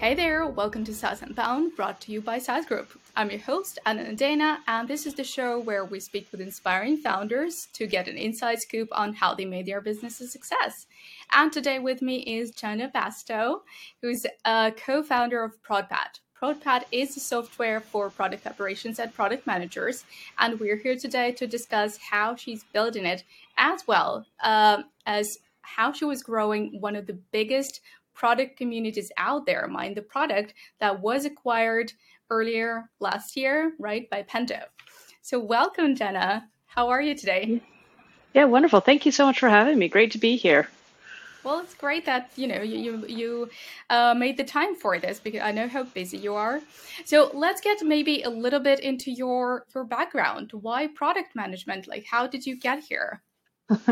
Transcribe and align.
Hey 0.00 0.14
there, 0.14 0.46
welcome 0.46 0.82
to 0.84 0.94
SaaS 0.94 1.20
Unbound, 1.20 1.76
brought 1.76 2.00
to 2.00 2.10
you 2.10 2.22
by 2.22 2.38
SaaS 2.38 2.64
Group. 2.64 2.98
I'm 3.14 3.30
your 3.30 3.40
host, 3.40 3.78
Anna 3.84 4.04
Nadeina, 4.04 4.60
and 4.66 4.88
this 4.88 5.04
is 5.04 5.12
the 5.12 5.24
show 5.24 5.58
where 5.60 5.84
we 5.84 6.00
speak 6.00 6.26
with 6.32 6.40
inspiring 6.40 6.96
founders 6.96 7.68
to 7.74 7.86
get 7.86 8.08
an 8.08 8.16
inside 8.16 8.60
scoop 8.60 8.88
on 8.92 9.12
how 9.12 9.34
they 9.34 9.44
made 9.44 9.66
their 9.66 9.82
business 9.82 10.18
a 10.22 10.26
success. 10.26 10.86
And 11.32 11.52
today 11.52 11.80
with 11.80 12.00
me 12.00 12.20
is 12.20 12.50
Janna 12.50 12.90
Bastow, 12.90 13.60
who's 14.00 14.24
a 14.46 14.72
co 14.74 15.02
founder 15.02 15.44
of 15.44 15.62
ProdPad. 15.62 16.20
ProdPad 16.40 16.84
is 16.90 17.14
a 17.18 17.20
software 17.20 17.80
for 17.80 18.08
product 18.08 18.46
operations 18.46 18.98
and 18.98 19.12
product 19.12 19.46
managers, 19.46 20.06
and 20.38 20.58
we're 20.58 20.78
here 20.78 20.96
today 20.96 21.32
to 21.32 21.46
discuss 21.46 21.98
how 21.98 22.34
she's 22.34 22.64
building 22.72 23.04
it 23.04 23.22
as 23.58 23.86
well 23.86 24.24
um, 24.42 24.84
as 25.04 25.28
how 25.60 25.92
she 25.92 26.04
was 26.04 26.22
growing 26.22 26.80
one 26.80 26.96
of 26.96 27.06
the 27.06 27.18
biggest 27.32 27.80
product 28.14 28.56
communities 28.56 29.10
out 29.16 29.46
there. 29.46 29.66
Mind 29.68 29.96
the 29.96 30.02
product 30.02 30.54
that 30.78 31.00
was 31.00 31.24
acquired 31.24 31.92
earlier 32.30 32.90
last 33.00 33.36
year, 33.36 33.72
right, 33.78 34.08
by 34.10 34.22
Pendo. 34.22 34.62
So, 35.22 35.38
welcome, 35.38 35.94
Janna. 35.94 36.44
How 36.66 36.88
are 36.88 37.02
you 37.02 37.14
today? 37.14 37.60
Yeah, 38.34 38.44
wonderful. 38.44 38.80
Thank 38.80 39.06
you 39.06 39.12
so 39.12 39.26
much 39.26 39.40
for 39.40 39.48
having 39.48 39.78
me. 39.78 39.88
Great 39.88 40.12
to 40.12 40.18
be 40.18 40.36
here. 40.36 40.68
Well, 41.42 41.60
it's 41.60 41.74
great 41.74 42.04
that 42.04 42.30
you 42.36 42.46
know 42.46 42.60
you 42.60 42.78
you, 42.78 43.06
you 43.06 43.50
uh, 43.88 44.14
made 44.14 44.36
the 44.36 44.44
time 44.44 44.74
for 44.74 44.98
this 44.98 45.18
because 45.18 45.40
I 45.40 45.52
know 45.52 45.68
how 45.68 45.84
busy 45.84 46.18
you 46.18 46.34
are. 46.34 46.60
So 47.04 47.30
let's 47.32 47.60
get 47.60 47.82
maybe 47.82 48.22
a 48.22 48.30
little 48.30 48.60
bit 48.60 48.80
into 48.80 49.10
your 49.10 49.64
your 49.74 49.84
background. 49.84 50.52
Why 50.52 50.86
product 50.88 51.34
management? 51.34 51.88
Like, 51.88 52.04
how 52.04 52.26
did 52.26 52.44
you 52.46 52.56
get 52.56 52.84
here? 52.84 53.22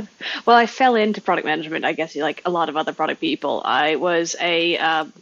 well, 0.46 0.56
I 0.56 0.66
fell 0.66 0.96
into 0.96 1.20
product 1.20 1.46
management. 1.46 1.84
I 1.84 1.92
guess 1.92 2.16
like 2.16 2.42
a 2.45 2.50
lot 2.50 2.68
of 2.68 2.77
other 2.77 2.92
product 2.92 3.20
people. 3.20 3.62
I 3.64 3.96
was 3.96 4.34
a 4.41 4.77
um, 4.78 5.12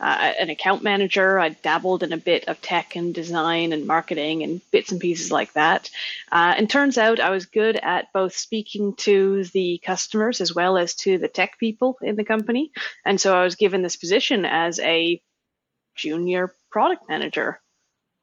uh, 0.00 0.32
an 0.38 0.50
account 0.50 0.82
manager. 0.82 1.38
I 1.38 1.50
dabbled 1.50 2.02
in 2.02 2.12
a 2.12 2.18
bit 2.18 2.48
of 2.48 2.60
tech 2.60 2.96
and 2.96 3.14
design 3.14 3.72
and 3.72 3.86
marketing 3.86 4.42
and 4.42 4.60
bits 4.70 4.92
and 4.92 5.00
pieces 5.00 5.30
like 5.30 5.52
that. 5.54 5.90
Uh, 6.30 6.54
and 6.56 6.70
turns 6.70 6.98
out 6.98 7.20
I 7.20 7.30
was 7.30 7.46
good 7.46 7.76
at 7.76 8.12
both 8.12 8.34
speaking 8.34 8.94
to 8.98 9.44
the 9.44 9.80
customers 9.84 10.40
as 10.40 10.54
well 10.54 10.78
as 10.78 10.94
to 10.96 11.18
the 11.18 11.28
tech 11.28 11.58
people 11.58 11.98
in 12.00 12.16
the 12.16 12.24
company. 12.24 12.70
And 13.04 13.20
so 13.20 13.36
I 13.36 13.44
was 13.44 13.56
given 13.56 13.82
this 13.82 13.96
position 13.96 14.44
as 14.44 14.78
a 14.78 15.20
junior 15.96 16.54
product 16.70 17.08
manager. 17.08 17.60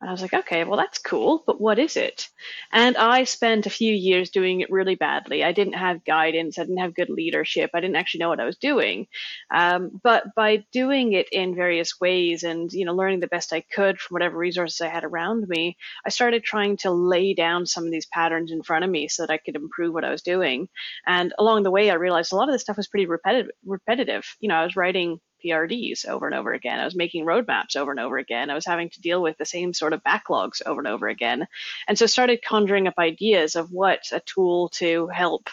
And 0.02 0.10
I 0.10 0.12
was 0.12 0.22
like, 0.22 0.34
okay, 0.34 0.66
well, 0.66 0.78
that's 0.78 1.00
cool, 1.00 1.44
but 1.48 1.60
what 1.60 1.80
is 1.80 1.96
it? 1.96 2.28
And 2.72 2.98
I 2.98 3.24
spent 3.24 3.66
a 3.66 3.70
few 3.70 3.94
years 3.94 4.30
doing 4.30 4.60
it 4.60 4.70
really 4.70 4.96
badly. 4.96 5.44
I 5.44 5.54
didn't 5.54 5.74
have 5.74 6.04
guidance, 6.04 6.60
I 6.60 6.64
didn't 6.64 6.80
have 6.80 6.94
good 6.94 7.10
leadership, 7.10 7.72
I 7.74 7.80
didn't 7.80 7.96
actually 7.96 8.20
know 8.20 8.30
what 8.30 8.42
I 8.42 8.46
was 8.46 8.58
doing. 8.58 9.08
Um, 9.50 10.00
but 10.04 10.36
by 10.36 10.66
doing 10.74 11.14
it 11.14 11.30
in 11.32 11.56
various 11.56 12.00
ways 12.00 12.44
and 12.44 12.72
you 12.74 12.86
know 12.86 12.94
learning 12.94 13.22
the 13.22 13.28
best 13.28 13.54
I 13.54 13.62
could 13.62 14.00
from 14.00 14.16
whatever 14.16 14.38
resources 14.38 14.82
I 14.82 14.90
had 14.90 15.06
around 15.06 15.48
me, 15.48 15.78
I 16.06 16.10
started 16.10 16.44
trying 16.44 16.78
to 16.78 16.92
lay 16.92 17.34
down 17.34 17.66
some 17.66 17.86
of 17.86 17.92
these 17.92 18.06
patterns 18.06 18.52
in 18.52 18.64
front 18.64 18.84
of 18.84 18.92
me 18.92 19.08
so 19.08 19.24
that 19.24 19.32
I 19.32 19.38
could 19.38 19.56
improve 19.56 19.94
what 19.94 20.04
I 20.06 20.12
was 20.12 20.22
doing. 20.22 20.68
And 21.08 21.34
along 21.40 21.64
the 21.64 21.72
way, 21.72 21.90
I 21.90 21.96
realized 21.96 22.34
a 22.34 22.36
lot 22.36 22.50
of 22.50 22.54
this 22.54 22.62
stuff 22.62 22.78
was 22.78 22.88
pretty 22.88 23.06
repetitive. 23.06 23.52
Repetitive. 23.66 24.26
You 24.42 24.50
know, 24.50 24.56
I 24.56 24.64
was 24.66 24.76
writing 24.76 25.20
PRDs 25.46 26.08
over 26.08 26.26
and 26.26 26.36
over 26.36 26.54
again. 26.54 26.80
I 26.80 26.86
was 26.86 26.96
making 26.96 27.26
roadmaps 27.26 27.76
over 27.76 27.92
and 27.92 28.00
over 28.00 28.18
again. 28.18 28.50
I 28.50 28.56
was 28.56 28.66
having 28.66 28.90
to 28.90 29.02
deal 29.02 29.22
with 29.22 29.38
the 29.38 29.46
same 29.46 29.74
sort 29.74 29.94
of 29.94 30.04
backlogs 30.04 30.62
over 30.66 30.80
and 30.80 30.88
over 30.88 31.08
again. 31.08 31.48
And 31.88 31.98
so 31.98 32.06
started 32.06 32.44
conjuring 32.44 32.88
up 32.88 32.96
ideas 32.98 33.56
of 33.56 33.72
what 33.72 34.04
a 34.12 34.20
tool 34.22 34.70
to 34.70 35.08
help 35.08 35.50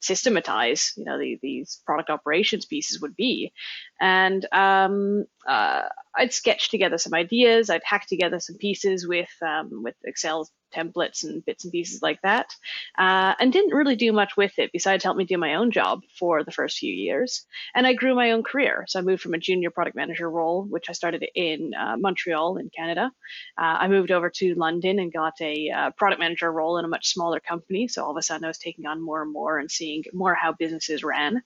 systematize, 0.00 0.94
you 0.96 1.04
know, 1.04 1.18
the, 1.18 1.38
these 1.42 1.80
product 1.84 2.10
operations 2.10 2.64
pieces 2.64 3.00
would 3.00 3.16
be. 3.16 3.52
And 4.00 4.46
um, 4.52 5.26
uh, 5.46 5.82
I'd 6.14 6.32
sketch 6.32 6.70
together 6.70 6.98
some 6.98 7.14
ideas. 7.14 7.70
I'd 7.70 7.82
hack 7.84 8.06
together 8.06 8.40
some 8.40 8.56
pieces 8.56 9.06
with 9.06 9.30
um, 9.42 9.82
with 9.82 9.94
Excel 10.04 10.48
templates 10.74 11.24
and 11.24 11.44
bits 11.44 11.64
and 11.64 11.72
pieces 11.72 12.00
like 12.00 12.20
that, 12.22 12.54
uh, 12.96 13.34
and 13.40 13.52
didn't 13.52 13.74
really 13.74 13.96
do 13.96 14.12
much 14.12 14.36
with 14.36 14.56
it 14.58 14.70
besides 14.72 15.02
help 15.02 15.16
me 15.16 15.24
do 15.24 15.36
my 15.36 15.56
own 15.56 15.70
job 15.70 16.02
for 16.18 16.44
the 16.44 16.52
first 16.52 16.78
few 16.78 16.94
years. 16.94 17.44
And 17.74 17.86
I 17.86 17.94
grew 17.94 18.14
my 18.14 18.32
own 18.32 18.42
career. 18.42 18.84
So 18.86 18.98
I 18.98 19.02
moved 19.02 19.22
from 19.22 19.34
a 19.34 19.38
junior 19.38 19.70
product 19.70 19.96
manager 19.96 20.30
role, 20.30 20.64
which 20.64 20.88
I 20.88 20.92
started 20.92 21.26
in 21.34 21.72
uh, 21.74 21.96
Montreal 21.98 22.58
in 22.58 22.70
Canada. 22.70 23.10
Uh, 23.58 23.76
I 23.80 23.88
moved 23.88 24.10
over 24.12 24.30
to 24.30 24.54
London 24.54 24.98
and 24.98 25.12
got 25.12 25.34
a 25.40 25.70
uh, 25.70 25.90
product 25.96 26.20
manager 26.20 26.52
role 26.52 26.78
in 26.78 26.84
a 26.84 26.88
much 26.88 27.08
smaller 27.08 27.40
company. 27.40 27.88
So 27.88 28.04
all 28.04 28.12
of 28.12 28.16
a 28.16 28.22
sudden 28.22 28.44
I 28.44 28.48
was 28.48 28.58
taking 28.58 28.86
on 28.86 29.02
more 29.02 29.22
and 29.22 29.32
more 29.32 29.58
and 29.58 29.70
seeing 29.70 30.04
more 30.12 30.34
how 30.34 30.52
businesses 30.52 31.02
ran. 31.02 31.42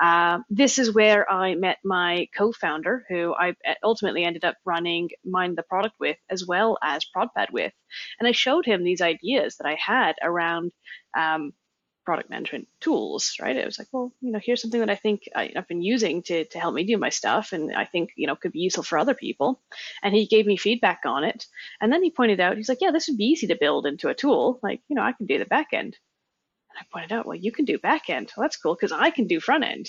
Uh, 0.00 0.40
this 0.50 0.78
is 0.78 0.92
where 0.92 1.30
I 1.30 1.54
met 1.54 1.78
my 1.84 1.93
co-founder, 2.36 3.04
who 3.08 3.34
I 3.34 3.54
ultimately 3.82 4.24
ended 4.24 4.44
up 4.44 4.56
running 4.64 5.10
Mind 5.24 5.56
the 5.56 5.62
Product 5.62 5.94
with, 5.98 6.16
as 6.30 6.46
well 6.46 6.78
as 6.82 7.04
ProdPad 7.04 7.50
with. 7.52 7.72
And 8.18 8.28
I 8.28 8.32
showed 8.32 8.66
him 8.66 8.84
these 8.84 9.00
ideas 9.00 9.56
that 9.56 9.66
I 9.66 9.74
had 9.74 10.16
around 10.22 10.72
um, 11.16 11.52
product 12.04 12.30
management 12.30 12.68
tools, 12.80 13.36
right? 13.40 13.56
It 13.56 13.64
was 13.64 13.78
like, 13.78 13.88
well, 13.92 14.12
you 14.20 14.30
know, 14.30 14.40
here's 14.42 14.60
something 14.60 14.80
that 14.80 14.90
I 14.90 14.94
think 14.94 15.28
I, 15.34 15.52
have 15.54 15.68
been 15.68 15.82
using 15.82 16.22
to, 16.24 16.44
to 16.44 16.60
help 16.60 16.74
me 16.74 16.84
do 16.84 16.98
my 16.98 17.08
stuff 17.08 17.52
and 17.52 17.74
I 17.74 17.84
think, 17.84 18.10
you 18.16 18.26
know, 18.26 18.36
could 18.36 18.52
be 18.52 18.60
useful 18.60 18.84
for 18.84 18.98
other 18.98 19.14
people. 19.14 19.60
And 20.02 20.14
he 20.14 20.26
gave 20.26 20.46
me 20.46 20.56
feedback 20.56 21.00
on 21.06 21.24
it. 21.24 21.46
And 21.80 21.92
then 21.92 22.02
he 22.02 22.10
pointed 22.10 22.40
out, 22.40 22.56
he's 22.56 22.68
like, 22.68 22.80
yeah, 22.80 22.90
this 22.90 23.08
would 23.08 23.16
be 23.16 23.24
easy 23.24 23.46
to 23.48 23.58
build 23.58 23.86
into 23.86 24.08
a 24.08 24.14
tool. 24.14 24.60
Like, 24.62 24.80
you 24.88 24.96
know, 24.96 25.02
I 25.02 25.12
can 25.12 25.26
do 25.26 25.38
the 25.38 25.46
back 25.46 25.68
end. 25.72 25.96
And 26.70 26.78
I 26.78 26.84
pointed 26.92 27.12
out, 27.12 27.26
well, 27.26 27.36
you 27.36 27.52
can 27.52 27.64
do 27.64 27.78
back 27.78 28.10
end. 28.10 28.32
Well, 28.36 28.44
that's 28.44 28.56
cool 28.56 28.74
because 28.74 28.92
I 28.92 29.10
can 29.10 29.26
do 29.26 29.40
front 29.40 29.64
end, 29.64 29.88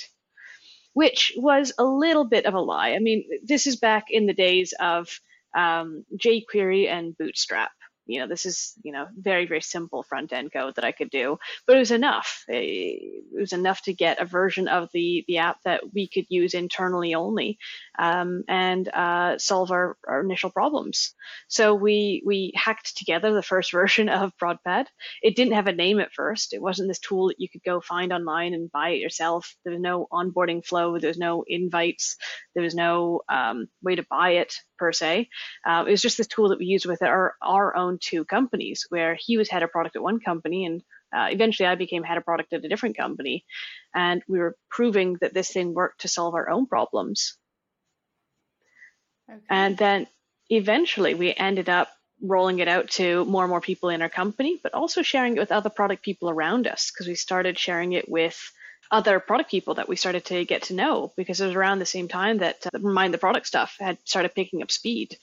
which 0.96 1.34
was 1.36 1.74
a 1.78 1.84
little 1.84 2.24
bit 2.24 2.46
of 2.46 2.54
a 2.54 2.60
lie. 2.60 2.94
I 2.94 3.00
mean, 3.00 3.26
this 3.44 3.68
is 3.68 3.76
back 3.76 4.06
in 4.10 4.28
the 4.28 4.34
days 4.34 4.74
of 4.80 5.20
um, 5.54 6.06
jQuery 6.18 6.88
and 6.88 7.18
Bootstrap 7.18 7.72
you 8.06 8.20
know, 8.20 8.28
this 8.28 8.46
is, 8.46 8.74
you 8.84 8.92
know, 8.92 9.08
very, 9.18 9.48
very 9.48 9.62
simple 9.62 10.04
front 10.04 10.32
end 10.34 10.52
code 10.54 10.76
that 10.76 10.86
I 10.86 10.92
could 10.92 11.10
do, 11.10 11.38
but 11.66 11.76
it 11.76 11.80
was 11.80 11.92
enough. 11.92 12.44
It 12.48 13.24
was 13.34 13.54
enough 13.54 13.82
to 13.84 13.94
get 13.94 14.22
a 14.22 14.26
version 14.26 14.68
of 14.68 14.90
the, 14.94 15.24
the 15.28 15.40
app 15.40 15.58
that 15.64 15.82
we 15.94 16.08
could 16.08 16.26
use 16.30 16.54
internally 16.54 17.16
only 17.16 17.58
um, 17.98 18.44
and 18.48 18.88
uh, 18.88 19.38
solve 19.38 19.72
our, 19.72 19.98
our 20.08 20.22
initial 20.22 20.50
problems. 20.50 21.14
So 21.48 21.74
we, 21.74 22.22
we 22.26 22.54
hacked 22.56 22.98
together 22.98 23.34
the 23.34 23.42
first 23.42 23.72
version 23.72 24.10
of 24.10 24.38
ProdPad. 24.38 24.86
It 25.22 25.36
didn't 25.36 25.54
have 25.54 25.68
a 25.68 25.74
name 25.74 26.00
at 26.00 26.14
first. 26.14 26.54
It 26.54 26.62
wasn't 26.62 26.90
this 26.90 27.00
tool 27.00 27.30
that 27.30 27.40
you 27.40 27.50
could 27.50 27.64
go 27.64 27.82
find 27.82 28.14
online 28.14 28.54
and 28.54 28.72
buy 28.72 28.90
it 28.90 29.00
yourself. 29.00 29.56
There 29.64 29.74
was 29.74 29.82
no 29.82 30.08
onboarding 30.12 30.66
flow. 30.66 30.98
There 31.00 31.10
was 31.10 31.18
no 31.18 31.44
invites. 31.48 32.18
There 32.54 32.64
was 32.64 32.76
no 32.76 33.22
um, 33.30 33.68
way 33.82 33.96
to 33.96 34.06
buy 34.10 34.32
it 34.32 34.56
per 34.78 34.92
se. 34.92 35.30
Uh, 35.66 35.86
it 35.88 35.92
was 35.92 36.02
just 36.02 36.18
this 36.18 36.28
tool 36.28 36.50
that 36.50 36.60
we 36.60 36.66
used 36.66 36.86
with 36.86 37.02
our, 37.02 37.36
our 37.42 37.76
own 37.76 37.95
two 38.00 38.26
companies, 38.26 38.86
where 38.90 39.16
he 39.20 39.38
was 39.38 39.50
head 39.50 39.64
of 39.64 39.72
product 39.72 39.96
at 39.96 40.02
one 40.02 40.20
company 40.20 40.66
and 40.66 40.84
uh, 41.16 41.28
eventually 41.30 41.68
I 41.68 41.76
became 41.76 42.04
head 42.04 42.18
of 42.18 42.26
product 42.26 42.52
at 42.54 42.66
a 42.66 42.68
different 42.68 42.98
company. 42.98 43.46
And 43.94 44.22
we 44.28 44.40
were 44.40 44.56
proving 44.70 45.18
that 45.22 45.34
this 45.34 45.52
thing 45.52 45.74
worked 45.74 46.02
to 46.02 46.08
solve 46.08 46.36
our 46.36 46.50
own 46.50 46.66
problems. 46.66 47.38
Okay. 49.30 49.40
And 49.50 49.78
then 49.78 50.08
eventually 50.50 51.14
we 51.14 51.34
ended 51.34 51.70
up 51.70 51.90
rolling 52.22 52.60
it 52.60 52.68
out 52.68 52.90
to 52.90 53.26
more 53.26 53.44
and 53.44 53.50
more 53.50 53.62
people 53.62 53.90
in 53.90 54.02
our 54.02 54.10
company, 54.10 54.60
but 54.62 54.74
also 54.74 55.02
sharing 55.02 55.36
it 55.36 55.40
with 55.40 55.52
other 55.52 55.70
product 55.70 56.04
people 56.04 56.30
around 56.30 56.68
us 56.68 56.92
because 56.92 57.08
we 57.08 57.16
started 57.16 57.58
sharing 57.58 57.94
it 57.94 58.10
with 58.10 58.40
other 58.92 59.20
product 59.20 59.50
people 59.50 59.76
that 59.76 59.90
we 59.90 59.96
started 59.96 60.24
to 60.26 60.46
get 60.46 60.64
to 60.64 60.74
know 60.74 61.12
because 61.18 61.42
it 61.42 61.48
was 61.48 61.56
around 61.56 61.80
the 61.80 61.86
same 61.86 62.08
time 62.08 62.40
that 62.40 62.66
uh, 62.74 62.78
Mind 62.80 63.14
the 63.14 63.18
Product 63.18 63.48
stuff 63.48 63.76
had 63.80 63.98
started 64.06 64.36
picking 64.36 64.62
up 64.62 64.72
speed. 64.72 65.18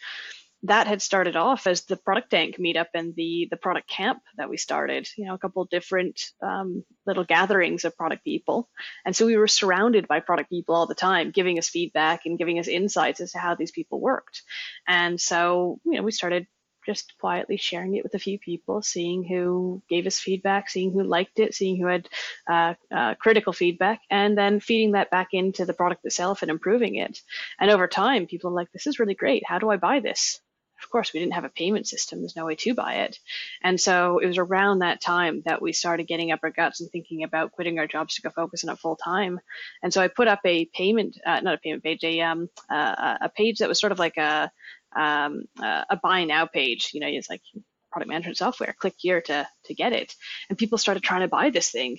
That 0.64 0.86
had 0.86 1.02
started 1.02 1.34
off 1.34 1.66
as 1.66 1.82
the 1.82 1.96
ProductTank 1.96 2.58
meetup 2.60 2.86
and 2.94 3.14
the 3.16 3.48
the 3.50 3.56
product 3.56 3.88
camp 3.88 4.22
that 4.36 4.48
we 4.48 4.56
started. 4.56 5.08
You 5.16 5.26
know, 5.26 5.34
a 5.34 5.38
couple 5.38 5.64
different 5.64 6.20
um, 6.40 6.84
little 7.04 7.24
gatherings 7.24 7.84
of 7.84 7.96
product 7.96 8.24
people, 8.24 8.68
and 9.04 9.14
so 9.14 9.26
we 9.26 9.36
were 9.36 9.48
surrounded 9.48 10.06
by 10.06 10.20
product 10.20 10.50
people 10.50 10.74
all 10.74 10.86
the 10.86 10.94
time, 10.94 11.32
giving 11.32 11.58
us 11.58 11.68
feedback 11.68 12.26
and 12.26 12.38
giving 12.38 12.58
us 12.58 12.68
insights 12.68 13.20
as 13.20 13.32
to 13.32 13.38
how 13.38 13.54
these 13.54 13.72
people 13.72 14.00
worked. 14.00 14.42
And 14.86 15.20
so, 15.20 15.80
you 15.84 15.96
know, 15.96 16.02
we 16.02 16.12
started 16.12 16.46
just 16.86 17.14
quietly 17.20 17.56
sharing 17.56 17.94
it 17.94 18.02
with 18.02 18.14
a 18.14 18.18
few 18.18 18.38
people, 18.38 18.82
seeing 18.82 19.24
who 19.24 19.82
gave 19.88 20.06
us 20.06 20.18
feedback, 20.18 20.68
seeing 20.68 20.92
who 20.92 21.02
liked 21.02 21.38
it, 21.38 21.54
seeing 21.54 21.76
who 21.80 21.86
had 21.86 22.08
uh, 22.50 22.74
uh, 22.94 23.14
critical 23.16 23.52
feedback, 23.52 24.00
and 24.10 24.36
then 24.36 24.60
feeding 24.60 24.92
that 24.92 25.10
back 25.10 25.28
into 25.32 25.64
the 25.64 25.74
product 25.74 26.04
itself 26.04 26.42
and 26.42 26.50
improving 26.50 26.96
it. 26.96 27.20
And 27.60 27.70
over 27.70 27.86
time, 27.86 28.26
people 28.26 28.50
are 28.50 28.54
like, 28.54 28.72
this 28.72 28.86
is 28.86 28.98
really 28.98 29.14
great. 29.14 29.42
How 29.46 29.58
do 29.58 29.70
I 29.70 29.76
buy 29.76 30.00
this? 30.00 30.40
Of 30.82 30.90
course, 30.90 31.12
we 31.12 31.20
didn't 31.20 31.34
have 31.34 31.44
a 31.44 31.48
payment 31.50 31.86
system. 31.86 32.20
There's 32.20 32.36
no 32.36 32.46
way 32.46 32.56
to 32.56 32.74
buy 32.74 32.94
it. 32.94 33.18
And 33.62 33.80
so 33.80 34.18
it 34.18 34.26
was 34.26 34.38
around 34.38 34.80
that 34.80 35.00
time 35.00 35.42
that 35.46 35.62
we 35.62 35.72
started 35.72 36.08
getting 36.08 36.32
up 36.32 36.40
our 36.42 36.50
guts 36.50 36.80
and 36.80 36.90
thinking 36.90 37.22
about 37.22 37.52
quitting 37.52 37.78
our 37.78 37.86
jobs 37.86 38.16
to 38.16 38.22
go 38.22 38.30
focus 38.30 38.64
on 38.64 38.72
it 38.72 38.78
full 38.78 38.96
time. 38.96 39.40
And 39.82 39.92
so 39.92 40.02
I 40.02 40.08
put 40.08 40.28
up 40.28 40.40
a 40.44 40.64
payment, 40.66 41.18
uh, 41.24 41.40
not 41.40 41.54
a 41.54 41.58
payment 41.58 41.82
page, 41.82 42.04
a, 42.04 42.20
um, 42.20 42.48
uh, 42.70 43.18
a 43.22 43.28
page 43.28 43.58
that 43.58 43.68
was 43.68 43.80
sort 43.80 43.92
of 43.92 43.98
like 43.98 44.16
a, 44.16 44.50
um, 44.94 45.44
uh, 45.60 45.84
a 45.90 45.96
buy 45.96 46.24
now 46.24 46.46
page. 46.46 46.90
You 46.92 47.00
know, 47.00 47.08
it's 47.08 47.30
like 47.30 47.42
product 47.90 48.08
management 48.08 48.38
software. 48.38 48.74
Click 48.78 48.94
here 48.98 49.20
to 49.20 49.46
to 49.66 49.74
get 49.74 49.92
it, 49.92 50.14
and 50.48 50.58
people 50.58 50.78
started 50.78 51.02
trying 51.02 51.20
to 51.20 51.28
buy 51.28 51.50
this 51.50 51.70
thing, 51.70 51.98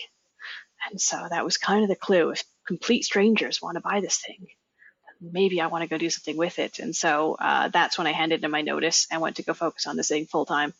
and 0.89 0.99
so 0.99 1.27
that 1.29 1.45
was 1.45 1.57
kind 1.57 1.83
of 1.83 1.89
the 1.89 1.95
clue. 1.95 2.31
If 2.31 2.43
complete 2.67 3.03
strangers 3.03 3.61
want 3.61 3.75
to 3.75 3.81
buy 3.81 4.01
this 4.01 4.17
thing, 4.17 4.47
maybe 5.31 5.61
I 5.61 5.67
want 5.67 5.83
to 5.83 5.87
go 5.87 5.97
do 5.97 6.09
something 6.09 6.37
with 6.37 6.59
it. 6.59 6.79
And 6.79 6.95
so 6.95 7.35
uh, 7.39 7.69
that's 7.69 7.97
when 7.97 8.07
I 8.07 8.11
handed 8.11 8.43
in 8.43 8.51
my 8.51 8.61
notice 8.61 9.07
and 9.11 9.21
went 9.21 9.37
to 9.37 9.43
go 9.43 9.53
focus 9.53 9.87
on 9.87 9.95
this 9.95 10.09
thing 10.09 10.25
full 10.25 10.45
time. 10.45 10.73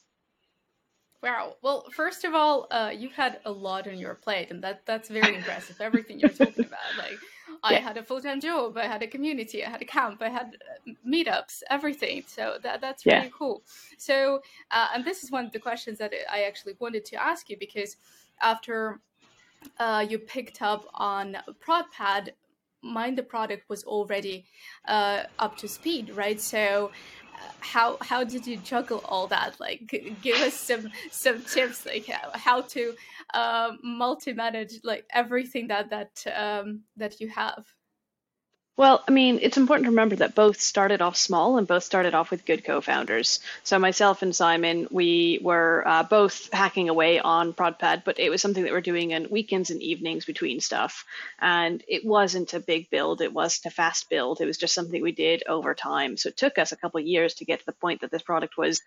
Wow. 1.21 1.55
Well, 1.61 1.87
first 1.95 2.25
of 2.25 2.33
all, 2.33 2.67
uh, 2.69 2.91
you've 2.93 3.13
had 3.13 3.39
a 3.45 3.51
lot 3.51 3.87
on 3.87 3.97
your 3.97 4.13
plate, 4.13 4.51
and 4.51 4.61
that 4.63 4.85
that's 4.85 5.07
very 5.07 5.35
impressive. 5.39 5.79
Everything 5.79 6.19
you're 6.19 6.29
talking 6.29 6.65
about, 6.65 6.97
like 6.97 7.17
I 7.63 7.75
had 7.75 7.95
a 7.95 8.03
full 8.03 8.19
time 8.19 8.41
job, 8.41 8.77
I 8.77 8.87
had 8.87 9.01
a 9.03 9.07
community, 9.07 9.63
I 9.63 9.69
had 9.69 9.81
a 9.81 9.85
camp, 9.85 10.21
I 10.21 10.27
had 10.27 10.57
uh, 10.87 10.91
meetups, 11.07 11.63
everything. 11.69 12.25
So 12.27 12.57
that 12.61 12.81
that's 12.81 13.05
really 13.05 13.19
yeah. 13.19 13.29
cool. 13.37 13.63
So, 13.97 14.41
uh, 14.69 14.87
and 14.93 15.05
this 15.05 15.23
is 15.23 15.31
one 15.31 15.45
of 15.45 15.53
the 15.53 15.59
questions 15.59 15.97
that 15.99 16.11
I 16.29 16.43
actually 16.43 16.75
wanted 16.79 17.05
to 17.05 17.23
ask 17.23 17.49
you 17.49 17.55
because 17.57 17.95
after 18.41 18.99
uh, 19.79 20.05
you 20.07 20.19
picked 20.19 20.61
up 20.61 20.85
on 20.93 21.37
ProdPad, 21.65 22.29
Mind 22.83 23.17
the 23.17 23.23
product 23.23 23.69
was 23.69 23.83
already 23.83 24.45
uh, 24.87 25.23
up 25.39 25.57
to 25.57 25.67
speed, 25.67 26.11
right? 26.11 26.39
So 26.39 26.91
how 27.59 27.97
how 28.01 28.23
did 28.23 28.45
you 28.45 28.57
juggle 28.57 29.01
all 29.05 29.27
that 29.27 29.59
like 29.59 29.81
give 30.21 30.37
us 30.37 30.53
some 30.53 30.89
some 31.11 31.41
tips 31.41 31.85
like 31.85 32.05
how, 32.05 32.31
how 32.33 32.61
to 32.61 32.93
uh, 33.33 33.71
multi 33.83 34.33
manage 34.33 34.79
like 34.83 35.05
everything 35.11 35.67
that 35.67 35.89
that 35.89 36.23
um, 36.35 36.81
that 36.97 37.19
you 37.19 37.27
have 37.29 37.65
well, 38.75 39.03
I 39.07 39.11
mean, 39.11 39.37
it's 39.43 39.57
important 39.57 39.85
to 39.85 39.91
remember 39.91 40.15
that 40.15 40.33
both 40.33 40.59
started 40.59 40.99
off 40.99 41.15
small 41.15 41.57
and 41.59 41.67
both 41.67 41.83
started 41.83 42.15
off 42.15 42.31
with 42.31 42.43
good 42.43 42.63
co-founders. 42.63 43.39
So 43.61 43.77
myself 43.77 44.23
and 44.23 44.35
Simon, 44.35 44.87
we 44.89 45.39
were 45.43 45.83
uh, 45.85 46.01
both 46.01 46.51
hacking 46.51 46.89
away 46.89 47.19
on 47.19 47.53
ProdPad, 47.53 48.03
but 48.03 48.19
it 48.19 48.31
was 48.31 48.41
something 48.41 48.63
that 48.63 48.73
we're 48.73 48.81
doing 48.81 49.11
in 49.11 49.29
weekends 49.29 49.69
and 49.69 49.79
evenings 49.79 50.25
between 50.25 50.59
stuff. 50.59 51.05
And 51.39 51.83
it 51.87 52.03
wasn't 52.03 52.55
a 52.55 52.59
big 52.59 52.89
build. 52.89 53.21
It 53.21 53.31
wasn't 53.31 53.71
a 53.71 53.75
fast 53.75 54.09
build. 54.09 54.41
It 54.41 54.47
was 54.47 54.57
just 54.57 54.73
something 54.73 55.03
we 55.03 55.11
did 55.11 55.43
over 55.47 55.75
time. 55.75 56.17
So 56.17 56.29
it 56.29 56.37
took 56.37 56.57
us 56.57 56.71
a 56.71 56.77
couple 56.77 56.99
of 56.99 57.05
years 57.05 57.35
to 57.35 57.45
get 57.45 57.59
to 57.59 57.65
the 57.67 57.73
point 57.73 58.01
that 58.01 58.09
this 58.09 58.23
product 58.23 58.57
was 58.57 58.81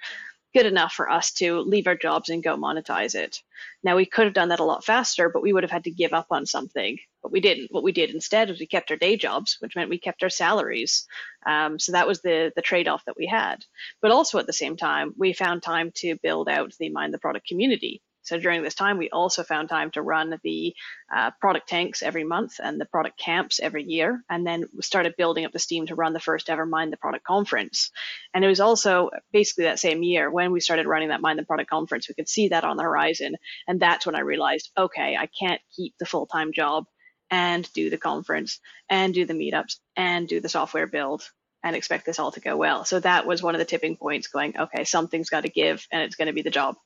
good 0.57 0.65
enough 0.65 0.95
for 0.95 1.11
us 1.11 1.33
to 1.33 1.61
leave 1.61 1.87
our 1.87 1.95
jobs 1.95 2.31
and 2.31 2.43
go 2.43 2.57
monetize 2.57 3.15
it. 3.15 3.43
Now, 3.83 3.95
we 3.95 4.07
could 4.07 4.25
have 4.25 4.33
done 4.33 4.49
that 4.49 4.59
a 4.59 4.65
lot 4.65 4.87
faster, 4.87 5.29
but 5.29 5.43
we 5.43 5.53
would 5.53 5.65
have 5.65 5.71
had 5.71 5.85
to 5.85 5.91
give 5.91 6.15
up 6.15 6.29
on 6.31 6.47
something. 6.47 6.97
But 7.23 7.31
we 7.31 7.41
didn't. 7.41 7.69
What 7.71 7.83
we 7.83 7.93
did 7.93 8.09
instead 8.09 8.49
was 8.49 8.59
we 8.59 8.67
kept 8.67 8.91
our 8.91 8.97
day 8.97 9.19
jobs, 9.19 9.59
which 9.61 9.77
meant 9.77 9.91
we 9.91 9.99
kept 9.99 10.23
our 10.23 10.31
salaries. 10.31 11.07
Um, 11.45 11.79
so 11.79 11.93
that 11.93 12.07
was 12.07 12.23
the 12.23 12.53
the 12.57 12.63
trade 12.63 12.89
off 12.89 13.05
that 13.05 13.19
we 13.19 13.27
had. 13.27 13.67
But 14.01 14.13
also 14.13 14.39
at 14.39 14.47
the 14.47 14.53
same 14.55 14.79
time, 14.79 15.13
we 15.19 15.35
found 15.35 15.63
time 15.63 15.93
to 15.97 16.17
build 16.23 16.49
out 16.49 16.73
the 16.79 16.89
Mind 16.89 17.13
the 17.13 17.19
Product 17.19 17.47
community. 17.47 18.01
So 18.27 18.39
during 18.39 18.63
this 18.63 18.75
time, 18.75 18.99
we 18.99 19.11
also 19.11 19.43
found 19.43 19.69
time 19.69 19.91
to 19.93 20.03
run 20.03 20.39
the 20.43 20.75
uh, 21.15 21.31
ProductTanks 21.43 22.03
every 22.03 22.25
month 22.25 22.61
and 22.63 22.81
the 22.81 22.85
product 22.85 23.19
camps 23.19 23.61
every 23.61 23.85
year, 23.85 24.23
and 24.29 24.47
then 24.47 24.65
we 24.75 24.83
started 24.83 25.15
building 25.17 25.45
up 25.45 25.53
the 25.53 25.59
steam 25.59 25.87
to 25.87 25.95
run 25.95 26.13
the 26.13 26.21
first 26.21 26.51
ever 26.51 26.67
Mind 26.67 26.93
the 26.93 26.97
Product 26.97 27.25
conference. 27.25 27.91
And 28.35 28.45
it 28.45 28.49
was 28.49 28.61
also 28.61 29.11
basically 29.33 29.65
that 29.65 29.79
same 29.79 30.03
year 30.03 30.31
when 30.31 30.53
we 30.53 30.61
started 30.61 30.87
running 30.87 31.09
that 31.09 31.21
Mind 31.21 31.39
the 31.39 31.45
Product 31.45 31.71
conference, 31.71 32.09
we 32.09 32.15
could 32.15 32.29
see 32.29 32.49
that 32.49 32.65
on 32.65 32.77
the 32.77 32.83
horizon. 32.83 33.37
And 33.69 33.81
that's 33.81 34.07
when 34.07 34.17
I 34.17 34.21
realized, 34.21 34.71
okay, 34.77 35.17
I 35.17 35.27
can't 35.27 35.61
keep 35.75 35.95
the 35.99 36.07
full 36.07 36.27
time 36.27 36.53
job 36.53 36.85
and 37.31 37.71
do 37.73 37.91
the 37.91 37.99
conference 37.99 38.61
and 38.89 39.15
do 39.15 39.25
the 39.25 39.35
meetups 39.35 39.77
and 39.97 40.29
do 40.29 40.41
the 40.41 40.49
software 40.49 40.87
build 40.87 41.23
and 41.63 41.75
expect 41.75 42.07
this 42.07 42.19
all 42.19 42.31
to 42.33 42.41
go 42.41 42.57
well. 42.57 42.85
So 42.85 43.01
that 43.01 43.27
was 43.27 43.43
one 43.43 43.55
of 43.55 43.59
the 43.59 43.65
tipping 43.65 43.97
points 43.97 44.29
going, 44.29 44.57
okay, 44.57 44.85
something's 44.85 45.31
got 45.31 45.43
to 45.43 45.49
give 45.49 45.87
and 45.91 46.03
it's 46.03 46.15
going 46.15 46.29
to 46.29 46.33
be 46.33 46.43
the 46.43 46.51
job. 46.51 46.77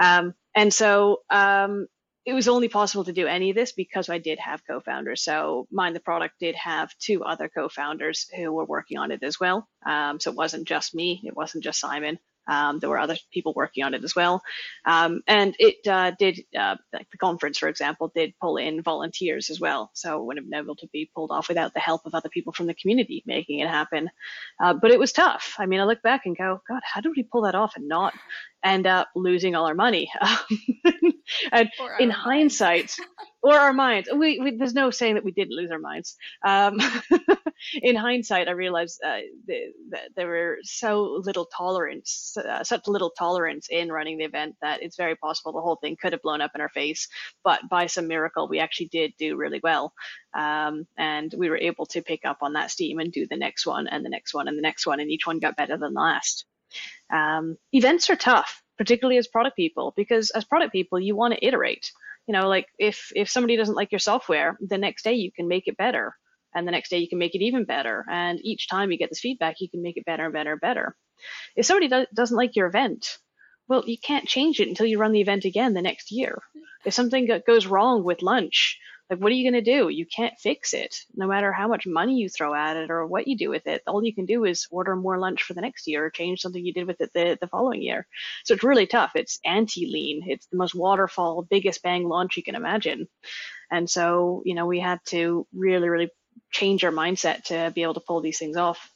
Um, 0.00 0.34
and 0.54 0.72
so 0.72 1.22
um, 1.30 1.86
it 2.24 2.32
was 2.32 2.48
only 2.48 2.68
possible 2.68 3.04
to 3.04 3.12
do 3.12 3.26
any 3.26 3.50
of 3.50 3.56
this 3.56 3.72
because 3.72 4.08
I 4.08 4.18
did 4.18 4.38
have 4.38 4.66
co-founders. 4.66 5.22
So 5.22 5.66
Mind 5.70 5.94
the 5.94 6.00
Product 6.00 6.34
did 6.40 6.54
have 6.54 6.90
two 6.98 7.22
other 7.22 7.48
co-founders 7.48 8.28
who 8.34 8.52
were 8.52 8.64
working 8.64 8.98
on 8.98 9.10
it 9.10 9.22
as 9.22 9.38
well. 9.38 9.68
Um, 9.84 10.18
so 10.20 10.30
it 10.30 10.36
wasn't 10.36 10.66
just 10.66 10.94
me. 10.94 11.20
It 11.24 11.36
wasn't 11.36 11.64
just 11.64 11.80
Simon. 11.80 12.18
Um, 12.46 12.78
there 12.78 12.90
were 12.90 12.98
other 12.98 13.16
people 13.32 13.54
working 13.54 13.84
on 13.84 13.94
it 13.94 14.04
as 14.04 14.14
well. 14.14 14.42
Um, 14.84 15.22
and 15.26 15.54
it 15.58 15.86
uh, 15.86 16.12
did, 16.18 16.40
uh, 16.58 16.76
like 16.92 17.10
the 17.10 17.18
conference, 17.18 17.58
for 17.58 17.68
example, 17.68 18.12
did 18.14 18.34
pull 18.40 18.56
in 18.58 18.82
volunteers 18.82 19.50
as 19.50 19.60
well. 19.60 19.90
So 19.94 20.18
it 20.18 20.24
wouldn't 20.24 20.44
have 20.44 20.50
been 20.50 20.60
able 20.60 20.76
to 20.76 20.88
be 20.92 21.10
pulled 21.14 21.30
off 21.30 21.48
without 21.48 21.74
the 21.74 21.80
help 21.80 22.02
of 22.04 22.14
other 22.14 22.28
people 22.28 22.52
from 22.52 22.66
the 22.66 22.74
community 22.74 23.22
making 23.26 23.60
it 23.60 23.68
happen. 23.68 24.10
Uh, 24.62 24.74
but 24.74 24.90
it 24.90 24.98
was 24.98 25.12
tough. 25.12 25.54
I 25.58 25.66
mean, 25.66 25.80
I 25.80 25.84
look 25.84 26.02
back 26.02 26.26
and 26.26 26.36
go, 26.36 26.60
God, 26.68 26.82
how 26.84 27.00
did 27.00 27.12
we 27.16 27.22
pull 27.22 27.42
that 27.42 27.54
off 27.54 27.76
and 27.76 27.88
not 27.88 28.12
end 28.64 28.86
up 28.86 29.08
losing 29.14 29.54
all 29.54 29.66
our 29.66 29.74
money? 29.74 30.10
and 31.52 31.68
in 31.98 32.10
hindsight, 32.10 32.94
or 33.44 33.54
our 33.54 33.74
minds. 33.74 34.08
We, 34.10 34.40
we, 34.40 34.56
there's 34.56 34.72
no 34.72 34.90
saying 34.90 35.14
that 35.14 35.24
we 35.24 35.30
didn't 35.30 35.54
lose 35.54 35.70
our 35.70 35.78
minds. 35.78 36.16
Um, 36.46 36.78
in 37.82 37.94
hindsight, 37.94 38.48
I 38.48 38.52
realized 38.52 39.00
uh, 39.04 39.18
that 39.46 40.08
there 40.16 40.28
were 40.28 40.58
so 40.62 41.20
little 41.22 41.44
tolerance, 41.44 42.34
uh, 42.38 42.64
such 42.64 42.88
little 42.88 43.10
tolerance 43.10 43.68
in 43.70 43.92
running 43.92 44.16
the 44.16 44.24
event 44.24 44.56
that 44.62 44.82
it's 44.82 44.96
very 44.96 45.14
possible 45.14 45.52
the 45.52 45.60
whole 45.60 45.76
thing 45.76 45.96
could 46.00 46.12
have 46.12 46.22
blown 46.22 46.40
up 46.40 46.52
in 46.54 46.62
our 46.62 46.70
face. 46.70 47.06
But 47.44 47.68
by 47.68 47.86
some 47.86 48.08
miracle, 48.08 48.48
we 48.48 48.60
actually 48.60 48.88
did 48.88 49.12
do 49.18 49.36
really 49.36 49.60
well. 49.62 49.92
Um, 50.34 50.86
and 50.96 51.32
we 51.36 51.50
were 51.50 51.58
able 51.58 51.84
to 51.86 52.00
pick 52.00 52.24
up 52.24 52.38
on 52.40 52.54
that 52.54 52.70
steam 52.70 52.98
and 52.98 53.12
do 53.12 53.26
the 53.26 53.36
next 53.36 53.66
one 53.66 53.86
and 53.88 54.02
the 54.04 54.10
next 54.10 54.32
one 54.32 54.48
and 54.48 54.56
the 54.56 54.62
next 54.62 54.86
one, 54.86 55.00
and 55.00 55.10
each 55.10 55.26
one 55.26 55.38
got 55.38 55.56
better 55.56 55.76
than 55.76 55.92
the 55.92 56.00
last. 56.00 56.46
Um, 57.12 57.56
events 57.72 58.10
are 58.10 58.16
tough, 58.16 58.62
particularly 58.78 59.18
as 59.18 59.28
product 59.28 59.56
people, 59.56 59.92
because 59.96 60.30
as 60.30 60.44
product 60.44 60.72
people, 60.72 61.00
you 61.00 61.16
want 61.16 61.34
to 61.34 61.46
iterate. 61.46 61.90
You 62.26 62.32
know 62.32 62.48
like 62.48 62.68
if 62.78 63.12
if 63.14 63.28
somebody 63.28 63.56
doesn't 63.56 63.74
like 63.74 63.92
your 63.92 63.98
software 63.98 64.56
the 64.60 64.78
next 64.78 65.04
day 65.04 65.12
you 65.14 65.30
can 65.30 65.46
make 65.46 65.68
it 65.68 65.76
better 65.76 66.16
and 66.54 66.66
the 66.66 66.72
next 66.72 66.88
day 66.88 66.98
you 66.98 67.08
can 67.08 67.18
make 67.18 67.34
it 67.34 67.42
even 67.42 67.64
better 67.64 68.04
and 68.10 68.40
each 68.42 68.68
time 68.68 68.90
you 68.90 68.98
get 68.98 69.10
this 69.10 69.20
feedback 69.20 69.56
you 69.60 69.68
can 69.68 69.82
make 69.82 69.96
it 69.96 70.06
better 70.06 70.24
and 70.24 70.32
better 70.32 70.52
and 70.52 70.60
better. 70.60 70.96
If 71.54 71.66
somebody 71.66 71.88
do- 71.88 72.06
doesn't 72.14 72.36
like 72.36 72.56
your 72.56 72.66
event 72.66 73.18
well 73.68 73.84
you 73.86 73.98
can't 73.98 74.26
change 74.26 74.58
it 74.60 74.68
until 74.68 74.86
you 74.86 74.98
run 74.98 75.12
the 75.12 75.20
event 75.20 75.44
again 75.44 75.74
the 75.74 75.82
next 75.82 76.10
year. 76.12 76.40
If 76.86 76.94
something 76.94 77.28
goes 77.46 77.66
wrong 77.66 78.04
with 78.04 78.22
lunch 78.22 78.78
like, 79.10 79.18
what 79.18 79.30
are 79.30 79.34
you 79.34 79.50
going 79.50 79.62
to 79.62 79.78
do? 79.78 79.90
You 79.90 80.06
can't 80.06 80.38
fix 80.38 80.72
it. 80.72 80.96
No 81.14 81.26
matter 81.26 81.52
how 81.52 81.68
much 81.68 81.86
money 81.86 82.16
you 82.16 82.28
throw 82.28 82.54
at 82.54 82.76
it 82.76 82.90
or 82.90 83.06
what 83.06 83.28
you 83.28 83.36
do 83.36 83.50
with 83.50 83.66
it, 83.66 83.82
all 83.86 84.02
you 84.02 84.14
can 84.14 84.24
do 84.24 84.44
is 84.44 84.66
order 84.70 84.96
more 84.96 85.18
lunch 85.18 85.42
for 85.42 85.52
the 85.52 85.60
next 85.60 85.86
year 85.86 86.06
or 86.06 86.10
change 86.10 86.40
something 86.40 86.64
you 86.64 86.72
did 86.72 86.86
with 86.86 87.00
it 87.00 87.12
the, 87.12 87.36
the 87.40 87.46
following 87.46 87.82
year. 87.82 88.06
So 88.44 88.54
it's 88.54 88.64
really 88.64 88.86
tough. 88.86 89.12
It's 89.14 89.40
anti 89.44 89.86
lean. 89.86 90.22
It's 90.26 90.46
the 90.46 90.56
most 90.56 90.74
waterfall, 90.74 91.42
biggest 91.42 91.82
bang 91.82 92.08
launch 92.08 92.36
you 92.36 92.42
can 92.42 92.54
imagine. 92.54 93.06
And 93.70 93.88
so, 93.88 94.42
you 94.46 94.54
know, 94.54 94.66
we 94.66 94.80
had 94.80 95.00
to 95.06 95.46
really, 95.52 95.88
really 95.88 96.10
change 96.50 96.82
our 96.82 96.92
mindset 96.92 97.44
to 97.44 97.72
be 97.74 97.82
able 97.82 97.94
to 97.94 98.00
pull 98.00 98.22
these 98.22 98.38
things 98.38 98.56
off. 98.56 98.90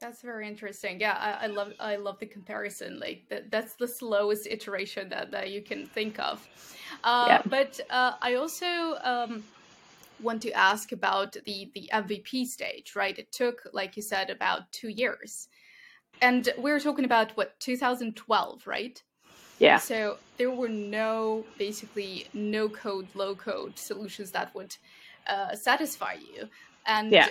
That's 0.00 0.22
very 0.22 0.48
interesting. 0.48 1.00
Yeah, 1.00 1.12
I, 1.12 1.44
I, 1.44 1.46
love 1.46 1.72
I 1.78 1.96
love 1.96 2.18
the 2.18 2.26
comparison. 2.26 2.98
Like 2.98 3.26
that, 3.30 3.52
that's 3.52 3.74
the 3.74 3.86
slowest 3.86 4.48
iteration 4.50 5.10
that, 5.10 5.30
that 5.30 5.50
you 5.50 5.62
can 5.62 5.86
think 5.86 6.18
of. 6.18 6.46
Uh, 7.04 7.26
yeah. 7.28 7.42
But 7.46 7.80
uh, 7.90 8.12
I 8.20 8.34
also 8.34 8.96
um, 9.02 9.44
want 10.20 10.42
to 10.42 10.52
ask 10.52 10.92
about 10.92 11.32
the 11.44 11.70
the 11.74 11.90
MVP 11.92 12.46
stage, 12.46 12.94
right? 12.94 13.18
It 13.18 13.32
took, 13.32 13.62
like 13.72 13.96
you 13.96 14.02
said, 14.02 14.30
about 14.30 14.70
two 14.72 14.88
years, 14.88 15.48
and 16.20 16.48
we 16.58 16.70
are 16.70 16.80
talking 16.80 17.04
about 17.04 17.36
what 17.36 17.58
2012, 17.60 18.66
right? 18.66 19.02
Yeah. 19.58 19.78
So 19.78 20.18
there 20.38 20.50
were 20.50 20.68
no, 20.68 21.44
basically, 21.56 22.26
no 22.34 22.68
code, 22.68 23.06
low 23.14 23.34
code 23.36 23.78
solutions 23.78 24.32
that 24.32 24.52
would 24.56 24.74
uh, 25.28 25.54
satisfy 25.54 26.14
you. 26.14 26.48
And 26.84 27.12
yeah. 27.12 27.28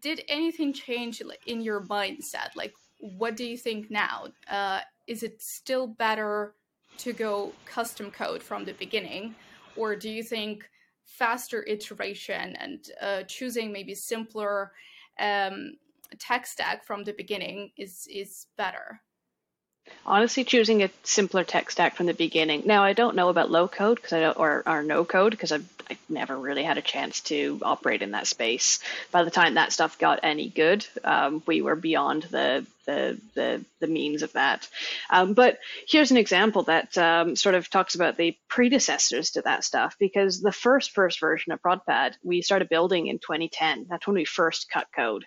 did 0.00 0.22
anything 0.28 0.72
change 0.72 1.20
in 1.46 1.60
your 1.60 1.82
mindset? 1.82 2.54
Like, 2.54 2.74
what 3.00 3.36
do 3.36 3.44
you 3.44 3.56
think 3.56 3.90
now? 3.90 4.28
Uh, 4.48 4.80
is 5.08 5.24
it 5.24 5.42
still 5.42 5.88
better 5.88 6.54
to 6.98 7.12
go 7.12 7.52
custom 7.64 8.10
code 8.10 8.42
from 8.42 8.64
the 8.64 8.72
beginning? 8.74 9.34
Or 9.76 9.96
do 9.96 10.10
you 10.10 10.22
think 10.22 10.68
faster 11.04 11.64
iteration 11.66 12.56
and 12.56 12.90
uh, 13.00 13.22
choosing 13.22 13.72
maybe 13.72 13.94
simpler 13.94 14.72
um, 15.18 15.72
tech 16.18 16.46
stack 16.46 16.84
from 16.84 17.04
the 17.04 17.12
beginning 17.12 17.70
is, 17.76 18.06
is 18.10 18.46
better? 18.56 19.00
Honestly, 20.04 20.44
choosing 20.44 20.82
a 20.82 20.90
simpler 21.02 21.44
tech 21.44 21.70
stack 21.70 21.96
from 21.96 22.06
the 22.06 22.14
beginning. 22.14 22.62
Now, 22.66 22.82
I 22.84 22.92
don't 22.92 23.16
know 23.16 23.30
about 23.30 23.50
low 23.50 23.68
code 23.68 23.96
because 23.96 24.12
I 24.12 24.20
don't, 24.20 24.36
or, 24.38 24.62
or 24.66 24.82
no 24.82 25.04
code 25.04 25.30
because 25.30 25.50
I've, 25.50 25.66
I've 25.90 25.98
never 26.08 26.36
really 26.36 26.62
had 26.62 26.78
a 26.78 26.82
chance 26.82 27.20
to 27.22 27.58
operate 27.62 28.02
in 28.02 28.12
that 28.12 28.26
space. 28.26 28.80
By 29.10 29.24
the 29.24 29.30
time 29.30 29.54
that 29.54 29.72
stuff 29.72 29.98
got 29.98 30.20
any 30.22 30.48
good, 30.48 30.86
um, 31.04 31.42
we 31.46 31.62
were 31.62 31.76
beyond 31.76 32.24
the 32.24 32.66
the 32.86 33.20
the, 33.34 33.64
the 33.80 33.86
means 33.86 34.22
of 34.22 34.32
that. 34.32 34.68
Um, 35.10 35.34
but 35.34 35.58
here's 35.86 36.10
an 36.10 36.16
example 36.16 36.62
that 36.64 36.96
um, 36.96 37.36
sort 37.36 37.54
of 37.54 37.68
talks 37.68 37.94
about 37.94 38.16
the 38.16 38.36
predecessors 38.48 39.32
to 39.32 39.42
that 39.42 39.62
stuff 39.62 39.96
because 39.98 40.40
the 40.40 40.52
first 40.52 40.92
first 40.92 41.20
version 41.20 41.52
of 41.52 41.60
ProdPad 41.60 42.14
we 42.22 42.42
started 42.42 42.68
building 42.68 43.06
in 43.06 43.18
2010. 43.18 43.86
That's 43.88 44.06
when 44.06 44.16
we 44.16 44.24
first 44.24 44.70
cut 44.70 44.88
code. 44.94 45.26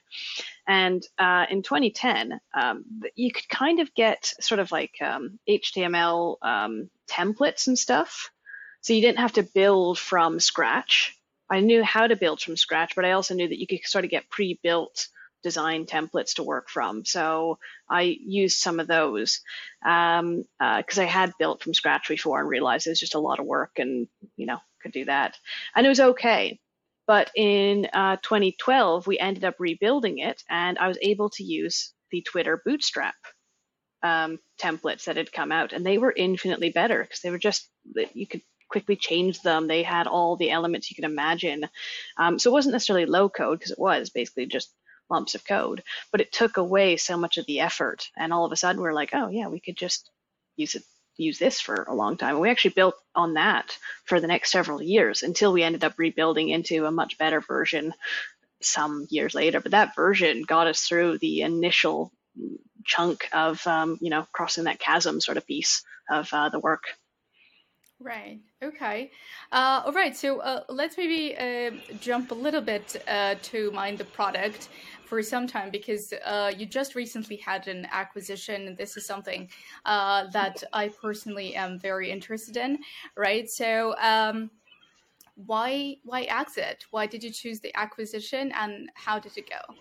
And 0.67 1.03
uh, 1.17 1.45
in 1.49 1.63
2010, 1.63 2.39
um, 2.53 2.85
you 3.15 3.31
could 3.31 3.49
kind 3.49 3.79
of 3.79 3.93
get 3.93 4.33
sort 4.39 4.59
of 4.59 4.71
like 4.71 4.95
HTML 5.01 6.37
um, 6.41 6.51
um, 6.51 6.89
templates 7.09 7.67
and 7.67 7.77
stuff. 7.77 8.31
So 8.81 8.93
you 8.93 9.01
didn't 9.01 9.19
have 9.19 9.33
to 9.33 9.43
build 9.43 9.97
from 9.97 10.39
scratch 10.39 11.15
I 11.51 11.59
knew 11.59 11.83
how 11.83 12.07
to 12.07 12.15
build 12.15 12.41
from 12.41 12.55
scratch, 12.55 12.95
but 12.95 13.03
I 13.03 13.11
also 13.11 13.35
knew 13.35 13.47
that 13.47 13.59
you 13.59 13.67
could 13.67 13.81
sort 13.83 14.05
of 14.05 14.09
get 14.09 14.29
pre-built 14.29 15.09
design 15.43 15.85
templates 15.85 16.35
to 16.35 16.43
work 16.43 16.69
from. 16.69 17.03
So 17.03 17.59
I 17.89 18.03
used 18.03 18.59
some 18.59 18.79
of 18.79 18.87
those 18.87 19.41
because 19.81 20.19
um, 20.21 20.45
uh, 20.61 20.81
I 20.97 21.03
had 21.03 21.33
built 21.37 21.61
from 21.61 21.73
scratch 21.73 22.07
before 22.07 22.39
and 22.39 22.47
realized 22.47 22.87
it 22.87 22.91
was 22.91 22.99
just 22.99 23.15
a 23.15 23.19
lot 23.19 23.39
of 23.39 23.45
work 23.45 23.71
and, 23.77 24.07
you 24.37 24.45
know, 24.45 24.59
could 24.81 24.93
do 24.93 25.05
that. 25.05 25.35
And 25.75 25.85
it 25.85 25.89
was 25.89 25.99
okay. 25.99 26.59
But 27.05 27.31
in 27.35 27.87
uh, 27.91 28.15
2012, 28.21 29.05
we 29.05 29.19
ended 29.19 29.43
up 29.43 29.55
rebuilding 29.59 30.19
it 30.19 30.41
and 30.49 30.77
I 30.77 30.87
was 30.87 30.99
able 31.01 31.31
to 31.31 31.43
use 31.43 31.91
the 32.11 32.21
Twitter 32.21 32.61
Bootstrap 32.63 33.15
um, 34.03 34.39
templates 34.57 35.05
that 35.05 35.17
had 35.17 35.33
come 35.33 35.51
out 35.51 35.73
and 35.73 35.85
they 35.85 35.97
were 35.97 36.13
infinitely 36.15 36.69
better 36.69 37.01
because 37.01 37.19
they 37.19 37.31
were 37.31 37.37
just, 37.37 37.67
you 38.13 38.25
could 38.25 38.41
quickly 38.71 38.95
changed 38.95 39.43
them. 39.43 39.67
They 39.67 39.83
had 39.83 40.07
all 40.07 40.35
the 40.35 40.51
elements 40.51 40.89
you 40.89 40.95
could 40.95 41.11
imagine. 41.11 41.67
Um, 42.17 42.39
so 42.39 42.49
it 42.49 42.53
wasn't 42.53 42.73
necessarily 42.73 43.05
low 43.05 43.29
code 43.29 43.59
because 43.59 43.71
it 43.71 43.79
was 43.79 44.09
basically 44.09 44.45
just 44.45 44.73
lumps 45.09 45.35
of 45.35 45.45
code, 45.45 45.83
but 46.11 46.21
it 46.21 46.31
took 46.31 46.57
away 46.57 46.95
so 46.97 47.17
much 47.17 47.37
of 47.37 47.45
the 47.45 47.59
effort. 47.59 48.09
And 48.17 48.31
all 48.31 48.45
of 48.45 48.51
a 48.51 48.55
sudden, 48.55 48.81
we're 48.81 48.93
like, 48.93 49.11
oh 49.13 49.27
yeah, 49.27 49.49
we 49.49 49.59
could 49.59 49.75
just 49.75 50.09
use 50.55 50.75
it, 50.75 50.83
use 51.17 51.37
this 51.37 51.59
for 51.59 51.83
a 51.83 51.93
long 51.93 52.17
time. 52.17 52.35
And 52.35 52.41
we 52.41 52.49
actually 52.49 52.71
built 52.71 52.95
on 53.13 53.33
that 53.33 53.77
for 54.05 54.19
the 54.19 54.27
next 54.27 54.51
several 54.51 54.81
years 54.81 55.21
until 55.21 55.51
we 55.51 55.63
ended 55.63 55.83
up 55.83 55.95
rebuilding 55.97 56.49
into 56.49 56.85
a 56.85 56.91
much 56.91 57.17
better 57.17 57.41
version 57.41 57.93
some 58.61 59.05
years 59.09 59.35
later. 59.35 59.59
But 59.59 59.71
that 59.71 59.95
version 59.95 60.43
got 60.43 60.67
us 60.67 60.81
through 60.81 61.17
the 61.17 61.41
initial 61.41 62.11
chunk 62.85 63.27
of, 63.33 63.65
um, 63.67 63.97
you 64.01 64.09
know, 64.09 64.25
crossing 64.31 64.63
that 64.63 64.79
chasm 64.79 65.19
sort 65.19 65.37
of 65.37 65.45
piece 65.45 65.83
of 66.09 66.29
uh, 66.33 66.49
the 66.49 66.59
work. 66.59 66.83
Right. 68.01 68.39
Okay. 68.63 69.11
Uh, 69.51 69.83
all 69.85 69.93
right. 69.93 70.15
So 70.17 70.39
uh, 70.39 70.63
let's 70.69 70.97
maybe 70.97 71.37
uh, 71.37 71.71
jump 71.99 72.31
a 72.31 72.35
little 72.35 72.61
bit 72.61 73.03
uh, 73.07 73.35
to 73.43 73.69
mind 73.71 73.99
the 73.99 74.05
product 74.05 74.69
for 75.05 75.21
some 75.21 75.45
time 75.45 75.69
because 75.69 76.11
uh, 76.25 76.51
you 76.57 76.65
just 76.65 76.95
recently 76.95 77.35
had 77.35 77.67
an 77.67 77.87
acquisition. 77.91 78.67
And 78.67 78.75
this 78.75 78.97
is 78.97 79.05
something 79.05 79.49
uh, 79.85 80.27
that 80.31 80.63
I 80.73 80.87
personally 80.87 81.55
am 81.55 81.79
very 81.79 82.09
interested 82.09 82.57
in. 82.57 82.79
Right. 83.15 83.49
So. 83.49 83.95
Um, 83.97 84.49
why 85.45 85.95
why 86.03 86.23
exit? 86.23 86.85
Why 86.91 87.07
did 87.07 87.23
you 87.23 87.31
choose 87.31 87.61
the 87.61 87.75
acquisition, 87.75 88.51
and 88.51 88.89
how 88.93 89.17
did 89.17 89.37
it 89.37 89.49
go? 89.49 89.73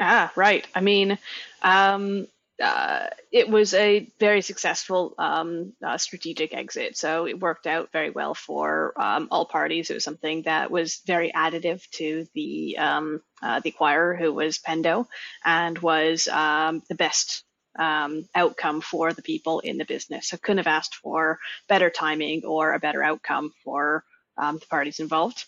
Ah, 0.00 0.32
right. 0.36 0.66
I 0.74 0.80
mean, 0.80 1.18
um, 1.62 2.26
uh, 2.60 3.06
it 3.30 3.48
was 3.48 3.74
a 3.74 4.10
very 4.20 4.42
successful 4.42 5.14
um, 5.18 5.72
uh, 5.84 5.98
strategic 5.98 6.54
exit. 6.54 6.96
So 6.96 7.26
it 7.26 7.40
worked 7.40 7.66
out 7.66 7.90
very 7.92 8.10
well 8.10 8.34
for 8.34 8.92
um, 9.00 9.28
all 9.30 9.46
parties. 9.46 9.90
It 9.90 9.94
was 9.94 10.04
something 10.04 10.42
that 10.42 10.70
was 10.70 11.00
very 11.06 11.32
additive 11.32 11.88
to 11.92 12.26
the 12.34 12.76
um, 12.78 13.22
uh, 13.42 13.60
the 13.60 13.72
acquirer, 13.72 14.18
who 14.18 14.32
was 14.32 14.58
Pendo, 14.58 15.06
and 15.44 15.78
was 15.78 16.28
um, 16.28 16.82
the 16.88 16.94
best 16.94 17.44
um, 17.78 18.28
outcome 18.34 18.80
for 18.80 19.12
the 19.12 19.22
people 19.22 19.60
in 19.60 19.78
the 19.78 19.84
business. 19.84 20.28
So 20.28 20.36
couldn't 20.36 20.58
have 20.58 20.66
asked 20.66 20.96
for 20.96 21.38
better 21.68 21.90
timing 21.90 22.44
or 22.44 22.74
a 22.74 22.80
better 22.80 23.02
outcome 23.02 23.52
for 23.64 24.04
um, 24.36 24.58
the 24.58 24.66
parties 24.66 25.00
involved. 25.00 25.44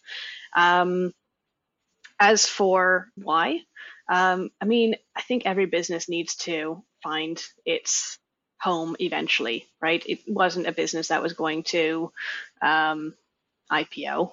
as 2.20 2.46
for 2.46 3.08
why, 3.16 3.61
um, 4.08 4.50
I 4.61 4.64
mean, 4.64 4.96
I 5.16 5.23
think 5.23 5.44
every 5.44 5.66
business 5.66 6.08
needs 6.08 6.37
to 6.37 6.82
find 7.04 7.40
its 7.66 8.18
home 8.61 8.96
eventually, 8.99 9.66
right? 9.80 10.02
It 10.06 10.20
wasn't 10.26 10.66
a 10.66 10.73
business 10.73 11.08
that 11.08 11.23
was 11.23 11.34
going 11.34 11.64
to 11.64 12.11
um, 12.62 13.14
IPO, 13.70 14.32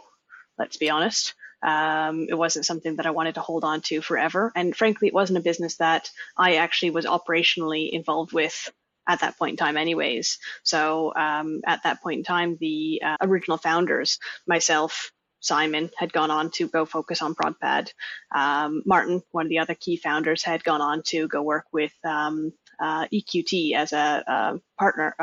let's 0.57 0.77
be 0.77 0.89
honest. 0.89 1.33
Um, 1.61 2.27
it 2.29 2.33
wasn't 2.33 2.65
something 2.65 2.95
that 2.95 3.05
I 3.05 3.11
wanted 3.11 3.35
to 3.35 3.41
hold 3.41 3.63
on 3.63 3.81
to 3.81 4.01
forever. 4.01 4.51
And 4.55 4.75
frankly, 4.75 5.09
it 5.09 5.13
wasn't 5.13 5.37
a 5.37 5.43
business 5.43 5.75
that 5.77 6.09
I 6.37 6.55
actually 6.55 6.91
was 6.91 7.05
operationally 7.05 7.91
involved 7.91 8.33
with 8.33 8.71
at 9.07 9.19
that 9.19 9.37
point 9.37 9.51
in 9.51 9.57
time, 9.57 9.77
anyways. 9.77 10.39
So 10.63 11.13
um, 11.15 11.61
at 11.65 11.83
that 11.83 12.01
point 12.01 12.19
in 12.19 12.23
time, 12.23 12.57
the 12.59 13.01
uh, 13.05 13.17
original 13.21 13.57
founders, 13.57 14.17
myself, 14.47 15.11
Simon 15.41 15.89
had 15.97 16.13
gone 16.13 16.31
on 16.31 16.51
to 16.51 16.67
go 16.67 16.85
focus 16.85 17.21
on 17.21 17.35
ProdPad. 17.35 17.91
Um, 18.33 18.83
Martin, 18.85 19.21
one 19.31 19.45
of 19.45 19.49
the 19.49 19.59
other 19.59 19.75
key 19.75 19.97
founders, 19.97 20.43
had 20.43 20.63
gone 20.63 20.81
on 20.81 21.01
to 21.07 21.27
go 21.27 21.41
work 21.41 21.65
with 21.73 21.93
um, 22.05 22.53
uh, 22.79 23.07
EQT 23.07 23.73
as 23.73 23.91
a, 23.91 24.23
a 24.27 24.59
partner, 24.77 25.15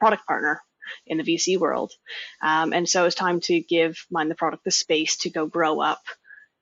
product 0.00 0.26
partner 0.26 0.60
in 1.06 1.18
the 1.18 1.24
VC 1.24 1.58
world. 1.58 1.92
Um, 2.42 2.72
and 2.72 2.88
so 2.88 3.04
it's 3.04 3.14
time 3.14 3.40
to 3.40 3.60
give 3.60 4.06
Mind 4.10 4.30
the 4.30 4.34
Product 4.34 4.64
the 4.64 4.70
space 4.70 5.16
to 5.18 5.30
go 5.30 5.46
grow 5.46 5.80
up 5.80 6.02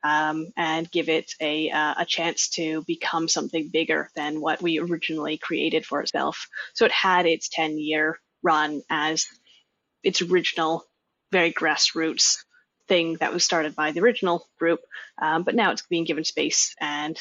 um, 0.02 0.48
and 0.56 0.90
give 0.90 1.08
it 1.08 1.32
a, 1.40 1.70
uh, 1.70 1.94
a 1.98 2.04
chance 2.04 2.50
to 2.50 2.82
become 2.86 3.28
something 3.28 3.70
bigger 3.72 4.10
than 4.14 4.40
what 4.40 4.60
we 4.60 4.78
originally 4.78 5.38
created 5.38 5.86
for 5.86 6.00
itself. 6.00 6.48
So 6.74 6.84
it 6.84 6.92
had 6.92 7.26
its 7.26 7.48
10 7.48 7.78
year 7.78 8.18
run 8.42 8.82
as 8.90 9.26
its 10.02 10.20
original, 10.20 10.84
very 11.32 11.52
grassroots 11.52 12.36
thing 12.88 13.14
that 13.20 13.32
was 13.32 13.44
started 13.44 13.74
by 13.74 13.92
the 13.92 14.00
original 14.00 14.46
group, 14.58 14.80
um, 15.20 15.42
but 15.42 15.54
now 15.54 15.70
it's 15.70 15.86
being 15.86 16.04
given 16.04 16.24
space 16.24 16.74
and 16.80 17.18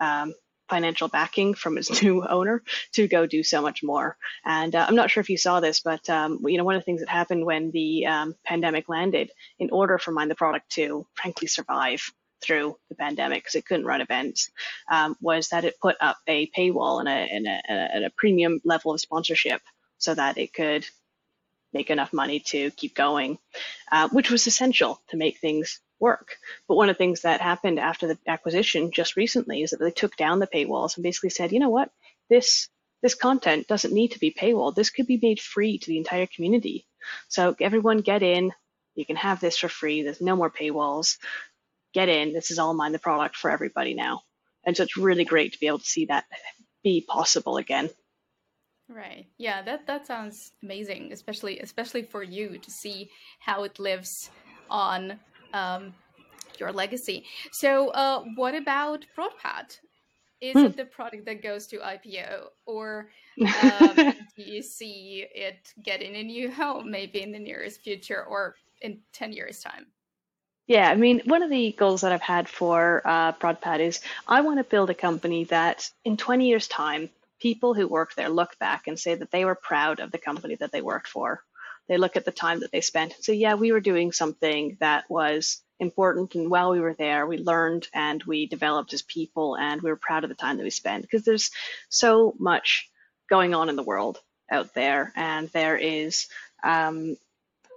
um, 0.00 0.34
financial 0.68 1.08
backing 1.08 1.54
from 1.54 1.78
its 1.78 2.02
new 2.02 2.26
owner 2.26 2.62
to 2.92 3.08
go 3.08 3.26
do 3.26 3.42
so 3.42 3.62
much 3.62 3.82
more. 3.82 4.16
And 4.44 4.74
uh, 4.74 4.84
I'm 4.86 4.96
not 4.96 5.10
sure 5.10 5.20
if 5.20 5.30
you 5.30 5.38
saw 5.38 5.60
this, 5.60 5.80
but 5.80 6.08
um, 6.10 6.40
you 6.46 6.58
know 6.58 6.64
one 6.64 6.76
of 6.76 6.80
the 6.80 6.84
things 6.84 7.00
that 7.00 7.08
happened 7.08 7.44
when 7.44 7.70
the 7.70 8.06
um, 8.06 8.34
pandemic 8.44 8.88
landed, 8.88 9.30
in 9.58 9.70
order 9.70 9.98
for 9.98 10.12
Mind 10.12 10.30
the 10.30 10.34
Product 10.34 10.68
to 10.72 11.06
frankly 11.14 11.48
survive 11.48 12.02
through 12.42 12.76
the 12.90 12.94
pandemic 12.94 13.42
because 13.42 13.54
it 13.54 13.66
couldn't 13.66 13.86
run 13.86 14.00
events, 14.00 14.50
um, 14.90 15.16
was 15.20 15.48
that 15.48 15.64
it 15.64 15.80
put 15.80 15.96
up 16.00 16.18
a 16.26 16.50
paywall 16.50 17.00
and 17.00 17.08
a, 17.08 17.12
and 17.12 17.46
a, 17.46 17.60
and 17.70 18.04
a 18.04 18.10
premium 18.10 18.60
level 18.64 18.92
of 18.92 19.00
sponsorship 19.00 19.62
so 19.98 20.14
that 20.14 20.36
it 20.36 20.52
could 20.52 20.86
make 21.76 21.90
enough 21.90 22.12
money 22.12 22.40
to 22.40 22.70
keep 22.72 22.94
going, 22.94 23.38
uh, 23.92 24.08
which 24.08 24.30
was 24.30 24.46
essential 24.46 25.00
to 25.08 25.16
make 25.16 25.38
things 25.38 25.80
work. 26.00 26.36
But 26.68 26.76
one 26.76 26.88
of 26.88 26.96
the 26.96 26.98
things 26.98 27.22
that 27.22 27.40
happened 27.40 27.78
after 27.78 28.06
the 28.06 28.18
acquisition 28.26 28.90
just 28.90 29.16
recently 29.16 29.62
is 29.62 29.70
that 29.70 29.80
they 29.80 29.90
took 29.90 30.16
down 30.16 30.38
the 30.38 30.46
paywalls 30.46 30.96
and 30.96 31.02
basically 31.02 31.30
said, 31.30 31.52
you 31.52 31.60
know 31.60 31.70
what, 31.70 31.90
this 32.30 32.68
this 33.02 33.14
content 33.14 33.68
doesn't 33.68 33.92
need 33.92 34.12
to 34.12 34.18
be 34.18 34.32
paywalled. 34.32 34.74
This 34.74 34.90
could 34.90 35.06
be 35.06 35.20
made 35.22 35.38
free 35.38 35.78
to 35.78 35.86
the 35.86 35.98
entire 35.98 36.26
community. 36.26 36.86
So 37.28 37.54
everyone 37.60 37.98
get 37.98 38.22
in. 38.22 38.52
You 38.94 39.04
can 39.04 39.16
have 39.16 39.38
this 39.38 39.58
for 39.58 39.68
free. 39.68 40.02
There's 40.02 40.22
no 40.22 40.34
more 40.34 40.50
paywalls. 40.50 41.18
Get 41.92 42.08
in. 42.08 42.32
This 42.32 42.50
is 42.50 42.58
all 42.58 42.74
mine, 42.74 42.92
the 42.92 42.98
product 42.98 43.36
for 43.36 43.50
everybody 43.50 43.94
now. 43.94 44.22
And 44.64 44.76
so 44.76 44.82
it's 44.82 44.96
really 44.96 45.24
great 45.24 45.52
to 45.52 45.60
be 45.60 45.66
able 45.66 45.78
to 45.78 45.84
see 45.84 46.06
that 46.06 46.24
be 46.82 47.04
possible 47.06 47.58
again. 47.58 47.90
Right. 48.88 49.26
Yeah, 49.36 49.62
that 49.62 49.86
that 49.86 50.06
sounds 50.06 50.52
amazing, 50.62 51.12
especially 51.12 51.58
especially 51.58 52.02
for 52.02 52.22
you 52.22 52.58
to 52.58 52.70
see 52.70 53.10
how 53.40 53.64
it 53.64 53.78
lives 53.80 54.30
on 54.70 55.18
um, 55.52 55.92
your 56.58 56.72
legacy. 56.72 57.24
So, 57.52 57.88
uh, 57.88 58.24
what 58.36 58.54
about 58.54 59.04
ProdPad? 59.16 59.78
Is 60.40 60.52
hmm. 60.52 60.66
it 60.66 60.76
the 60.76 60.84
product 60.84 61.24
that 61.24 61.42
goes 61.42 61.66
to 61.68 61.78
IPO, 61.78 62.48
or 62.66 63.08
um, 63.62 63.94
do 64.36 64.42
you 64.42 64.62
see 64.62 65.26
it 65.34 65.72
getting 65.82 66.14
a 66.16 66.22
new 66.22 66.52
home 66.52 66.90
maybe 66.90 67.22
in 67.22 67.32
the 67.32 67.38
nearest 67.38 67.80
future 67.80 68.24
or 68.24 68.54
in 68.82 69.00
ten 69.12 69.32
years' 69.32 69.60
time? 69.60 69.86
Yeah, 70.68 70.90
I 70.90 70.96
mean, 70.96 71.22
one 71.24 71.42
of 71.42 71.50
the 71.50 71.72
goals 71.72 72.00
that 72.00 72.12
I've 72.12 72.20
had 72.20 72.48
for 72.48 73.02
uh, 73.04 73.32
ProdPad 73.32 73.80
is 73.80 74.00
I 74.26 74.40
want 74.40 74.58
to 74.58 74.64
build 74.64 74.90
a 74.90 74.94
company 74.94 75.44
that 75.44 75.90
in 76.04 76.16
20 76.16 76.48
years' 76.48 76.66
time 76.66 77.08
people 77.40 77.74
who 77.74 77.86
work 77.86 78.14
there 78.14 78.28
look 78.28 78.58
back 78.58 78.86
and 78.86 78.98
say 78.98 79.14
that 79.14 79.30
they 79.30 79.44
were 79.44 79.54
proud 79.54 80.00
of 80.00 80.10
the 80.10 80.18
company 80.18 80.56
that 80.56 80.72
they 80.72 80.82
worked 80.82 81.08
for. 81.08 81.42
They 81.88 81.98
look 81.98 82.16
at 82.16 82.24
the 82.24 82.32
time 82.32 82.60
that 82.60 82.72
they 82.72 82.80
spent 82.80 83.14
and 83.14 83.24
say, 83.24 83.34
yeah, 83.34 83.54
we 83.54 83.72
were 83.72 83.80
doing 83.80 84.10
something 84.12 84.76
that 84.80 85.08
was 85.08 85.62
important. 85.78 86.34
And 86.34 86.50
while 86.50 86.70
we 86.70 86.80
were 86.80 86.94
there, 86.94 87.26
we 87.26 87.38
learned 87.38 87.86
and 87.94 88.22
we 88.24 88.46
developed 88.46 88.92
as 88.92 89.02
people 89.02 89.56
and 89.56 89.82
we 89.82 89.90
were 89.90 89.96
proud 89.96 90.24
of 90.24 90.30
the 90.30 90.34
time 90.34 90.56
that 90.56 90.64
we 90.64 90.70
spent 90.70 91.02
because 91.02 91.24
there's 91.24 91.50
so 91.88 92.34
much 92.38 92.90
going 93.28 93.54
on 93.54 93.68
in 93.68 93.76
the 93.76 93.82
world 93.82 94.20
out 94.50 94.74
there. 94.74 95.12
And 95.14 95.48
there 95.50 95.76
is 95.76 96.28
um, 96.64 97.16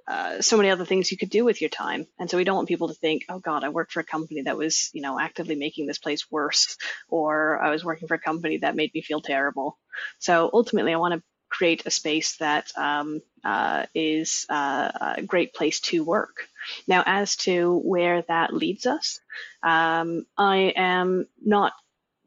uh, 0.09 0.41
so 0.41 0.57
many 0.57 0.71
other 0.71 0.85
things 0.85 1.11
you 1.11 1.17
could 1.17 1.29
do 1.29 1.45
with 1.45 1.61
your 1.61 1.69
time. 1.69 2.07
And 2.17 2.29
so 2.29 2.37
we 2.37 2.43
don't 2.43 2.55
want 2.55 2.67
people 2.67 2.87
to 2.87 2.95
think, 2.95 3.25
oh 3.29 3.37
God, 3.37 3.63
I 3.63 3.69
worked 3.69 3.91
for 3.91 3.99
a 3.99 4.03
company 4.03 4.41
that 4.41 4.57
was, 4.57 4.89
you 4.91 5.03
know, 5.03 5.19
actively 5.19 5.55
making 5.55 5.85
this 5.85 5.99
place 5.99 6.31
worse, 6.31 6.77
or 7.07 7.61
I 7.61 7.69
was 7.69 7.85
working 7.85 8.07
for 8.07 8.15
a 8.15 8.19
company 8.19 8.57
that 8.57 8.75
made 8.75 8.91
me 8.93 9.01
feel 9.01 9.21
terrible. 9.21 9.77
So 10.17 10.49
ultimately, 10.51 10.93
I 10.93 10.97
want 10.97 11.13
to 11.13 11.23
create 11.47 11.85
a 11.85 11.91
space 11.91 12.37
that 12.37 12.71
um, 12.75 13.21
uh, 13.43 13.85
is 13.93 14.47
uh, 14.49 15.13
a 15.17 15.21
great 15.21 15.53
place 15.53 15.79
to 15.81 16.03
work. 16.03 16.47
Now, 16.87 17.03
as 17.05 17.35
to 17.37 17.77
where 17.77 18.23
that 18.23 18.51
leads 18.51 18.87
us, 18.87 19.19
um, 19.61 20.25
I 20.35 20.73
am 20.75 21.27
not 21.43 21.73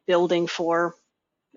building 0.06 0.46
for 0.46 0.94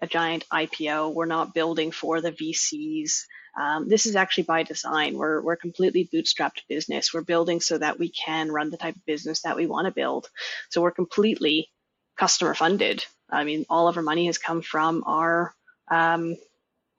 a 0.02 0.08
giant 0.08 0.46
IPO. 0.52 1.14
We're 1.14 1.26
not 1.26 1.54
building 1.54 1.92
for 1.92 2.20
the 2.20 2.32
VCs 2.32 3.26
Um, 3.58 3.88
this 3.88 4.06
is 4.06 4.16
actually 4.16 4.44
by 4.44 4.64
design. 4.64 5.18
We're, 5.18 5.42
we're 5.42 5.56
completely 5.56 6.10
bootstrapped 6.12 6.68
business. 6.68 7.14
We're 7.14 7.22
building 7.22 7.62
so 7.62 7.78
that 7.78 8.00
we 8.00 8.10
can 8.10 8.52
run 8.52 8.70
the 8.70 8.78
type 8.78 8.96
of 8.96 9.06
business 9.06 9.42
that 9.42 9.56
we 9.56 9.66
want 9.66 9.86
to 9.86 9.92
build. 9.92 10.30
So 10.70 10.82
we're 10.82 10.92
completely 10.92 11.70
customer 12.18 12.54
funded. 12.54 13.06
I 13.30 13.44
mean, 13.44 13.66
all 13.70 13.88
of 13.88 13.98
our 13.98 14.04
money 14.04 14.28
has 14.28 14.38
come 14.38 14.62
from 14.62 15.04
our 15.06 15.54
um, 15.90 16.38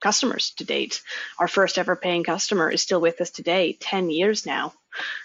customers 0.00 0.52
to 0.58 0.64
date. 0.64 1.02
Our 1.38 1.48
first 1.48 1.78
ever 1.78 1.96
paying 1.96 2.24
customer 2.24 2.70
is 2.70 2.82
still 2.82 3.00
with 3.00 3.20
us 3.20 3.30
today, 3.30 3.76
10 3.80 4.10
years 4.10 4.46
now. 4.46 4.72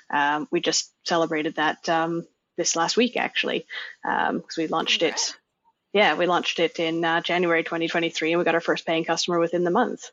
Um, 0.10 0.48
we 0.52 0.60
just 0.60 0.92
celebrated 1.06 1.56
that 1.56 1.88
um, 1.88 2.28
this 2.58 2.76
last 2.76 2.98
week, 2.98 3.18
actually, 3.18 3.66
because 4.04 4.30
um, 4.30 4.44
we 4.58 4.68
launched 4.68 5.02
it. 5.02 5.36
Yeah, 5.94 6.16
we 6.16 6.26
launched 6.26 6.60
it 6.60 6.80
in 6.80 7.04
uh, 7.04 7.22
January 7.22 7.64
2023, 7.64 8.32
and 8.32 8.40
we 8.40 8.46
got 8.46 8.56
our 8.56 8.62
first 8.62 8.86
paying 8.86 9.04
customer 9.04 9.40
within 9.40 9.64
the 9.66 9.72
month. 9.72 10.10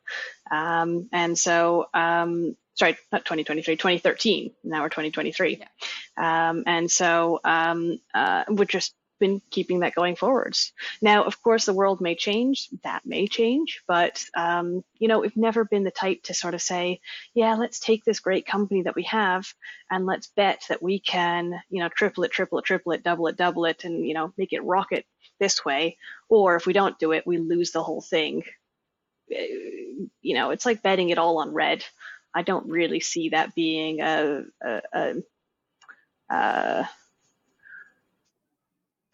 Um, 0.51 1.09
and 1.13 1.39
so, 1.39 1.87
um, 1.95 2.57
sorry, 2.75 2.99
not 3.13 3.25
2023, 3.25 3.77
2013. 3.77 4.51
Now 4.65 4.83
we're 4.83 4.89
2023. 4.89 5.61
Yeah. 5.61 6.49
Um, 6.51 6.65
and 6.67 6.91
so 6.91 7.41
uh, 7.45 8.45
we're 8.49 8.65
just 8.65 8.95
been 9.19 9.41
keeping 9.51 9.81
that 9.81 9.95
going 9.95 10.17
forwards. 10.17 10.73
Now, 11.03 11.25
of 11.25 11.43
course, 11.43 11.65
the 11.65 11.75
world 11.75 12.01
may 12.01 12.15
change. 12.15 12.69
That 12.85 13.05
may 13.05 13.27
change, 13.27 13.83
but 13.87 14.25
um, 14.37 14.85
you 14.99 15.09
know, 15.09 15.21
we've 15.21 15.37
never 15.37 15.65
been 15.65 15.85
the 15.85 15.91
type 15.91 16.23
to 16.25 16.35
sort 16.35 16.55
of 16.55 16.63
say, 16.63 17.01
"Yeah, 17.35 17.55
let's 17.55 17.81
take 17.81 18.05
this 18.05 18.21
great 18.21 18.47
company 18.47 18.83
that 18.83 18.97
we 18.97 19.05
have 19.05 19.47
and 19.91 20.07
let's 20.07 20.29
bet 20.29 20.63
that 20.69 20.83
we 20.83 20.99
can, 21.01 21.61
you 21.71 21.81
know, 21.81 21.89
triple 21.89 22.25
it, 22.25 22.31
triple 22.31 22.59
it, 22.59 22.65
triple 22.65 22.93
it, 22.93 23.03
double 23.03 23.27
it, 23.29 23.37
double 23.37 23.65
it, 23.65 23.85
and 23.85 24.07
you 24.07 24.15
know, 24.15 24.33
make 24.37 24.53
it 24.53 24.65
rocket 24.65 25.07
this 25.39 25.65
way." 25.65 25.97
Or 26.29 26.57
if 26.57 26.67
we 26.67 26.73
don't 26.73 26.99
do 26.99 27.13
it, 27.13 27.27
we 27.27 27.39
lose 27.39 27.73
the 27.73 27.83
whole 27.83 28.03
thing. 28.03 28.45
You 29.29 30.35
know, 30.35 30.51
it's 30.51 30.67
like 30.67 30.83
betting 30.83 31.11
it 31.11 31.19
all 31.19 31.39
on 31.39 31.53
red. 31.53 31.85
I 32.35 32.43
don't 32.43 32.69
really 32.69 33.01
see 33.01 33.31
that 33.31 33.55
being 33.55 34.01
a, 34.01 34.45
a, 34.63 34.83
a, 34.93 35.15
a 36.31 36.89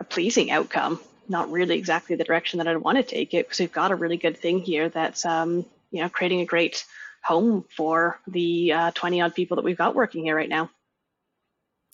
a 0.05 0.07
pleasing 0.15 0.51
outcome. 0.51 1.01
Not 1.29 1.51
really 1.51 1.79
exactly 1.79 2.17
the 2.17 2.25
direction 2.25 2.59
that 2.59 2.69
I'd 2.69 2.77
want 2.77 2.99
to 2.99 3.03
take 3.03 3.33
it 3.33 3.47
because 3.47 3.59
we've 3.59 3.73
got 3.73 3.91
a 3.91 3.97
really 3.97 4.19
good 4.19 4.37
thing 4.37 4.61
here 4.61 4.89
that's 4.91 5.25
um, 5.25 5.65
you 5.91 6.03
know 6.03 6.09
creating 6.09 6.41
a 6.41 6.45
great 6.45 6.85
home 7.23 7.65
for 7.75 8.21
the 8.27 8.73
uh, 8.73 8.91
20 8.91 9.23
odd 9.23 9.35
people 9.35 9.57
that 9.57 9.65
we've 9.65 9.79
got 9.79 9.95
working 9.95 10.25
here 10.25 10.37
right 10.37 10.49
now. 10.49 10.69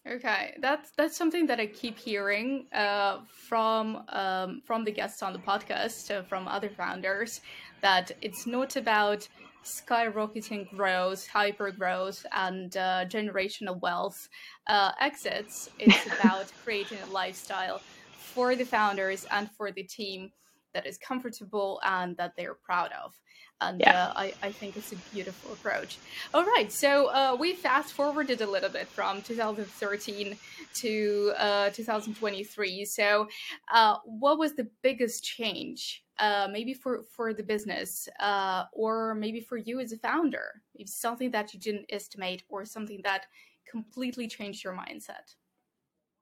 Okay, 0.08 0.56
that's 0.60 0.90
that's 0.96 1.16
something 1.16 1.46
that 1.46 1.60
I 1.60 1.66
keep 1.66 1.98
hearing 1.98 2.66
uh, 2.72 3.18
from 3.48 4.02
um, 4.08 4.62
from 4.64 4.84
the 4.84 4.90
guests 4.90 5.22
on 5.22 5.32
the 5.32 5.38
podcast, 5.38 6.10
uh, 6.10 6.22
from 6.22 6.48
other 6.48 6.70
founders, 6.70 7.40
that 7.82 8.10
it's 8.22 8.46
not 8.46 8.76
about 8.76 9.28
skyrocketing 9.62 10.68
growth, 10.70 11.26
hyper 11.28 11.70
growth, 11.70 12.24
and 12.32 12.76
uh, 12.76 13.04
generational 13.06 13.78
wealth 13.80 14.28
uh, 14.66 14.92
exits. 15.00 15.68
It's 15.78 16.06
about 16.18 16.50
creating 16.64 16.98
a 17.06 17.12
lifestyle 17.12 17.80
for 18.30 18.54
the 18.56 18.64
founders 18.64 19.26
and 19.30 19.50
for 19.50 19.70
the 19.70 19.82
team 19.82 20.30
that 20.72 20.86
is 20.86 20.98
comfortable 20.98 21.80
and 21.84 22.16
that 22.16 22.34
they're 22.36 22.54
proud 22.54 22.90
of. 23.04 23.18
And 23.62 23.80
yeah. 23.80 24.06
uh, 24.06 24.12
I, 24.16 24.32
I 24.42 24.52
think 24.52 24.76
it's 24.76 24.92
a 24.92 24.96
beautiful 25.12 25.52
approach. 25.52 25.98
All 26.32 26.44
right, 26.44 26.72
so 26.72 27.08
uh, 27.08 27.36
we 27.38 27.52
fast 27.52 27.92
forwarded 27.92 28.40
a 28.40 28.46
little 28.46 28.70
bit 28.70 28.88
from 28.88 29.20
2013 29.20 30.36
to 30.74 31.32
uh, 31.36 31.70
2023. 31.70 32.84
So, 32.86 33.28
uh, 33.70 33.96
what 34.04 34.38
was 34.38 34.54
the 34.54 34.68
biggest 34.82 35.24
change, 35.24 36.04
uh, 36.18 36.48
maybe 36.50 36.72
for, 36.72 37.02
for 37.14 37.34
the 37.34 37.42
business, 37.42 38.08
uh, 38.18 38.64
or 38.72 39.14
maybe 39.14 39.40
for 39.40 39.58
you 39.58 39.78
as 39.78 39.92
a 39.92 39.98
founder? 39.98 40.62
Maybe 40.74 40.88
something 40.88 41.30
that 41.32 41.52
you 41.52 41.60
didn't 41.60 41.86
estimate, 41.90 42.44
or 42.48 42.64
something 42.64 43.02
that 43.04 43.26
completely 43.70 44.26
changed 44.26 44.64
your 44.64 44.74
mindset? 44.74 45.34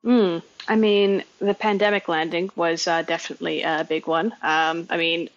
Mm, 0.04 0.42
I 0.68 0.76
mean, 0.76 1.24
the 1.40 1.54
pandemic 1.54 2.08
landing 2.08 2.50
was 2.54 2.86
uh, 2.86 3.02
definitely 3.02 3.62
a 3.62 3.84
big 3.88 4.06
one. 4.06 4.32
Um, 4.42 4.87
I 4.90 4.96
mean, 4.96 5.28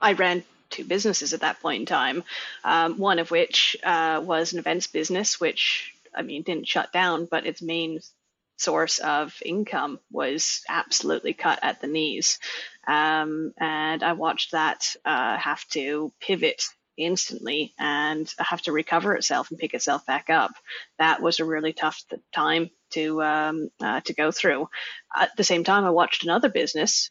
I 0.00 0.12
ran 0.12 0.44
two 0.70 0.84
businesses 0.84 1.32
at 1.32 1.40
that 1.40 1.60
point 1.60 1.80
in 1.80 1.86
time, 1.86 2.22
um, 2.64 2.98
one 2.98 3.18
of 3.18 3.30
which 3.30 3.76
uh, 3.82 4.22
was 4.24 4.52
an 4.52 4.58
events 4.58 4.86
business, 4.86 5.40
which, 5.40 5.92
I 6.14 6.22
mean, 6.22 6.42
didn't 6.42 6.68
shut 6.68 6.92
down, 6.92 7.26
but 7.30 7.46
its 7.46 7.62
main 7.62 8.00
source 8.56 8.98
of 8.98 9.34
income 9.44 9.98
was 10.10 10.62
absolutely 10.68 11.32
cut 11.32 11.58
at 11.62 11.80
the 11.80 11.86
knees. 11.86 12.38
Um, 12.86 13.52
and 13.58 14.02
I 14.02 14.12
watched 14.12 14.52
that 14.52 14.94
uh, 15.04 15.36
have 15.36 15.64
to 15.70 16.12
pivot 16.20 16.64
instantly 16.96 17.72
and 17.78 18.32
have 18.38 18.60
to 18.62 18.72
recover 18.72 19.14
itself 19.14 19.50
and 19.50 19.58
pick 19.58 19.74
itself 19.74 20.04
back 20.06 20.30
up. 20.30 20.52
That 20.98 21.22
was 21.22 21.38
a 21.38 21.44
really 21.44 21.72
tough 21.72 22.02
time 22.34 22.70
to 22.90 23.22
um, 23.22 23.68
uh, 23.80 24.00
to 24.02 24.14
go 24.14 24.30
through. 24.30 24.68
At 25.14 25.36
the 25.36 25.44
same 25.44 25.64
time, 25.64 25.84
I 25.84 25.90
watched 25.90 26.24
another 26.24 26.48
business 26.48 27.10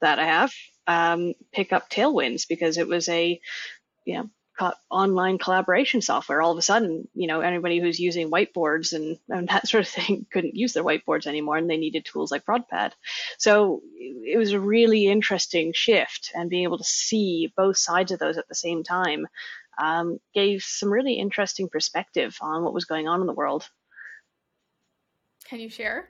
that 0.00 0.18
I 0.18 0.26
have 0.26 0.52
um, 0.86 1.34
pick 1.52 1.72
up 1.72 1.90
tailwinds 1.90 2.46
because 2.48 2.78
it 2.78 2.88
was 2.88 3.08
a 3.08 3.40
you 4.04 4.14
know 4.14 4.30
online 4.90 5.38
collaboration 5.38 6.00
software. 6.00 6.40
All 6.40 6.52
of 6.52 6.58
a 6.58 6.62
sudden, 6.62 7.08
you 7.14 7.26
know, 7.26 7.40
anybody 7.40 7.78
who's 7.78 8.00
using 8.00 8.30
whiteboards 8.30 8.92
and, 8.92 9.18
and 9.28 9.48
that 9.48 9.68
sort 9.68 9.84
of 9.84 9.88
thing 9.88 10.26
couldn't 10.32 10.56
use 10.56 10.72
their 10.72 10.84
whiteboards 10.84 11.26
anymore, 11.26 11.56
and 11.56 11.68
they 11.68 11.76
needed 11.76 12.04
tools 12.04 12.30
like 12.30 12.44
ProdPad. 12.44 12.92
So 13.38 13.82
it 13.98 14.38
was 14.38 14.52
a 14.52 14.60
really 14.60 15.06
interesting 15.06 15.72
shift, 15.74 16.32
and 16.34 16.50
being 16.50 16.64
able 16.64 16.78
to 16.78 16.84
see 16.84 17.52
both 17.56 17.76
sides 17.76 18.12
of 18.12 18.18
those 18.18 18.38
at 18.38 18.48
the 18.48 18.54
same 18.54 18.82
time 18.82 19.26
um, 19.78 20.18
gave 20.34 20.62
some 20.62 20.90
really 20.90 21.14
interesting 21.14 21.68
perspective 21.68 22.36
on 22.40 22.62
what 22.62 22.74
was 22.74 22.86
going 22.86 23.08
on 23.08 23.20
in 23.20 23.26
the 23.26 23.32
world. 23.32 23.68
Can 25.48 25.60
you 25.60 25.68
share? 25.68 26.08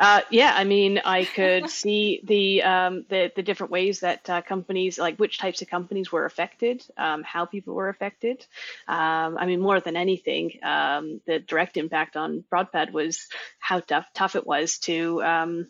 Uh, 0.00 0.20
yeah, 0.30 0.52
I 0.54 0.64
mean, 0.64 1.00
I 1.04 1.24
could 1.34 1.68
see 1.68 2.20
the, 2.24 2.62
um, 2.62 3.04
the 3.08 3.32
the 3.34 3.42
different 3.42 3.72
ways 3.72 4.00
that 4.00 4.28
uh, 4.30 4.42
companies, 4.42 4.98
like 4.98 5.16
which 5.16 5.38
types 5.38 5.60
of 5.60 5.68
companies 5.68 6.12
were 6.12 6.24
affected, 6.24 6.84
um, 6.96 7.22
how 7.24 7.44
people 7.44 7.74
were 7.74 7.88
affected. 7.88 8.46
Um, 8.86 9.36
I 9.36 9.46
mean, 9.46 9.60
more 9.60 9.80
than 9.80 9.96
anything, 9.96 10.52
um, 10.62 11.20
the 11.26 11.40
direct 11.40 11.76
impact 11.76 12.16
on 12.16 12.44
ProdPad 12.52 12.92
was 12.92 13.26
how 13.58 13.80
tough 13.80 14.06
tough 14.14 14.36
it 14.36 14.46
was 14.46 14.78
to 14.80 15.22
um, 15.22 15.66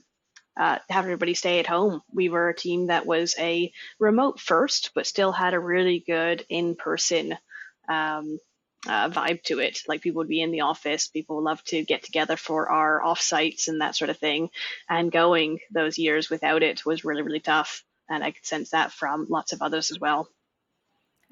uh, 0.59 0.79
have 0.91 1.05
everybody 1.05 1.35
stay 1.35 1.59
at 1.61 1.67
home. 1.67 2.03
We 2.13 2.29
were 2.29 2.49
a 2.49 2.57
team 2.57 2.89
that 2.89 3.07
was 3.07 3.35
a 3.39 3.73
remote 3.99 4.41
first, 4.41 4.91
but 4.95 5.07
still 5.07 5.33
had 5.33 5.55
a 5.55 5.61
really 5.61 6.05
good 6.07 6.45
in 6.49 6.75
person 6.75 7.39
um, 7.89 8.39
uh, 8.87 9.11
vibe 9.11 9.43
to 9.45 9.59
it. 9.59 9.83
Like 9.89 10.03
people 10.03 10.21
would 10.21 10.29
be 10.29 10.43
in 10.43 10.51
the 10.51 10.63
office, 10.63 11.09
people 11.09 11.43
love 11.43 11.63
to 11.65 11.85
get 11.85 12.03
together 12.03 12.37
for 12.37 12.71
our 12.71 13.01
offsites 13.01 13.69
and 13.69 13.81
that 13.81 13.97
sort 13.97 14.11
of 14.11 14.19
thing. 14.19 14.51
And 14.89 15.11
going 15.11 15.61
those 15.71 15.99
years 15.99 16.31
without 16.31 16.63
it 16.63 16.87
was 16.87 17.05
really, 17.05 17.23
really 17.23 17.41
tough. 17.41 17.85
And 18.09 18.23
I 18.23 18.31
could 18.31 18.47
sense 18.47 18.71
that 18.71 18.93
from 18.93 19.27
lots 19.29 19.53
of 19.53 19.63
others 19.63 19.91
as 19.91 19.99
well. 19.99 20.29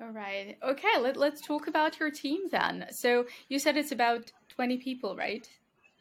All 0.00 0.10
right. 0.10 0.58
Okay, 0.62 0.98
let, 1.00 1.16
let's 1.16 1.40
talk 1.40 1.68
about 1.68 1.98
your 1.98 2.10
team 2.10 2.48
then. 2.50 2.86
So 2.90 3.26
you 3.48 3.58
said 3.58 3.76
it's 3.76 3.92
about 3.92 4.30
20 4.50 4.76
people, 4.78 5.16
right? 5.16 5.48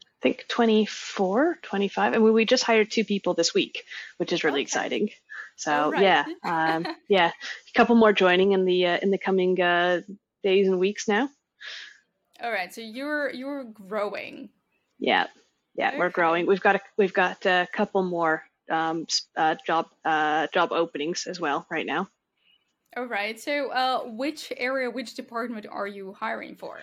I 0.01 0.21
think 0.21 0.45
24, 0.49 1.60
25. 1.62 2.13
I 2.13 2.17
mean, 2.17 2.34
we 2.34 2.45
just 2.45 2.63
hired 2.63 2.91
two 2.91 3.05
people 3.05 3.36
this 3.36 3.53
week, 3.53 3.84
which 4.17 4.34
is 4.34 4.43
really 4.43 4.62
okay. 4.62 4.63
exciting. 4.63 5.10
So 5.55 5.91
right. 5.91 6.01
yeah, 6.01 6.25
um, 6.43 6.86
yeah, 7.08 7.27
a 7.27 7.73
couple 7.77 7.95
more 7.95 8.12
joining 8.12 8.51
in 8.51 8.65
the 8.65 8.86
uh, 8.88 8.97
in 9.01 9.12
the 9.12 9.17
coming 9.17 9.62
uh, 9.62 10.01
days 10.45 10.67
and 10.67 10.79
weeks 10.79 11.08
now. 11.08 11.27
All 12.41 12.51
right, 12.51 12.73
so 12.73 12.81
you're 12.81 13.31
you're 13.31 13.65
growing. 13.65 14.49
Yeah, 14.99 15.27
yeah, 15.75 15.89
okay. 15.89 15.97
we're 15.97 16.10
growing. 16.10 16.45
We've 16.45 16.62
got 16.62 16.75
a 16.75 16.81
we've 16.97 17.13
got 17.13 17.45
a 17.45 17.67
couple 17.73 18.03
more 18.03 18.43
um, 18.69 19.08
uh, 19.36 19.55
job 19.65 19.88
uh, 20.05 20.47
job 20.53 20.71
openings 20.71 21.27
as 21.27 21.39
well 21.39 21.65
right 21.69 21.86
now. 21.86 22.08
All 22.95 23.08
right. 23.08 23.38
So, 23.38 23.71
uh, 23.71 24.03
which 24.05 24.53
area, 24.55 24.89
which 24.89 25.15
department 25.15 25.65
are 25.69 25.88
you 25.88 26.13
hiring 26.13 26.55
for? 26.55 26.79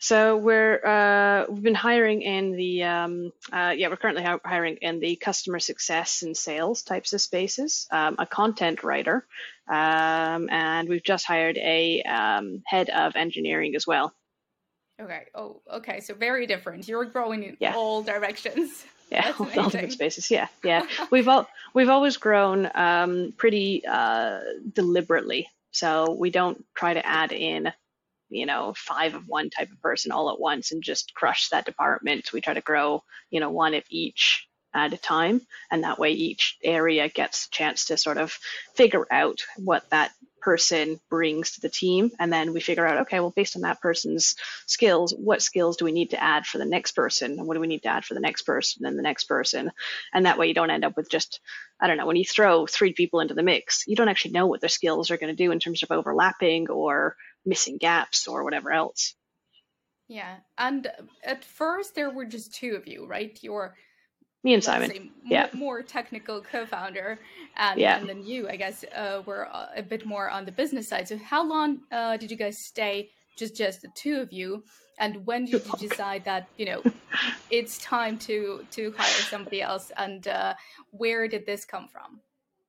So 0.00 0.36
we're 0.36 0.84
uh, 0.84 1.46
we've 1.48 1.62
been 1.62 1.74
hiring 1.74 2.22
in 2.22 2.52
the 2.52 2.84
um, 2.84 3.32
uh, 3.52 3.74
yeah 3.76 3.88
we're 3.88 3.96
currently 3.96 4.22
hiring 4.22 4.76
in 4.76 5.00
the 5.00 5.16
customer 5.16 5.58
success 5.58 6.22
and 6.22 6.36
sales 6.36 6.82
types 6.82 7.12
of 7.12 7.20
spaces, 7.20 7.88
um, 7.90 8.14
a 8.18 8.26
content 8.26 8.84
writer, 8.84 9.26
um, 9.68 10.48
and 10.50 10.88
we've 10.88 11.02
just 11.02 11.26
hired 11.26 11.58
a 11.58 12.02
um, 12.02 12.62
head 12.64 12.90
of 12.90 13.16
engineering 13.16 13.74
as 13.74 13.86
well. 13.88 14.14
Okay. 15.00 15.26
Oh, 15.34 15.62
okay. 15.72 16.00
So 16.00 16.14
very 16.14 16.46
different. 16.46 16.86
You're 16.86 17.04
growing 17.04 17.42
in 17.42 17.56
yeah. 17.60 17.74
all 17.74 18.02
directions. 18.02 18.84
Yeah, 19.10 19.32
all 19.38 19.46
different 19.46 19.92
spaces. 19.92 20.30
Yeah, 20.30 20.48
yeah. 20.62 20.82
we've 21.10 21.28
all 21.28 21.48
we've 21.72 21.88
always 21.88 22.18
grown 22.18 22.70
um, 22.74 23.32
pretty 23.38 23.82
uh, 23.86 24.40
deliberately. 24.74 25.48
So 25.70 26.12
we 26.12 26.28
don't 26.28 26.62
try 26.74 26.92
to 26.92 27.06
add 27.06 27.32
in 27.32 27.72
you 28.30 28.46
know, 28.46 28.74
five 28.76 29.14
of 29.14 29.28
one 29.28 29.50
type 29.50 29.70
of 29.70 29.80
person 29.80 30.12
all 30.12 30.30
at 30.30 30.40
once 30.40 30.72
and 30.72 30.82
just 30.82 31.14
crush 31.14 31.48
that 31.48 31.66
department. 31.66 32.32
We 32.32 32.40
try 32.40 32.54
to 32.54 32.60
grow, 32.60 33.02
you 33.30 33.40
know, 33.40 33.50
one 33.50 33.74
of 33.74 33.84
each 33.90 34.48
at 34.74 34.92
a 34.92 34.96
time. 34.96 35.40
And 35.70 35.84
that 35.84 35.98
way 35.98 36.12
each 36.12 36.58
area 36.62 37.08
gets 37.08 37.46
a 37.46 37.50
chance 37.50 37.86
to 37.86 37.96
sort 37.96 38.18
of 38.18 38.38
figure 38.74 39.06
out 39.10 39.42
what 39.56 39.88
that 39.90 40.12
person 40.40 41.00
brings 41.10 41.52
to 41.52 41.60
the 41.60 41.68
team. 41.68 42.10
And 42.18 42.32
then 42.32 42.52
we 42.52 42.60
figure 42.60 42.86
out, 42.86 42.98
okay, 43.02 43.18
well, 43.20 43.32
based 43.34 43.56
on 43.56 43.62
that 43.62 43.80
person's 43.80 44.36
skills, 44.66 45.14
what 45.16 45.42
skills 45.42 45.76
do 45.76 45.84
we 45.84 45.92
need 45.92 46.10
to 46.10 46.22
add 46.22 46.46
for 46.46 46.58
the 46.58 46.64
next 46.64 46.92
person? 46.92 47.32
And 47.32 47.46
what 47.46 47.54
do 47.54 47.60
we 47.60 47.66
need 47.66 47.82
to 47.82 47.88
add 47.88 48.04
for 48.04 48.14
the 48.14 48.20
next 48.20 48.42
person 48.42 48.86
and 48.86 48.98
the 48.98 49.02
next 49.02 49.24
person? 49.24 49.72
And 50.14 50.26
that 50.26 50.38
way 50.38 50.46
you 50.46 50.54
don't 50.54 50.70
end 50.70 50.84
up 50.84 50.96
with 50.96 51.10
just, 51.10 51.40
I 51.80 51.86
don't 51.86 51.96
know, 51.96 52.06
when 52.06 52.16
you 52.16 52.24
throw 52.24 52.66
three 52.66 52.92
people 52.92 53.20
into 53.20 53.34
the 53.34 53.42
mix, 53.42 53.84
you 53.86 53.96
don't 53.96 54.08
actually 54.08 54.32
know 54.32 54.46
what 54.46 54.60
their 54.60 54.68
skills 54.68 55.10
are 55.10 55.16
going 55.16 55.34
to 55.34 55.44
do 55.44 55.50
in 55.50 55.58
terms 55.58 55.82
of 55.82 55.90
overlapping 55.90 56.70
or 56.70 57.16
missing 57.48 57.78
gaps 57.78 58.28
or 58.28 58.44
whatever 58.44 58.70
else. 58.70 59.14
Yeah. 60.08 60.36
And 60.56 60.90
at 61.24 61.44
first 61.44 61.94
there 61.94 62.10
were 62.10 62.24
just 62.24 62.54
two 62.54 62.74
of 62.76 62.86
you, 62.86 63.06
right? 63.06 63.38
Your 63.42 63.74
me 64.44 64.54
and 64.54 64.62
Simon. 64.62 64.90
Say, 64.90 65.10
yeah. 65.24 65.48
More, 65.52 65.82
technical 65.82 66.40
co-founder, 66.40 67.18
and, 67.56 67.80
yeah. 67.80 67.98
and 67.98 68.08
then 68.08 68.24
you, 68.24 68.48
I 68.48 68.56
guess, 68.56 68.84
uh, 68.94 69.22
were 69.26 69.48
a 69.76 69.82
bit 69.82 70.06
more 70.06 70.30
on 70.30 70.44
the 70.44 70.52
business 70.52 70.88
side. 70.88 71.08
So, 71.08 71.18
how 71.18 71.46
long 71.46 71.80
uh, 71.90 72.16
did 72.16 72.30
you 72.30 72.36
guys 72.36 72.58
stay? 72.58 73.10
Just 73.36 73.56
just 73.56 73.82
the 73.82 73.88
two 73.94 74.20
of 74.20 74.32
you, 74.32 74.64
and 74.98 75.26
when 75.26 75.44
did 75.44 75.66
you 75.66 75.88
decide 75.88 76.24
that 76.24 76.48
you 76.56 76.66
know 76.66 76.82
it's 77.50 77.78
time 77.78 78.16
to 78.20 78.64
to 78.72 78.94
hire 78.96 79.22
somebody 79.28 79.60
else? 79.60 79.90
And 79.96 80.26
uh, 80.28 80.54
where 80.92 81.26
did 81.26 81.44
this 81.44 81.64
come 81.64 81.88
from? 81.88 82.20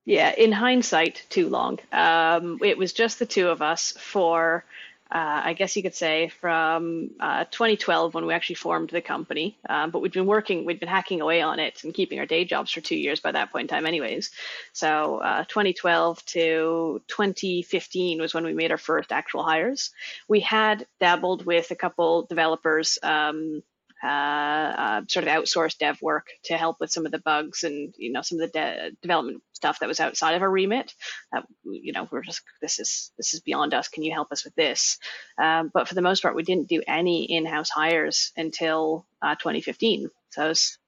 Yeah, 0.04 0.32
in 0.36 0.52
hindsight, 0.52 1.24
too 1.28 1.48
long. 1.48 1.78
Um, 1.92 2.58
it 2.62 2.78
was 2.78 2.92
just 2.92 3.18
the 3.18 3.26
two 3.26 3.48
of 3.48 3.62
us 3.62 3.92
for 3.92 4.64
uh, 5.12 5.42
I 5.46 5.54
guess 5.54 5.74
you 5.74 5.82
could 5.82 5.94
say, 5.94 6.28
from 6.28 7.10
uh, 7.18 7.44
2012 7.50 8.14
when 8.14 8.26
we 8.26 8.32
actually 8.32 8.54
formed 8.54 8.90
the 8.90 9.00
company. 9.00 9.58
Um, 9.68 9.90
but 9.90 10.00
we'd 10.00 10.12
been 10.12 10.26
working, 10.26 10.64
we'd 10.64 10.78
been 10.78 10.88
hacking 10.88 11.20
away 11.20 11.42
on 11.42 11.58
it 11.58 11.82
and 11.82 11.92
keeping 11.92 12.20
our 12.20 12.26
day 12.26 12.44
jobs 12.44 12.70
for 12.70 12.80
two 12.80 12.96
years 12.96 13.18
by 13.18 13.32
that 13.32 13.50
point 13.50 13.62
in 13.62 13.68
time, 13.68 13.86
anyways. 13.86 14.30
So 14.72 15.16
uh, 15.18 15.44
2012 15.46 16.24
to 16.26 17.02
2015 17.08 18.20
was 18.20 18.34
when 18.34 18.44
we 18.44 18.52
made 18.52 18.70
our 18.70 18.78
first 18.78 19.10
actual 19.10 19.42
hires. 19.42 19.90
We 20.28 20.40
had 20.40 20.86
dabbled 21.00 21.44
with 21.44 21.72
a 21.72 21.76
couple 21.76 22.26
developers. 22.26 22.96
Um, 23.02 23.64
uh, 24.02 24.06
uh, 24.06 25.02
sort 25.08 25.26
of 25.26 25.32
outsourced 25.32 25.78
dev 25.78 26.00
work 26.00 26.28
to 26.44 26.56
help 26.56 26.76
with 26.80 26.90
some 26.90 27.06
of 27.06 27.12
the 27.12 27.18
bugs 27.18 27.64
and 27.64 27.94
you 27.98 28.12
know 28.12 28.22
some 28.22 28.40
of 28.40 28.50
the 28.50 28.58
de- 28.58 28.90
development 29.02 29.42
stuff 29.52 29.80
that 29.80 29.88
was 29.88 30.00
outside 30.00 30.34
of 30.34 30.42
our 30.42 30.50
remit. 30.50 30.94
Uh, 31.34 31.42
you 31.64 31.92
know, 31.92 32.08
we're 32.10 32.22
just 32.22 32.42
this 32.62 32.78
is 32.78 33.12
this 33.16 33.34
is 33.34 33.40
beyond 33.40 33.74
us. 33.74 33.88
Can 33.88 34.02
you 34.02 34.12
help 34.12 34.32
us 34.32 34.44
with 34.44 34.54
this? 34.54 34.98
Um, 35.38 35.70
but 35.72 35.88
for 35.88 35.94
the 35.94 36.02
most 36.02 36.22
part, 36.22 36.34
we 36.34 36.42
didn't 36.42 36.68
do 36.68 36.82
any 36.86 37.24
in-house 37.24 37.70
hires 37.70 38.32
until 38.36 39.06
uh, 39.20 39.34
2015. 39.34 40.08
So 40.30 40.44
it 40.44 40.48
was 40.48 40.78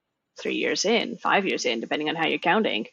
three 0.41 0.55
years 0.55 0.85
in, 0.85 1.17
five 1.19 1.47
years 1.47 1.65
in, 1.65 1.81
depending 1.81 2.09
on 2.09 2.17
how 2.17 2.27
you're 2.27 2.39
counting. 2.39 2.87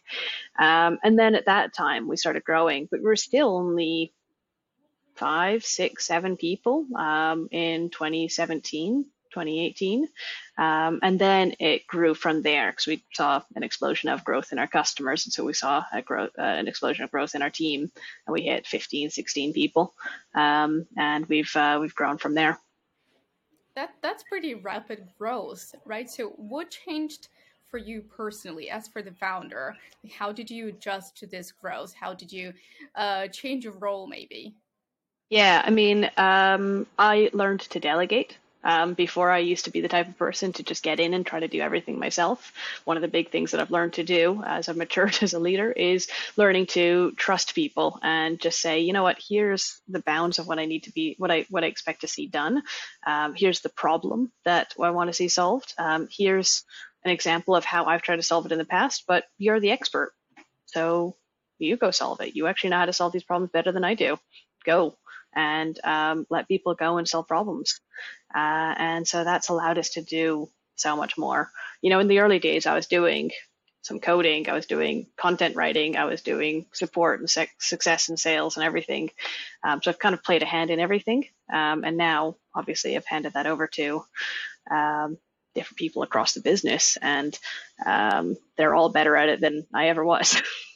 Um, 0.57 0.99
and 1.03 1.17
then 1.17 1.35
at 1.35 1.45
that 1.45 1.73
time, 1.73 2.07
we 2.07 2.17
started 2.17 2.43
growing, 2.43 2.87
but 2.91 2.99
we 2.99 3.05
we're 3.05 3.15
still 3.15 3.55
only 3.55 4.13
five, 5.15 5.65
six, 5.65 6.05
seven 6.05 6.37
people 6.37 6.85
um, 6.97 7.49
in 7.51 7.89
2017. 7.89 9.05
2018. 9.31 10.07
Um, 10.57 10.99
and 11.01 11.19
then 11.19 11.53
it 11.59 11.87
grew 11.87 12.13
from 12.13 12.41
there 12.41 12.71
because 12.71 12.87
we 12.87 13.03
saw 13.13 13.41
an 13.55 13.63
explosion 13.63 14.09
of 14.09 14.23
growth 14.23 14.51
in 14.51 14.59
our 14.59 14.67
customers. 14.67 15.25
And 15.25 15.33
so 15.33 15.43
we 15.43 15.53
saw 15.53 15.83
a 15.93 16.01
growth, 16.01 16.31
uh, 16.37 16.41
an 16.41 16.67
explosion 16.67 17.03
of 17.03 17.11
growth 17.11 17.35
in 17.35 17.41
our 17.41 17.49
team 17.49 17.91
and 18.25 18.33
we 18.33 18.43
hit 18.43 18.67
15, 18.67 19.09
16 19.09 19.53
people. 19.53 19.93
Um, 20.35 20.87
and 20.97 21.25
we've, 21.27 21.55
uh, 21.55 21.77
we've 21.81 21.95
grown 21.95 22.17
from 22.17 22.33
there. 22.33 22.59
That, 23.75 23.91
that's 24.01 24.23
pretty 24.23 24.55
rapid 24.55 25.07
growth, 25.17 25.73
right? 25.85 26.09
So 26.09 26.29
what 26.37 26.69
changed 26.69 27.29
for 27.69 27.77
you 27.77 28.01
personally 28.01 28.69
as 28.69 28.87
for 28.87 29.01
the 29.01 29.11
founder? 29.11 29.75
How 30.11 30.31
did 30.31 30.49
you 30.49 30.67
adjust 30.67 31.15
to 31.17 31.27
this 31.27 31.51
growth? 31.51 31.93
How 31.93 32.13
did 32.13 32.31
you 32.31 32.53
uh, 32.95 33.27
change 33.27 33.63
your 33.63 33.73
role 33.73 34.07
maybe? 34.07 34.55
Yeah, 35.29 35.61
I 35.63 35.69
mean, 35.69 36.09
um, 36.17 36.87
I 36.97 37.29
learned 37.33 37.61
to 37.61 37.79
delegate. 37.79 38.37
Um, 38.63 38.93
before 38.93 39.31
I 39.31 39.39
used 39.39 39.65
to 39.65 39.71
be 39.71 39.79
the 39.79 39.87
type 39.87 40.09
of 40.09 40.17
person 40.17 40.51
to 40.53 40.63
just 40.63 40.83
get 40.83 40.99
in 40.99 41.13
and 41.13 41.25
try 41.25 41.39
to 41.39 41.47
do 41.47 41.61
everything 41.61 41.97
myself. 41.97 42.51
One 42.83 42.97
of 42.97 43.01
the 43.01 43.07
big 43.07 43.31
things 43.31 43.51
that 43.51 43.61
I've 43.61 43.71
learned 43.71 43.93
to 43.93 44.03
do 44.03 44.43
as 44.45 44.67
I've 44.67 44.75
matured 44.75 45.17
as 45.21 45.33
a 45.33 45.39
leader 45.39 45.71
is 45.71 46.09
learning 46.35 46.65
to 46.67 47.13
trust 47.15 47.55
people 47.55 47.99
and 48.03 48.39
just 48.39 48.59
say, 48.59 48.81
you 48.81 48.91
know 48.91 49.03
what, 49.03 49.17
here's 49.25 49.79
the 49.87 50.01
bounds 50.01 50.39
of 50.39 50.47
what 50.47 50.59
I 50.59 50.65
need 50.65 50.83
to 50.83 50.91
be, 50.91 51.15
what 51.17 51.31
I 51.31 51.45
what 51.49 51.63
I 51.63 51.67
expect 51.67 52.01
to 52.01 52.07
see 52.07 52.27
done. 52.27 52.63
Um, 53.07 53.33
here's 53.35 53.61
the 53.61 53.69
problem 53.69 54.31
that 54.43 54.73
I 54.81 54.89
want 54.89 55.07
to 55.09 55.13
see 55.13 55.29
solved. 55.29 55.73
Um, 55.77 56.09
here's 56.11 56.63
an 57.05 57.11
example 57.11 57.55
of 57.55 57.63
how 57.63 57.85
I've 57.85 58.01
tried 58.01 58.17
to 58.17 58.23
solve 58.23 58.45
it 58.45 58.51
in 58.51 58.57
the 58.57 58.65
past, 58.65 59.05
but 59.07 59.23
you're 59.37 59.59
the 59.59 59.71
expert, 59.71 60.13
so 60.65 61.15
you 61.59 61.77
go 61.77 61.91
solve 61.91 62.21
it. 62.21 62.35
You 62.35 62.47
actually 62.47 62.71
know 62.71 62.77
how 62.77 62.85
to 62.85 62.93
solve 62.93 63.13
these 63.13 63.23
problems 63.23 63.51
better 63.51 63.71
than 63.71 63.83
I 63.83 63.93
do. 63.93 64.17
Go 64.65 64.97
and 65.33 65.79
um, 65.83 66.25
let 66.29 66.47
people 66.47 66.75
go 66.75 66.97
and 66.97 67.07
solve 67.07 67.27
problems. 67.27 67.81
Uh, 68.33 68.75
and 68.77 69.07
so 69.07 69.23
that's 69.23 69.49
allowed 69.49 69.77
us 69.77 69.91
to 69.91 70.01
do 70.01 70.49
so 70.75 70.95
much 70.95 71.17
more. 71.17 71.49
You 71.81 71.89
know, 71.89 71.99
in 71.99 72.07
the 72.07 72.19
early 72.19 72.39
days, 72.39 72.65
I 72.65 72.75
was 72.75 72.87
doing 72.87 73.31
some 73.81 73.99
coding, 73.99 74.49
I 74.49 74.53
was 74.53 74.65
doing 74.65 75.07
content 75.17 75.55
writing, 75.55 75.95
I 75.95 76.05
was 76.05 76.21
doing 76.21 76.65
support 76.73 77.19
and 77.21 77.29
success 77.59 78.09
and 78.09 78.19
sales 78.19 78.57
and 78.57 78.65
everything. 78.65 79.09
Um, 79.63 79.81
so 79.81 79.89
I've 79.89 79.99
kind 79.99 80.13
of 80.13 80.23
played 80.23 80.43
a 80.43 80.45
hand 80.45 80.69
in 80.69 80.79
everything. 80.79 81.25
Um, 81.51 81.83
and 81.83 81.97
now, 81.97 82.35
obviously, 82.53 82.95
I've 82.95 83.05
handed 83.05 83.33
that 83.33 83.47
over 83.47 83.67
to 83.67 84.03
um, 84.69 85.17
different 85.55 85.77
people 85.77 86.03
across 86.03 86.33
the 86.33 86.41
business, 86.41 86.97
and 87.01 87.37
um, 87.85 88.35
they're 88.57 88.75
all 88.75 88.89
better 88.89 89.15
at 89.15 89.29
it 89.29 89.41
than 89.41 89.65
I 89.73 89.89
ever 89.89 90.03
was. 90.05 90.41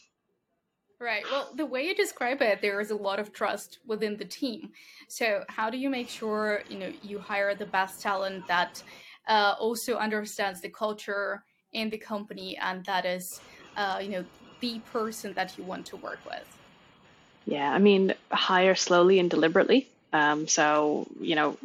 Right. 1.04 1.24
Well, 1.30 1.50
the 1.54 1.66
way 1.66 1.86
you 1.86 1.94
describe 1.94 2.42
it, 2.42 2.62
there 2.62 2.80
is 2.80 2.89
a 2.92 2.96
lot 2.96 3.20
of 3.20 3.34
trust 3.34 3.80
within 3.86 4.16
the 4.16 4.24
team. 4.24 4.72
So, 5.10 5.44
how 5.50 5.70
do 5.70 5.78
you 5.78 5.89
make 5.89 6.08
sure 6.08 6.62
you 6.70 6.80
know 6.80 6.94
you 7.02 7.20
hire 7.20 7.54
the 7.56 7.66
best 7.66 8.02
talent 8.02 8.48
that 8.48 8.82
uh, 9.28 9.56
also 9.60 9.98
understands 9.98 10.62
the 10.62 10.70
culture 10.70 11.44
in 11.74 11.89
the 11.89 11.98
company 11.98 12.58
and 12.58 12.86
that 12.86 13.06
is, 13.06 13.42
uh, 13.76 14.00
you 14.02 14.10
know, 14.12 14.26
the 14.62 14.80
person 14.94 15.34
that 15.34 15.58
you 15.58 15.66
want 15.66 15.86
to 15.88 15.98
work 15.98 16.20
with? 16.26 16.48
Yeah, 17.46 17.70
I 17.70 17.80
mean, 17.80 18.13
hire 18.32 18.76
slowly 18.76 19.20
and 19.20 19.30
deliberately. 19.30 19.88
Um, 20.13 20.48
so, 20.48 21.06
you 21.20 21.36
know, 21.36 21.58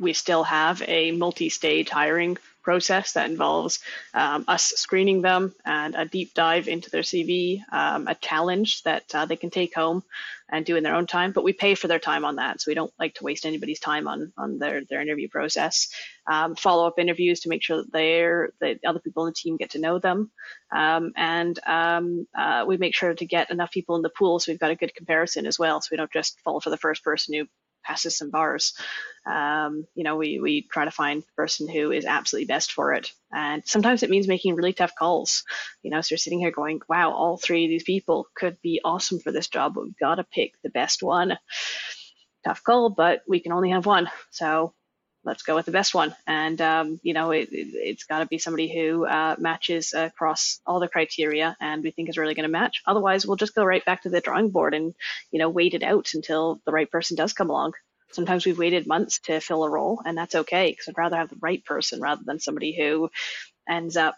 we 0.00 0.14
still 0.14 0.44
have 0.44 0.82
a 0.88 1.12
multi-stage 1.12 1.90
hiring 1.90 2.38
process 2.64 3.12
that 3.12 3.30
involves 3.30 3.78
um, 4.14 4.44
us 4.48 4.72
screening 4.76 5.22
them 5.22 5.54
and 5.64 5.94
a 5.94 6.06
deep 6.06 6.34
dive 6.34 6.66
into 6.66 6.90
their 6.90 7.02
CV, 7.02 7.60
um, 7.70 8.08
a 8.08 8.14
challenge 8.16 8.82
that 8.82 9.14
uh, 9.14 9.26
they 9.26 9.36
can 9.36 9.50
take 9.50 9.74
home 9.74 10.02
and 10.48 10.66
do 10.66 10.76
in 10.76 10.82
their 10.82 10.94
own 10.94 11.06
time. 11.06 11.32
But 11.32 11.44
we 11.44 11.52
pay 11.52 11.74
for 11.74 11.88
their 11.88 11.98
time 11.98 12.24
on 12.24 12.36
that, 12.36 12.60
so 12.60 12.70
we 12.70 12.74
don't 12.74 12.92
like 12.98 13.14
to 13.14 13.24
waste 13.24 13.46
anybody's 13.46 13.80
time 13.80 14.08
on 14.08 14.32
on 14.36 14.58
their 14.58 14.82
their 14.84 15.00
interview 15.00 15.28
process. 15.28 15.88
Um, 16.26 16.54
Follow 16.54 16.86
up 16.86 16.98
interviews 16.98 17.40
to 17.40 17.48
make 17.48 17.62
sure 17.62 17.78
that 17.78 17.92
they're 17.92 18.50
the 18.60 18.78
other 18.86 19.00
people 19.00 19.26
in 19.26 19.30
the 19.30 19.34
team 19.34 19.56
get 19.56 19.70
to 19.70 19.80
know 19.80 19.98
them, 19.98 20.30
um, 20.72 21.12
and 21.16 21.58
um, 21.66 22.26
uh, 22.36 22.64
we 22.66 22.76
make 22.76 22.94
sure 22.94 23.14
to 23.14 23.26
get 23.26 23.50
enough 23.50 23.70
people 23.70 23.96
in 23.96 24.02
the 24.02 24.10
pool 24.10 24.38
so 24.38 24.52
we've 24.52 24.60
got 24.60 24.70
a 24.70 24.76
good 24.76 24.94
comparison 24.94 25.46
as 25.46 25.58
well, 25.58 25.80
so 25.80 25.88
we 25.90 25.96
don't 25.96 26.12
just 26.12 26.40
fall 26.40 26.60
for 26.60 26.70
the 26.70 26.76
first 26.76 27.02
person 27.04 27.34
who 27.34 27.46
passes 27.84 28.16
some 28.16 28.30
bars. 28.30 28.74
Um, 29.26 29.86
you 29.94 30.04
know, 30.04 30.16
we, 30.16 30.38
we 30.38 30.62
try 30.62 30.84
to 30.84 30.90
find 30.90 31.22
the 31.22 31.32
person 31.36 31.68
who 31.68 31.90
is 31.90 32.04
absolutely 32.04 32.46
best 32.46 32.72
for 32.72 32.94
it. 32.94 33.12
And 33.32 33.62
sometimes 33.66 34.02
it 34.02 34.10
means 34.10 34.28
making 34.28 34.54
really 34.54 34.72
tough 34.72 34.94
calls. 34.98 35.44
You 35.82 35.90
know, 35.90 36.00
so 36.00 36.12
you're 36.12 36.18
sitting 36.18 36.40
here 36.40 36.50
going, 36.50 36.80
wow, 36.88 37.12
all 37.12 37.36
three 37.36 37.64
of 37.64 37.68
these 37.68 37.84
people 37.84 38.26
could 38.34 38.60
be 38.62 38.80
awesome 38.84 39.20
for 39.20 39.32
this 39.32 39.48
job, 39.48 39.74
but 39.74 39.84
we've 39.84 39.98
got 39.98 40.16
to 40.16 40.24
pick 40.24 40.54
the 40.62 40.70
best 40.70 41.02
one. 41.02 41.38
Tough 42.44 42.62
call, 42.62 42.90
but 42.90 43.22
we 43.26 43.40
can 43.40 43.52
only 43.52 43.70
have 43.70 43.86
one. 43.86 44.10
So 44.30 44.74
let's 45.24 45.42
go 45.42 45.54
with 45.54 45.66
the 45.66 45.72
best 45.72 45.94
one. 45.94 46.14
And, 46.26 46.60
um, 46.60 47.00
you 47.02 47.14
know, 47.14 47.30
it, 47.30 47.48
has 47.52 48.04
got 48.04 48.20
to 48.20 48.26
be 48.26 48.38
somebody 48.38 48.72
who 48.72 49.06
uh, 49.06 49.36
matches 49.38 49.94
across 49.94 50.60
all 50.66 50.80
the 50.80 50.88
criteria 50.88 51.56
and 51.60 51.82
we 51.82 51.90
think 51.90 52.08
is 52.08 52.18
really 52.18 52.34
going 52.34 52.48
to 52.48 52.52
match. 52.52 52.82
Otherwise, 52.86 53.26
we'll 53.26 53.36
just 53.36 53.54
go 53.54 53.64
right 53.64 53.84
back 53.84 54.02
to 54.02 54.10
the 54.10 54.20
drawing 54.20 54.50
board 54.50 54.74
and, 54.74 54.94
you 55.30 55.38
know, 55.38 55.48
wait 55.48 55.74
it 55.74 55.82
out 55.82 56.12
until 56.14 56.60
the 56.64 56.72
right 56.72 56.90
person 56.90 57.16
does 57.16 57.32
come 57.32 57.50
along. 57.50 57.72
Sometimes 58.12 58.46
we've 58.46 58.58
waited 58.58 58.86
months 58.86 59.18
to 59.20 59.40
fill 59.40 59.64
a 59.64 59.70
role, 59.70 60.00
and 60.04 60.16
that's 60.16 60.36
okay 60.36 60.70
because 60.70 60.88
I'd 60.88 60.96
rather 60.96 61.16
have 61.16 61.30
the 61.30 61.38
right 61.40 61.64
person 61.64 62.00
rather 62.00 62.22
than 62.24 62.38
somebody 62.38 62.76
who 62.76 63.10
ends 63.68 63.96
up 63.96 64.16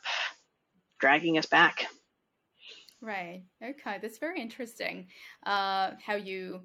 dragging 0.98 1.38
us 1.38 1.46
back. 1.46 1.86
Right. 3.00 3.44
Okay. 3.62 3.98
That's 4.02 4.18
very 4.18 4.40
interesting. 4.40 5.06
Uh, 5.44 5.92
how 6.04 6.16
you 6.16 6.62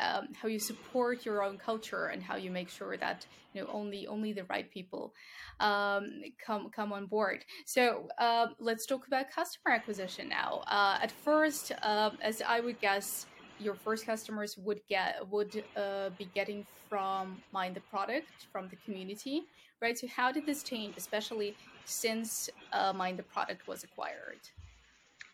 um, 0.00 0.28
how 0.40 0.48
you 0.48 0.58
support 0.58 1.24
your 1.24 1.42
own 1.42 1.58
culture 1.58 2.06
and 2.06 2.22
how 2.22 2.36
you 2.36 2.50
make 2.50 2.68
sure 2.68 2.96
that 2.96 3.26
you 3.52 3.60
know 3.60 3.68
only 3.72 4.06
only 4.06 4.32
the 4.32 4.44
right 4.44 4.70
people 4.70 5.14
um, 5.60 6.22
come 6.44 6.70
come 6.70 6.92
on 6.92 7.06
board. 7.06 7.44
So 7.66 8.08
uh, 8.18 8.48
let's 8.58 8.86
talk 8.86 9.06
about 9.06 9.30
customer 9.30 9.74
acquisition 9.74 10.28
now. 10.28 10.62
Uh, 10.66 10.98
at 11.02 11.10
first, 11.10 11.72
uh, 11.82 12.10
as 12.20 12.42
I 12.42 12.60
would 12.60 12.80
guess, 12.80 13.26
your 13.58 13.74
first 13.74 14.06
customers 14.06 14.56
would 14.58 14.80
get 14.88 15.26
would 15.30 15.64
uh, 15.76 16.10
be 16.18 16.28
getting 16.34 16.66
from 16.88 17.42
mind 17.52 17.74
the 17.76 17.80
product 17.80 18.46
from 18.52 18.68
the 18.68 18.76
community, 18.84 19.42
right? 19.80 19.98
So 19.98 20.06
how 20.08 20.32
did 20.32 20.46
this 20.46 20.62
change, 20.62 20.94
especially 20.96 21.56
since 21.84 22.50
uh, 22.72 22.92
mind 22.92 23.18
the 23.18 23.22
product 23.24 23.66
was 23.66 23.84
acquired? 23.84 24.40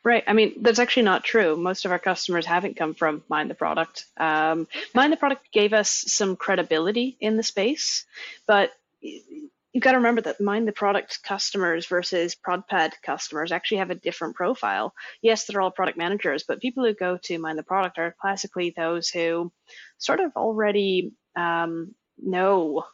Right. 0.03 0.25
I 0.27 0.33
mean, 0.33 0.55
that's 0.63 0.79
actually 0.79 1.03
not 1.03 1.25
true. 1.25 1.57
Most 1.57 1.85
of 1.85 1.93
our 1.93 1.99
customers 1.99 2.47
haven't 2.47 2.77
come 2.77 2.95
from 2.95 3.23
Mind 3.29 3.51
the 3.51 3.55
Product. 3.55 4.07
Um, 4.17 4.67
Mind 4.95 5.13
the 5.13 5.19
Product 5.19 5.53
gave 5.53 5.75
us 5.75 5.91
some 5.91 6.37
credibility 6.37 7.19
in 7.21 7.37
the 7.37 7.43
space, 7.43 8.07
but 8.47 8.73
you've 9.03 9.85
got 9.85 9.93
to 9.93 9.99
remember 9.99 10.23
that 10.23 10.41
Mind 10.41 10.67
the 10.67 10.73
Product 10.73 11.23
customers 11.23 11.85
versus 11.87 12.35
ProdPad 12.35 12.93
customers 13.03 13.53
actually 13.53 13.79
have 13.79 13.91
a 13.91 13.95
different 13.95 14.37
profile. 14.37 14.95
Yes, 15.21 15.45
they're 15.45 15.61
all 15.61 15.71
product 15.71 15.99
managers, 15.99 16.45
but 16.49 16.63
people 16.63 16.85
who 16.85 16.95
go 16.95 17.19
to 17.25 17.39
Mind 17.39 17.59
the 17.59 17.63
Product 17.63 17.99
are 17.99 18.17
classically 18.21 18.73
those 18.75 19.11
who 19.11 19.53
sort 19.99 20.21
of 20.21 20.33
already 20.35 21.13
um, 21.37 21.95
know 22.19 22.85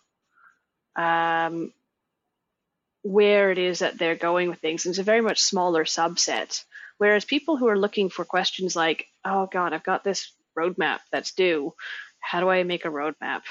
um, 0.96 1.72
where 3.02 3.52
it 3.52 3.58
is 3.58 3.78
that 3.78 3.96
they're 3.96 4.16
going 4.16 4.48
with 4.48 4.58
things. 4.58 4.84
And 4.84 4.92
it's 4.92 4.98
a 4.98 5.04
very 5.04 5.20
much 5.20 5.40
smaller 5.40 5.84
subset. 5.84 6.64
Whereas 6.98 7.24
people 7.24 7.56
who 7.56 7.68
are 7.68 7.78
looking 7.78 8.08
for 8.08 8.24
questions 8.24 8.74
like, 8.74 9.06
oh 9.24 9.48
God, 9.50 9.72
I've 9.72 9.84
got 9.84 10.04
this 10.04 10.32
roadmap 10.58 11.00
that's 11.12 11.32
due. 11.32 11.74
How 12.20 12.40
do 12.40 12.48
I 12.48 12.62
make 12.62 12.84
a 12.84 12.90
roadmap? 12.90 13.42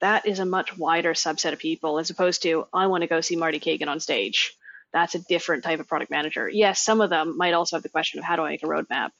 That 0.00 0.26
is 0.26 0.38
a 0.38 0.46
much 0.46 0.76
wider 0.76 1.14
subset 1.14 1.52
of 1.52 1.58
people 1.58 1.98
as 1.98 2.10
opposed 2.10 2.42
to, 2.42 2.66
I 2.72 2.86
want 2.86 3.02
to 3.02 3.08
go 3.08 3.20
see 3.20 3.36
Marty 3.36 3.58
Cagan 3.58 3.88
on 3.88 4.00
stage. 4.00 4.52
That's 4.92 5.14
a 5.14 5.18
different 5.18 5.64
type 5.64 5.80
of 5.80 5.88
product 5.88 6.10
manager. 6.10 6.48
Yes, 6.48 6.80
some 6.80 7.00
of 7.00 7.10
them 7.10 7.36
might 7.36 7.54
also 7.54 7.76
have 7.76 7.82
the 7.82 7.88
question 7.88 8.18
of 8.18 8.24
how 8.24 8.36
do 8.36 8.42
I 8.42 8.50
make 8.50 8.62
a 8.62 8.66
roadmap, 8.66 9.10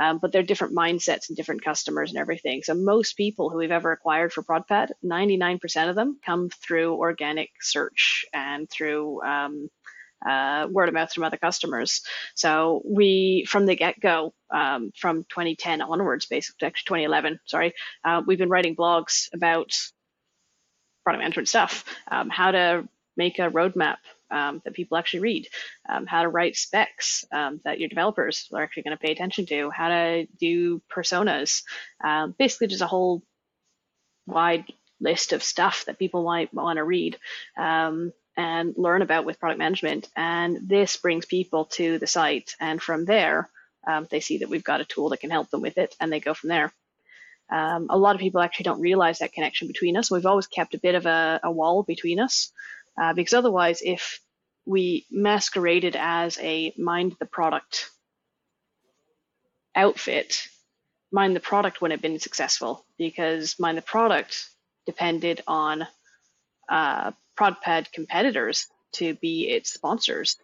um, 0.00 0.18
but 0.18 0.32
they're 0.32 0.42
different 0.42 0.74
mindsets 0.74 1.28
and 1.28 1.36
different 1.36 1.64
customers 1.64 2.10
and 2.10 2.18
everything. 2.18 2.62
So 2.62 2.74
most 2.74 3.16
people 3.16 3.50
who 3.50 3.58
we've 3.58 3.70
ever 3.70 3.92
acquired 3.92 4.32
for 4.32 4.42
ProdPad, 4.42 4.92
99% 5.04 5.90
of 5.90 5.96
them 5.96 6.18
come 6.24 6.48
through 6.48 6.94
organic 6.94 7.50
search 7.60 8.24
and 8.32 8.70
through 8.70 9.22
um, 9.22 9.68
uh, 10.26 10.66
word 10.70 10.88
of 10.88 10.94
mouth 10.94 11.12
from 11.12 11.24
other 11.24 11.36
customers. 11.36 12.02
So 12.34 12.82
we, 12.84 13.46
from 13.48 13.66
the 13.66 13.76
get 13.76 14.00
go, 14.00 14.34
um, 14.50 14.92
from 14.96 15.24
2010 15.24 15.82
onwards, 15.82 16.26
basically, 16.26 16.66
actually 16.66 17.04
2011, 17.04 17.40
sorry, 17.46 17.74
uh, 18.04 18.22
we've 18.26 18.38
been 18.38 18.48
writing 18.48 18.76
blogs 18.76 19.28
about 19.32 19.72
product 21.04 21.22
management 21.22 21.48
stuff, 21.48 21.84
um, 22.10 22.28
how 22.28 22.50
to 22.50 22.88
make 23.16 23.38
a 23.38 23.50
roadmap 23.50 23.96
um, 24.30 24.62
that 24.64 24.74
people 24.74 24.96
actually 24.96 25.20
read, 25.20 25.48
um, 25.88 26.06
how 26.06 26.22
to 26.22 26.28
write 26.28 26.56
specs 26.56 27.24
um, 27.32 27.60
that 27.64 27.80
your 27.80 27.88
developers 27.88 28.48
are 28.52 28.62
actually 28.62 28.84
going 28.84 28.96
to 28.96 29.02
pay 29.02 29.12
attention 29.12 29.46
to, 29.46 29.70
how 29.70 29.88
to 29.88 30.26
do 30.38 30.80
personas, 30.94 31.62
um, 32.02 32.34
basically 32.38 32.68
just 32.68 32.82
a 32.82 32.86
whole 32.86 33.22
wide 34.26 34.64
list 35.00 35.32
of 35.32 35.42
stuff 35.42 35.84
that 35.86 35.98
people 35.98 36.22
might 36.22 36.52
want 36.54 36.76
to 36.76 36.84
read. 36.84 37.18
Um, 37.56 38.12
and 38.36 38.74
learn 38.76 39.02
about 39.02 39.24
with 39.24 39.40
product 39.40 39.58
management. 39.58 40.08
And 40.16 40.68
this 40.68 40.96
brings 40.96 41.26
people 41.26 41.66
to 41.76 41.98
the 41.98 42.06
site. 42.06 42.54
And 42.60 42.80
from 42.80 43.04
there, 43.04 43.50
um, 43.86 44.06
they 44.10 44.20
see 44.20 44.38
that 44.38 44.48
we've 44.48 44.64
got 44.64 44.80
a 44.80 44.84
tool 44.84 45.10
that 45.10 45.20
can 45.20 45.30
help 45.30 45.50
them 45.50 45.62
with 45.62 45.78
it 45.78 45.94
and 46.00 46.12
they 46.12 46.20
go 46.20 46.34
from 46.34 46.48
there. 46.48 46.72
Um, 47.50 47.88
a 47.90 47.98
lot 47.98 48.14
of 48.14 48.20
people 48.20 48.40
actually 48.40 48.64
don't 48.64 48.80
realize 48.80 49.18
that 49.18 49.32
connection 49.32 49.66
between 49.66 49.96
us. 49.96 50.10
We've 50.10 50.26
always 50.26 50.46
kept 50.46 50.74
a 50.74 50.78
bit 50.78 50.94
of 50.94 51.06
a, 51.06 51.40
a 51.42 51.50
wall 51.50 51.82
between 51.82 52.20
us 52.20 52.52
uh, 53.00 53.12
because 53.12 53.34
otherwise, 53.34 53.82
if 53.84 54.20
we 54.66 55.06
masqueraded 55.10 55.96
as 55.98 56.38
a 56.38 56.72
mind 56.78 57.16
the 57.18 57.26
product 57.26 57.90
outfit, 59.74 60.46
mind 61.10 61.34
the 61.34 61.40
product 61.40 61.80
wouldn't 61.80 61.98
have 61.98 62.02
been 62.02 62.20
successful 62.20 62.84
because 62.98 63.58
mind 63.58 63.76
the 63.78 63.82
product 63.82 64.48
depended 64.86 65.40
on 65.46 65.86
uh, 66.68 67.10
ProdPad 67.40 67.90
competitors 67.92 68.66
to 68.92 69.14
be 69.14 69.48
its 69.48 69.72
sponsors. 69.72 70.36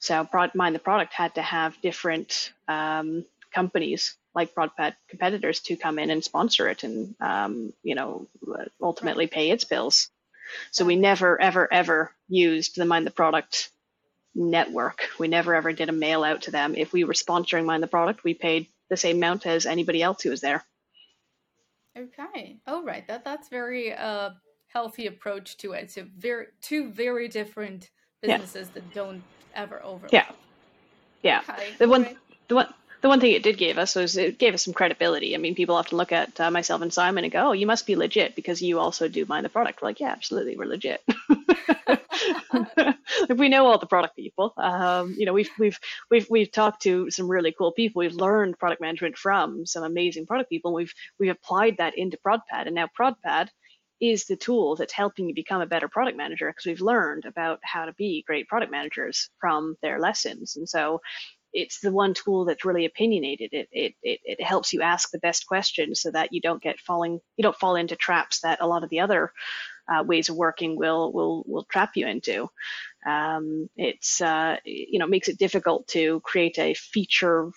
So 0.00 0.24
Prod, 0.24 0.54
Mind 0.54 0.74
the 0.74 0.80
Product 0.80 1.12
had 1.12 1.34
to 1.36 1.42
have 1.42 1.80
different 1.80 2.52
um, 2.66 3.24
companies 3.52 4.16
like 4.34 4.54
ProdPad 4.54 4.94
competitors 5.08 5.60
to 5.60 5.76
come 5.76 5.98
in 5.98 6.10
and 6.10 6.22
sponsor 6.22 6.68
it 6.68 6.84
and, 6.84 7.14
um, 7.20 7.72
you 7.82 7.94
know, 7.94 8.26
ultimately 8.80 9.26
pay 9.26 9.50
its 9.50 9.64
bills. 9.64 10.10
So 10.70 10.84
we 10.84 10.96
never, 10.96 11.40
ever, 11.40 11.72
ever 11.72 12.12
used 12.28 12.76
the 12.76 12.84
Mind 12.84 13.06
the 13.06 13.10
Product 13.10 13.70
network. 14.34 15.08
We 15.18 15.28
never, 15.28 15.54
ever 15.54 15.72
did 15.72 15.88
a 15.88 15.92
mail 15.92 16.24
out 16.24 16.42
to 16.42 16.50
them. 16.50 16.74
If 16.76 16.92
we 16.92 17.04
were 17.04 17.12
sponsoring 17.12 17.64
Mind 17.64 17.82
the 17.82 17.88
Product, 17.88 18.24
we 18.24 18.34
paid 18.34 18.66
the 18.88 18.96
same 18.96 19.16
amount 19.16 19.46
as 19.46 19.66
anybody 19.66 20.02
else 20.02 20.22
who 20.22 20.30
was 20.30 20.40
there. 20.40 20.64
Okay. 21.96 22.58
All 22.66 22.84
right. 22.84 23.06
That 23.08 23.24
that's 23.24 23.48
very 23.48 23.92
uh 23.92 24.30
healthy 24.72 25.06
approach 25.06 25.56
to 25.58 25.72
it. 25.72 25.90
So 25.90 26.06
very 26.16 26.46
two 26.60 26.90
very 26.90 27.28
different 27.28 27.90
businesses 28.22 28.68
yeah. 28.68 28.74
that 28.74 28.94
don't 28.94 29.22
ever 29.54 29.82
overlap. 29.82 30.12
Yeah. 30.12 30.30
Yeah. 31.22 31.40
Okay. 31.48 31.70
The 31.78 31.88
one 31.88 32.16
the 32.48 32.54
one 32.54 32.68
the 33.00 33.08
one 33.08 33.20
thing 33.20 33.32
it 33.32 33.42
did 33.42 33.58
give 33.58 33.78
us 33.78 33.94
was 33.94 34.16
it 34.16 34.38
gave 34.38 34.54
us 34.54 34.64
some 34.64 34.74
credibility. 34.74 35.34
I 35.34 35.38
mean, 35.38 35.54
people 35.54 35.76
often 35.76 35.98
look 35.98 36.10
at 36.10 36.40
uh, 36.40 36.50
myself 36.50 36.82
and 36.82 36.92
Simon 36.92 37.24
and 37.24 37.32
go, 37.32 37.48
"Oh, 37.48 37.52
you 37.52 37.66
must 37.66 37.86
be 37.86 37.96
legit 37.96 38.34
because 38.34 38.60
you 38.60 38.80
also 38.80 39.08
do 39.08 39.24
mind 39.26 39.44
the 39.44 39.50
product." 39.50 39.80
We're 39.80 39.88
like, 39.88 40.00
yeah, 40.00 40.10
absolutely, 40.10 40.56
we're 40.56 40.66
legit. 40.66 41.02
we 43.36 43.48
know 43.48 43.66
all 43.66 43.78
the 43.78 43.86
product 43.86 44.16
people. 44.16 44.52
Um, 44.56 45.14
you 45.16 45.26
know, 45.26 45.32
we've 45.32 45.50
we've 45.58 45.78
we've 46.10 46.26
we've 46.28 46.50
talked 46.50 46.82
to 46.82 47.10
some 47.10 47.28
really 47.28 47.52
cool 47.52 47.72
people. 47.72 48.00
We've 48.00 48.14
learned 48.14 48.58
product 48.58 48.80
management 48.80 49.16
from 49.16 49.64
some 49.66 49.84
amazing 49.84 50.26
product 50.26 50.50
people. 50.50 50.70
And 50.70 50.76
we've 50.76 50.94
we've 51.18 51.30
applied 51.30 51.76
that 51.78 51.96
into 51.96 52.18
ProdPad, 52.18 52.66
and 52.66 52.74
now 52.74 52.88
ProdPad 52.98 53.48
is 54.00 54.26
the 54.26 54.36
tool 54.36 54.76
that's 54.76 54.92
helping 54.92 55.28
you 55.28 55.34
become 55.34 55.60
a 55.60 55.66
better 55.66 55.88
product 55.88 56.16
manager 56.16 56.48
because 56.48 56.66
we've 56.66 56.80
learned 56.80 57.24
about 57.24 57.58
how 57.62 57.84
to 57.84 57.92
be 57.94 58.24
great 58.26 58.48
product 58.48 58.70
managers 58.70 59.30
from 59.40 59.76
their 59.82 59.98
lessons. 59.98 60.56
And 60.56 60.68
so 60.68 61.00
it's 61.52 61.80
the 61.80 61.92
one 61.92 62.14
tool 62.14 62.44
that's 62.44 62.64
really 62.64 62.84
opinionated. 62.84 63.50
It, 63.52 63.68
it, 63.72 63.94
it, 64.02 64.20
it 64.24 64.42
helps 64.42 64.72
you 64.72 64.82
ask 64.82 65.10
the 65.10 65.18
best 65.18 65.46
questions 65.46 66.00
so 66.00 66.10
that 66.10 66.32
you 66.32 66.40
don't 66.40 66.62
get 66.62 66.78
falling, 66.78 67.20
you 67.36 67.42
don't 67.42 67.56
fall 67.56 67.76
into 67.76 67.96
traps 67.96 68.40
that 68.40 68.60
a 68.60 68.66
lot 68.66 68.84
of 68.84 68.90
the 68.90 69.00
other 69.00 69.32
uh, 69.88 70.02
ways 70.02 70.28
of 70.28 70.36
working 70.36 70.76
will, 70.76 71.12
will, 71.12 71.44
will 71.46 71.64
trap 71.64 71.92
you 71.96 72.06
into. 72.06 72.48
Um, 73.06 73.70
it's, 73.76 74.20
uh, 74.20 74.58
you 74.64 74.98
know, 74.98 75.06
makes 75.06 75.28
it 75.28 75.38
difficult 75.38 75.88
to 75.88 76.20
create 76.20 76.58
a 76.58 76.74
feature 76.74 77.50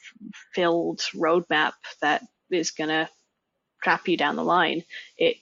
filled 0.53 1.01
roadmap 1.13 1.73
that 2.01 2.23
is 2.49 2.71
going 2.71 2.89
to 2.89 3.09
trap 3.83 4.07
you 4.07 4.15
down 4.15 4.35
the 4.37 4.43
line. 4.43 4.83
It 5.17 5.37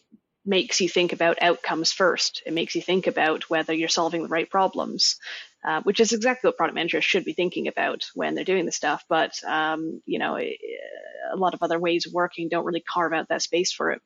makes 0.50 0.82
you 0.82 0.90
think 0.90 1.14
about 1.14 1.42
outcomes 1.42 1.92
first. 1.92 2.42
It 2.46 2.54
makes 2.54 2.74
you 2.74 2.82
think 2.82 3.06
about 3.06 3.50
whether 3.52 3.72
you're 3.72 3.88
solving 3.88 4.24
the 4.24 4.30
right 4.30 4.50
problems, 4.50 5.18
uh, 5.64 5.82
which 5.84 6.00
is 6.00 6.12
exactly 6.12 6.48
what 6.48 6.58
product 6.58 6.76
managers 6.76 7.06
should 7.06 7.24
be 7.24 7.34
thinking 7.34 7.68
about 7.68 8.06
when 8.16 8.34
they're 8.34 8.44
doing 8.44 8.66
the 8.66 8.72
stuff. 8.72 9.06
But 9.08 9.34
um, 9.46 10.02
you 10.06 10.18
know, 10.18 10.38
a 10.38 10.58
lot 11.36 11.54
of 11.54 11.62
other 11.62 11.80
ways 11.80 12.08
of 12.08 12.14
working 12.14 12.50
don't 12.50 12.66
really 12.66 12.82
carve 12.82 13.14
out 13.14 13.30
that 13.30 13.44
space 13.44 13.72
for 13.72 13.92
it. 13.92 14.02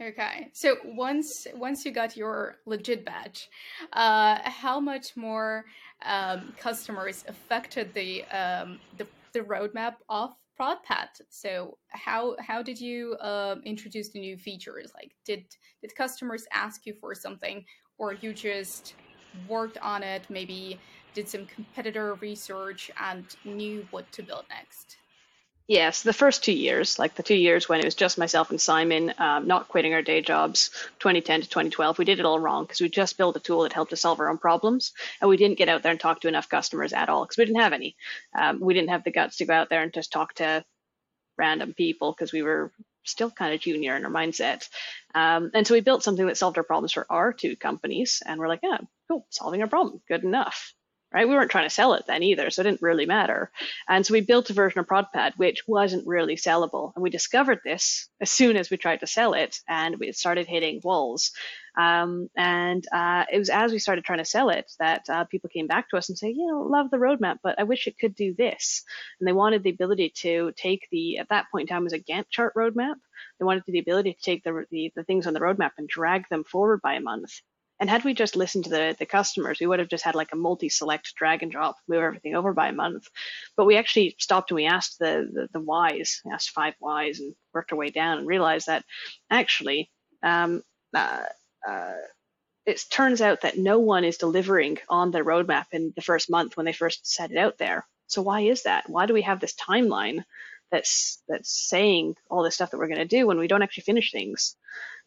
Okay, 0.00 0.48
so 0.54 0.76
once 0.84 1.46
once 1.54 1.84
you 1.84 1.92
got 1.92 2.16
your 2.16 2.56
legit 2.66 3.04
badge, 3.04 3.48
uh, 3.92 4.38
how 4.42 4.80
much 4.80 5.16
more 5.16 5.66
um, 6.04 6.54
customers 6.58 7.24
affected 7.28 7.92
the 7.92 8.24
um, 8.24 8.80
the 8.96 9.06
the 9.34 9.40
roadmap 9.40 9.96
of 10.08 10.30
ProdPad. 10.58 11.08
So 11.28 11.78
how 11.88 12.36
how 12.40 12.62
did 12.62 12.80
you 12.80 13.16
um, 13.20 13.62
introduce 13.64 14.10
the 14.10 14.20
new 14.20 14.36
features? 14.36 14.92
Like, 14.94 15.12
did 15.24 15.44
did 15.80 15.94
customers 15.94 16.46
ask 16.52 16.86
you 16.86 16.94
for 16.94 17.14
something, 17.14 17.64
or 17.98 18.14
you 18.14 18.32
just 18.32 18.94
worked 19.48 19.78
on 19.78 20.02
it? 20.02 20.24
Maybe 20.28 20.78
did 21.14 21.28
some 21.28 21.46
competitor 21.46 22.14
research 22.14 22.90
and 23.00 23.24
knew 23.44 23.86
what 23.90 24.10
to 24.12 24.22
build 24.22 24.44
next. 24.48 24.96
Yes, 25.68 26.02
the 26.02 26.12
first 26.12 26.42
two 26.42 26.52
years, 26.52 26.98
like 26.98 27.14
the 27.14 27.22
two 27.22 27.36
years 27.36 27.68
when 27.68 27.78
it 27.78 27.84
was 27.84 27.94
just 27.94 28.18
myself 28.18 28.50
and 28.50 28.60
Simon, 28.60 29.14
um, 29.18 29.46
not 29.46 29.68
quitting 29.68 29.94
our 29.94 30.02
day 30.02 30.20
jobs, 30.20 30.70
2010 30.98 31.42
to 31.42 31.48
2012, 31.48 31.98
we 31.98 32.04
did 32.04 32.18
it 32.18 32.26
all 32.26 32.38
wrong 32.38 32.64
because 32.64 32.80
we 32.80 32.88
just 32.88 33.16
built 33.16 33.36
a 33.36 33.40
tool 33.40 33.62
that 33.62 33.72
helped 33.72 33.92
us 33.92 34.00
solve 34.00 34.18
our 34.18 34.28
own 34.28 34.38
problems. 34.38 34.92
And 35.20 35.30
we 35.30 35.36
didn't 35.36 35.58
get 35.58 35.68
out 35.68 35.82
there 35.82 35.92
and 35.92 36.00
talk 36.00 36.20
to 36.22 36.28
enough 36.28 36.48
customers 36.48 36.92
at 36.92 37.08
all 37.08 37.24
because 37.24 37.38
we 37.38 37.44
didn't 37.44 37.60
have 37.60 37.72
any. 37.72 37.96
Um, 38.38 38.58
we 38.60 38.74
didn't 38.74 38.90
have 38.90 39.04
the 39.04 39.12
guts 39.12 39.36
to 39.36 39.46
go 39.46 39.54
out 39.54 39.70
there 39.70 39.82
and 39.82 39.92
just 39.92 40.12
talk 40.12 40.34
to 40.34 40.64
random 41.38 41.74
people 41.74 42.12
because 42.12 42.32
we 42.32 42.42
were 42.42 42.72
still 43.04 43.30
kind 43.30 43.54
of 43.54 43.60
junior 43.60 43.96
in 43.96 44.04
our 44.04 44.10
mindset. 44.10 44.68
Um, 45.14 45.52
and 45.54 45.66
so 45.66 45.74
we 45.74 45.80
built 45.80 46.02
something 46.02 46.26
that 46.26 46.36
solved 46.36 46.58
our 46.58 46.64
problems 46.64 46.92
for 46.92 47.06
our 47.08 47.32
two 47.32 47.56
companies. 47.56 48.20
And 48.26 48.40
we're 48.40 48.48
like, 48.48 48.60
yeah, 48.64 48.78
cool, 49.08 49.26
solving 49.30 49.62
our 49.62 49.68
problem, 49.68 50.02
good 50.08 50.24
enough 50.24 50.74
right? 51.12 51.28
We 51.28 51.34
weren't 51.34 51.50
trying 51.50 51.68
to 51.68 51.74
sell 51.74 51.94
it 51.94 52.04
then 52.06 52.22
either, 52.22 52.50
so 52.50 52.62
it 52.62 52.64
didn't 52.64 52.82
really 52.82 53.06
matter. 53.06 53.50
And 53.88 54.04
so 54.04 54.12
we 54.12 54.20
built 54.20 54.50
a 54.50 54.54
version 54.54 54.80
of 54.80 54.86
ProdPad 54.86 55.32
which 55.36 55.62
wasn't 55.66 56.06
really 56.06 56.36
sellable. 56.36 56.92
And 56.94 57.02
we 57.02 57.10
discovered 57.10 57.60
this 57.64 58.08
as 58.20 58.30
soon 58.30 58.56
as 58.56 58.70
we 58.70 58.76
tried 58.76 59.00
to 59.00 59.06
sell 59.06 59.34
it, 59.34 59.58
and 59.68 59.98
we 59.98 60.12
started 60.12 60.46
hitting 60.46 60.80
walls. 60.82 61.32
Um, 61.76 62.28
and 62.36 62.84
uh, 62.92 63.24
it 63.32 63.38
was 63.38 63.48
as 63.48 63.72
we 63.72 63.78
started 63.78 64.04
trying 64.04 64.18
to 64.18 64.26
sell 64.26 64.50
it 64.50 64.70
that 64.78 65.08
uh, 65.08 65.24
people 65.24 65.48
came 65.48 65.66
back 65.66 65.88
to 65.88 65.96
us 65.96 66.08
and 66.08 66.18
say, 66.18 66.28
you 66.28 66.46
know, 66.46 66.62
love 66.62 66.90
the 66.90 66.98
roadmap, 66.98 67.38
but 67.42 67.58
I 67.58 67.62
wish 67.62 67.86
it 67.86 67.98
could 67.98 68.14
do 68.14 68.34
this. 68.34 68.82
And 69.18 69.26
they 69.26 69.32
wanted 69.32 69.62
the 69.62 69.70
ability 69.70 70.12
to 70.16 70.52
take 70.56 70.88
the, 70.90 71.18
at 71.18 71.30
that 71.30 71.46
point 71.50 71.70
in 71.70 71.74
time, 71.74 71.84
was 71.84 71.94
a 71.94 71.98
Gantt 71.98 72.26
chart 72.30 72.54
roadmap. 72.54 72.96
They 73.38 73.44
wanted 73.44 73.64
the 73.66 73.78
ability 73.78 74.12
to 74.12 74.20
take 74.20 74.44
the, 74.44 74.66
the, 74.70 74.92
the 74.94 75.04
things 75.04 75.26
on 75.26 75.32
the 75.32 75.40
roadmap 75.40 75.72
and 75.78 75.88
drag 75.88 76.28
them 76.28 76.44
forward 76.44 76.80
by 76.82 76.94
a 76.94 77.00
month 77.00 77.40
And 77.82 77.90
had 77.90 78.04
we 78.04 78.14
just 78.14 78.36
listened 78.36 78.62
to 78.62 78.70
the, 78.70 78.94
the 78.96 79.06
customers, 79.06 79.58
we 79.58 79.66
would 79.66 79.80
have 79.80 79.88
just 79.88 80.04
had 80.04 80.14
like 80.14 80.28
a 80.32 80.36
multi-select 80.36 81.16
drag 81.16 81.42
and 81.42 81.50
drop, 81.50 81.74
move 81.88 82.00
everything 82.00 82.36
over 82.36 82.52
by 82.52 82.68
a 82.68 82.72
month. 82.72 83.08
But 83.56 83.64
we 83.64 83.76
actually 83.76 84.14
stopped 84.20 84.52
and 84.52 84.54
we 84.54 84.66
asked 84.66 85.00
the, 85.00 85.28
the, 85.32 85.48
the 85.52 85.58
whys, 85.58 86.20
we 86.24 86.30
asked 86.30 86.50
five 86.50 86.74
whys 86.78 87.18
and 87.18 87.34
worked 87.52 87.72
our 87.72 87.78
way 87.78 87.90
down 87.90 88.18
and 88.18 88.26
realized 88.28 88.68
that 88.68 88.84
actually 89.30 89.90
um, 90.22 90.62
uh, 90.94 91.24
uh, 91.68 91.94
it 92.66 92.80
turns 92.88 93.20
out 93.20 93.40
that 93.40 93.58
no 93.58 93.80
one 93.80 94.04
is 94.04 94.16
delivering 94.16 94.78
on 94.88 95.10
their 95.10 95.24
roadmap 95.24 95.66
in 95.72 95.92
the 95.96 96.02
first 96.02 96.30
month 96.30 96.56
when 96.56 96.66
they 96.66 96.72
first 96.72 97.12
set 97.12 97.32
it 97.32 97.36
out 97.36 97.58
there. 97.58 97.84
So 98.06 98.22
why 98.22 98.42
is 98.42 98.62
that? 98.62 98.88
Why 98.88 99.06
do 99.06 99.14
we 99.14 99.22
have 99.22 99.40
this 99.40 99.56
timeline 99.56 100.22
that's 100.72 101.22
that's 101.28 101.50
saying 101.50 102.16
all 102.28 102.42
this 102.42 102.56
stuff 102.56 102.72
that 102.72 102.78
we're 102.78 102.88
going 102.88 102.98
to 102.98 103.04
do 103.04 103.26
when 103.26 103.38
we 103.38 103.46
don't 103.46 103.62
actually 103.62 103.84
finish 103.84 104.10
things? 104.10 104.56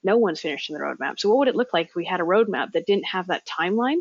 No 0.03 0.17
one's 0.17 0.39
finishing 0.39 0.75
the 0.75 0.81
roadmap. 0.81 1.19
So 1.19 1.29
what 1.29 1.39
would 1.39 1.47
it 1.49 1.55
look 1.55 1.73
like 1.73 1.87
if 1.87 1.95
we 1.95 2.05
had 2.05 2.21
a 2.21 2.25
roadmap 2.25 2.71
that 2.71 2.85
didn't 2.85 3.05
have 3.05 3.27
that 3.27 3.45
timeline, 3.45 3.99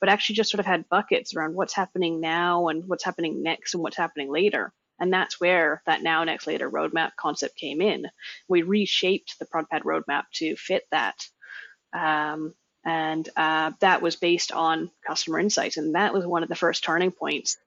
but 0.00 0.08
actually 0.08 0.36
just 0.36 0.50
sort 0.50 0.60
of 0.60 0.66
had 0.66 0.88
buckets 0.88 1.36
around 1.36 1.54
what's 1.54 1.74
happening 1.74 2.20
now 2.20 2.68
and 2.68 2.88
what's 2.88 3.04
happening 3.04 3.42
next 3.42 3.74
and 3.74 3.82
what's 3.82 3.96
happening 3.96 4.30
later? 4.32 4.72
And 4.98 5.12
that's 5.12 5.40
where 5.40 5.82
that 5.86 6.02
now, 6.02 6.24
next, 6.24 6.46
later 6.46 6.70
roadmap 6.70 7.12
concept 7.16 7.56
came 7.56 7.80
in. 7.80 8.06
We 8.48 8.62
reshaped 8.62 9.38
the 9.38 9.46
ProdPad 9.46 9.82
roadmap 9.82 10.24
to 10.34 10.56
fit 10.56 10.84
that. 10.90 11.16
Um, 11.92 12.54
and 12.84 13.28
uh, 13.36 13.72
that 13.80 14.00
was 14.00 14.16
based 14.16 14.52
on 14.52 14.90
customer 15.06 15.38
insights. 15.38 15.76
And 15.76 15.94
that 15.94 16.14
was 16.14 16.24
one 16.24 16.42
of 16.42 16.48
the 16.48 16.56
first 16.56 16.84
turning 16.84 17.10
points 17.10 17.58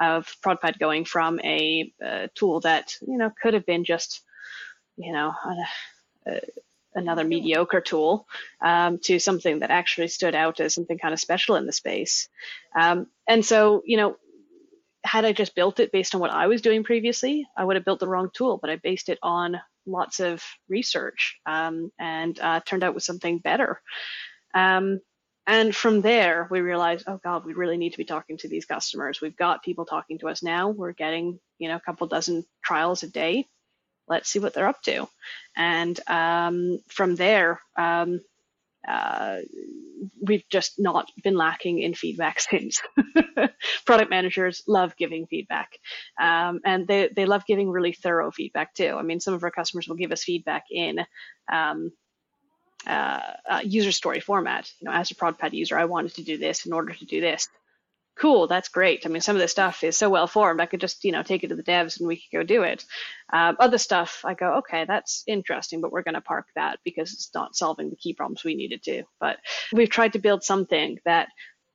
of 0.00 0.26
ProdPad 0.44 0.78
going 0.78 1.04
from 1.04 1.40
a, 1.40 1.92
a 2.00 2.28
tool 2.34 2.60
that, 2.60 2.94
you 3.06 3.18
know, 3.18 3.30
could 3.42 3.54
have 3.54 3.66
been 3.66 3.84
just, 3.84 4.22
you 4.96 5.12
know, 5.12 5.32
a, 6.26 6.30
a, 6.30 6.40
another 6.94 7.24
mediocre 7.24 7.80
tool 7.80 8.26
um, 8.60 8.98
to 8.98 9.18
something 9.18 9.60
that 9.60 9.70
actually 9.70 10.08
stood 10.08 10.34
out 10.34 10.60
as 10.60 10.74
something 10.74 10.98
kind 10.98 11.14
of 11.14 11.20
special 11.20 11.56
in 11.56 11.66
the 11.66 11.72
space. 11.72 12.28
Um, 12.74 13.06
and 13.26 13.44
so, 13.44 13.82
you 13.84 13.96
know, 13.96 14.16
had 15.04 15.24
I 15.24 15.32
just 15.32 15.54
built 15.54 15.80
it 15.80 15.92
based 15.92 16.14
on 16.14 16.20
what 16.20 16.32
I 16.32 16.48
was 16.48 16.60
doing 16.62 16.84
previously, 16.84 17.46
I 17.56 17.64
would 17.64 17.76
have 17.76 17.84
built 17.84 18.00
the 18.00 18.08
wrong 18.08 18.30
tool, 18.32 18.58
but 18.58 18.70
I 18.70 18.76
based 18.76 19.08
it 19.08 19.18
on 19.22 19.60
lots 19.86 20.20
of 20.20 20.42
research 20.68 21.38
um, 21.46 21.90
and 21.98 22.38
uh, 22.40 22.60
turned 22.60 22.82
out 22.82 22.94
with 22.94 23.04
something 23.04 23.38
better. 23.38 23.80
Um, 24.54 25.00
and 25.48 25.74
from 25.74 26.02
there, 26.02 26.46
we 26.50 26.60
realized, 26.60 27.04
oh 27.06 27.18
God, 27.24 27.46
we 27.46 27.54
really 27.54 27.78
need 27.78 27.92
to 27.92 27.98
be 27.98 28.04
talking 28.04 28.36
to 28.36 28.48
these 28.48 28.66
customers. 28.66 29.22
We've 29.22 29.36
got 29.36 29.62
people 29.62 29.86
talking 29.86 30.18
to 30.18 30.28
us 30.28 30.42
now. 30.42 30.68
We're 30.68 30.92
getting, 30.92 31.40
you 31.58 31.68
know, 31.68 31.76
a 31.76 31.80
couple 31.80 32.06
dozen 32.06 32.44
trials 32.62 33.02
a 33.02 33.08
day. 33.08 33.46
Let's 34.06 34.28
see 34.28 34.40
what 34.40 34.52
they're 34.52 34.68
up 34.68 34.82
to. 34.82 35.08
And 35.56 35.98
um, 36.06 36.80
from 36.88 37.16
there, 37.16 37.60
um, 37.78 38.20
uh, 38.86 39.38
we've 40.20 40.44
just 40.50 40.78
not 40.78 41.10
been 41.24 41.34
lacking 41.34 41.80
in 41.80 41.94
feedback 41.94 42.40
since. 42.50 42.82
Product 43.86 44.10
managers 44.10 44.62
love 44.68 44.96
giving 44.98 45.26
feedback, 45.26 45.78
um, 46.20 46.60
and 46.64 46.86
they 46.86 47.08
they 47.14 47.26
love 47.26 47.44
giving 47.46 47.70
really 47.70 47.92
thorough 47.92 48.30
feedback 48.30 48.74
too. 48.74 48.96
I 48.98 49.02
mean, 49.02 49.20
some 49.20 49.34
of 49.34 49.42
our 49.44 49.50
customers 49.50 49.88
will 49.88 49.96
give 49.96 50.12
us 50.12 50.24
feedback 50.24 50.64
in 50.70 50.98
um, 51.50 51.90
uh, 52.88 53.20
uh, 53.48 53.60
user 53.64 53.92
story 53.92 54.20
format. 54.20 54.70
You 54.80 54.86
know, 54.86 54.92
as 54.92 55.10
a 55.10 55.14
ProdPad 55.14 55.52
user, 55.52 55.78
I 55.78 55.84
wanted 55.84 56.14
to 56.14 56.22
do 56.24 56.38
this 56.38 56.66
in 56.66 56.72
order 56.72 56.94
to 56.94 57.04
do 57.04 57.20
this. 57.20 57.48
Cool, 58.18 58.48
that's 58.48 58.68
great. 58.68 59.06
I 59.06 59.10
mean, 59.10 59.20
some 59.20 59.36
of 59.36 59.40
this 59.40 59.52
stuff 59.52 59.84
is 59.84 59.96
so 59.96 60.10
well 60.10 60.26
formed. 60.26 60.60
I 60.60 60.66
could 60.66 60.80
just, 60.80 61.04
you 61.04 61.12
know, 61.12 61.22
take 61.22 61.44
it 61.44 61.48
to 61.48 61.54
the 61.54 61.62
devs 61.62 61.98
and 61.98 62.08
we 62.08 62.16
could 62.16 62.38
go 62.38 62.42
do 62.42 62.62
it. 62.64 62.84
Uh, 63.32 63.54
other 63.60 63.78
stuff, 63.78 64.22
I 64.24 64.34
go, 64.34 64.54
okay, 64.54 64.86
that's 64.86 65.22
interesting, 65.28 65.80
but 65.80 65.92
we're 65.92 66.02
going 66.02 66.14
to 66.14 66.20
park 66.20 66.46
that 66.56 66.80
because 66.84 67.12
it's 67.12 67.30
not 67.32 67.54
solving 67.54 67.90
the 67.90 67.96
key 67.96 68.14
problems 68.14 68.42
we 68.42 68.56
needed 68.56 68.82
to. 68.84 69.04
But 69.20 69.36
we've 69.72 69.90
tried 69.90 70.14
to 70.14 70.18
build 70.18 70.42
something 70.42 70.98
that 71.04 71.28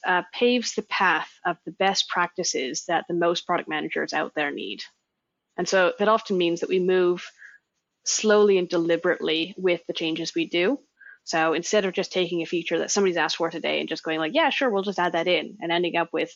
uh, 0.06 0.24
paves 0.34 0.74
the 0.74 0.82
path 0.82 1.30
of 1.46 1.56
the 1.66 1.72
best 1.72 2.10
practices 2.10 2.86
that 2.88 3.06
the 3.08 3.14
most 3.14 3.46
product 3.46 3.70
managers 3.70 4.12
out 4.12 4.34
there 4.36 4.52
need. 4.52 4.84
And 5.56 5.70
so 5.70 5.94
that 6.00 6.10
often 6.10 6.38
means 6.38 6.60
that 6.60 6.70
we 6.70 6.80
move 6.80 7.26
slowly 8.04 8.58
and 8.58 8.68
deliberately 8.68 9.56
with 9.58 9.82
the 9.88 9.94
changes 9.94 10.36
we 10.36 10.46
do. 10.46 10.80
So 11.24 11.54
instead 11.54 11.86
of 11.86 11.94
just 11.94 12.12
taking 12.12 12.42
a 12.42 12.46
feature 12.46 12.80
that 12.80 12.92
somebody's 12.92 13.18
asked 13.18 13.38
for 13.38 13.50
today 13.50 13.80
and 13.80 13.90
just 13.90 14.04
going 14.04 14.20
like, 14.20 14.34
yeah, 14.34 14.50
sure, 14.50 14.70
we'll 14.70 14.84
just 14.84 15.00
add 15.00 15.14
that 15.14 15.28
in 15.28 15.58
and 15.62 15.72
ending 15.72 15.96
up 15.96 16.12
with 16.12 16.32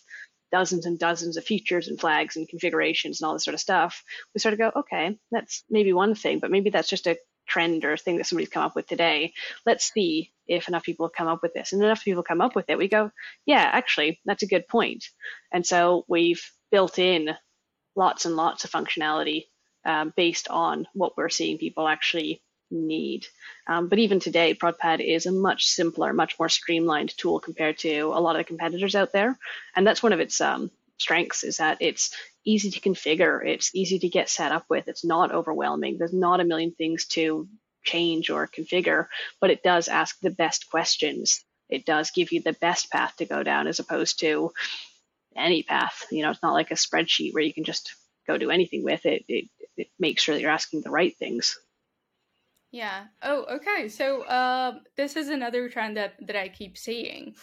dozens 0.51 0.85
and 0.85 0.97
dozens 0.97 1.37
of 1.37 1.43
features 1.43 1.87
and 1.87 1.99
flags 1.99 2.35
and 2.37 2.47
configurations 2.47 3.21
and 3.21 3.27
all 3.27 3.33
this 3.33 3.43
sort 3.43 3.53
of 3.53 3.59
stuff, 3.59 4.03
we 4.33 4.39
sort 4.39 4.53
of 4.53 4.59
go, 4.59 4.71
okay, 4.77 5.19
that's 5.31 5.63
maybe 5.69 5.93
one 5.93 6.15
thing, 6.15 6.39
but 6.39 6.51
maybe 6.51 6.69
that's 6.69 6.89
just 6.89 7.07
a 7.07 7.17
trend 7.47 7.85
or 7.85 7.93
a 7.93 7.97
thing 7.97 8.17
that 8.17 8.25
somebody's 8.25 8.49
come 8.49 8.63
up 8.63 8.75
with 8.75 8.87
today. 8.87 9.33
Let's 9.65 9.91
see 9.91 10.31
if 10.47 10.67
enough 10.67 10.83
people 10.83 11.09
come 11.09 11.27
up 11.27 11.41
with 11.41 11.53
this. 11.53 11.73
And 11.73 11.83
enough 11.83 12.03
people 12.03 12.23
come 12.23 12.41
up 12.41 12.55
with 12.55 12.69
it, 12.69 12.77
we 12.77 12.87
go, 12.87 13.11
yeah, 13.45 13.69
actually, 13.71 14.19
that's 14.25 14.43
a 14.43 14.47
good 14.47 14.67
point. 14.67 15.05
And 15.51 15.65
so 15.65 16.05
we've 16.07 16.41
built 16.71 16.99
in 16.99 17.35
lots 17.95 18.25
and 18.25 18.35
lots 18.35 18.63
of 18.63 18.71
functionality 18.71 19.45
um, 19.85 20.13
based 20.15 20.47
on 20.49 20.87
what 20.93 21.17
we're 21.17 21.29
seeing 21.29 21.57
people 21.57 21.87
actually 21.87 22.41
need. 22.69 23.25
Um, 23.67 23.87
but 23.87 23.99
even 23.99 24.19
today, 24.19 24.53
ProdPad 24.53 24.99
is 24.99 25.25
a 25.25 25.31
much 25.31 25.65
simpler, 25.65 26.13
much 26.13 26.37
more 26.39 26.49
streamlined 26.49 27.17
tool 27.17 27.39
compared 27.39 27.77
to 27.79 27.99
a 28.13 28.19
lot 28.19 28.35
of 28.35 28.39
the 28.39 28.43
competitors 28.43 28.95
out 28.95 29.11
there. 29.11 29.37
And 29.75 29.85
that's 29.85 30.03
one 30.03 30.13
of 30.13 30.19
its 30.19 30.39
um, 30.41 30.71
strengths 30.97 31.43
is 31.43 31.57
that 31.57 31.77
it's 31.81 32.13
easy 32.45 32.71
to 32.71 32.79
configure. 32.79 33.45
It's 33.45 33.73
easy 33.75 33.99
to 33.99 34.09
get 34.09 34.29
set 34.29 34.51
up 34.51 34.65
with. 34.69 34.87
It's 34.87 35.05
not 35.05 35.31
overwhelming. 35.31 35.97
There's 35.97 36.13
not 36.13 36.39
a 36.39 36.45
million 36.45 36.71
things 36.71 37.05
to 37.07 37.47
change 37.83 38.29
or 38.29 38.47
configure, 38.47 39.07
but 39.39 39.49
it 39.49 39.63
does 39.63 39.87
ask 39.87 40.19
the 40.19 40.29
best 40.31 40.69
questions. 40.69 41.43
It 41.69 41.85
does 41.85 42.11
give 42.11 42.31
you 42.31 42.41
the 42.41 42.53
best 42.53 42.89
path 42.91 43.15
to 43.17 43.25
go 43.25 43.43
down 43.43 43.67
as 43.67 43.79
opposed 43.79 44.19
to 44.19 44.51
any 45.35 45.63
path. 45.63 46.05
You 46.11 46.23
know, 46.23 46.31
it's 46.31 46.43
not 46.43 46.53
like 46.53 46.71
a 46.71 46.75
spreadsheet 46.75 47.33
where 47.33 47.43
you 47.43 47.53
can 47.53 47.63
just 47.63 47.93
go 48.25 48.37
do 48.37 48.51
anything 48.51 48.83
with 48.83 49.05
it. 49.05 49.23
It, 49.27 49.49
it 49.75 49.87
makes 49.99 50.23
sure 50.23 50.35
that 50.35 50.41
you're 50.41 50.51
asking 50.51 50.81
the 50.81 50.89
right 50.89 51.15
things. 51.17 51.57
Yeah. 52.77 53.05
Oh, 53.23 53.43
okay. 53.55 53.89
So 53.89 54.21
uh, 54.21 54.73
this 54.95 55.15
is 55.15 55.29
another 55.29 55.67
trend 55.67 55.97
that, 55.97 56.13
that 56.27 56.35
I 56.35 56.47
keep 56.47 56.77
seeing. 56.77 57.33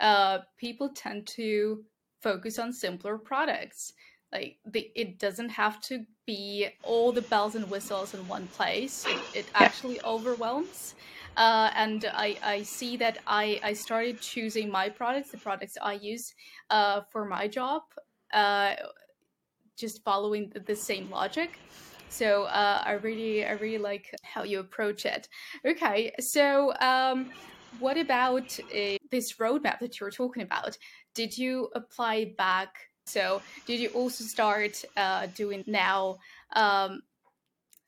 Uh, 0.00 0.38
people 0.56 0.88
tend 0.90 1.26
to 1.38 1.82
focus 2.22 2.60
on 2.60 2.72
simpler 2.72 3.18
products. 3.18 3.94
Like 4.32 4.58
the, 4.64 4.92
it 4.94 5.18
doesn't 5.18 5.48
have 5.48 5.80
to 5.88 6.06
be 6.26 6.68
all 6.84 7.10
the 7.10 7.22
bells 7.22 7.56
and 7.56 7.68
whistles 7.68 8.14
in 8.14 8.28
one 8.28 8.46
place. 8.46 9.04
It, 9.04 9.40
it 9.40 9.46
actually 9.56 10.00
overwhelms. 10.04 10.94
Uh, 11.36 11.72
and 11.74 12.08
I, 12.14 12.36
I 12.44 12.62
see 12.62 12.96
that 12.98 13.18
I, 13.26 13.58
I 13.64 13.72
started 13.72 14.20
choosing 14.20 14.70
my 14.70 14.88
products, 14.88 15.32
the 15.32 15.38
products 15.38 15.76
I 15.82 15.94
use 15.94 16.32
uh, 16.70 17.00
for 17.10 17.24
my 17.24 17.48
job, 17.48 17.82
uh, 18.32 18.74
just 19.76 20.04
following 20.04 20.50
the, 20.54 20.60
the 20.60 20.76
same 20.76 21.10
logic. 21.10 21.58
So 22.14 22.44
uh, 22.44 22.80
I 22.86 22.92
really, 22.92 23.44
I 23.44 23.54
really 23.54 23.78
like 23.78 24.14
how 24.22 24.44
you 24.44 24.60
approach 24.60 25.04
it. 25.04 25.28
Okay, 25.66 26.12
so 26.20 26.72
um, 26.78 27.32
what 27.80 27.98
about 27.98 28.56
uh, 28.72 28.96
this 29.10 29.32
roadmap 29.32 29.80
that 29.80 29.98
you're 29.98 30.12
talking 30.12 30.44
about? 30.44 30.78
Did 31.16 31.36
you 31.36 31.70
apply 31.74 32.34
back? 32.38 32.76
So 33.06 33.42
did 33.66 33.80
you 33.80 33.88
also 33.88 34.22
start 34.22 34.84
uh, 34.96 35.26
doing 35.34 35.64
now? 35.66 36.18
Um, 36.54 37.02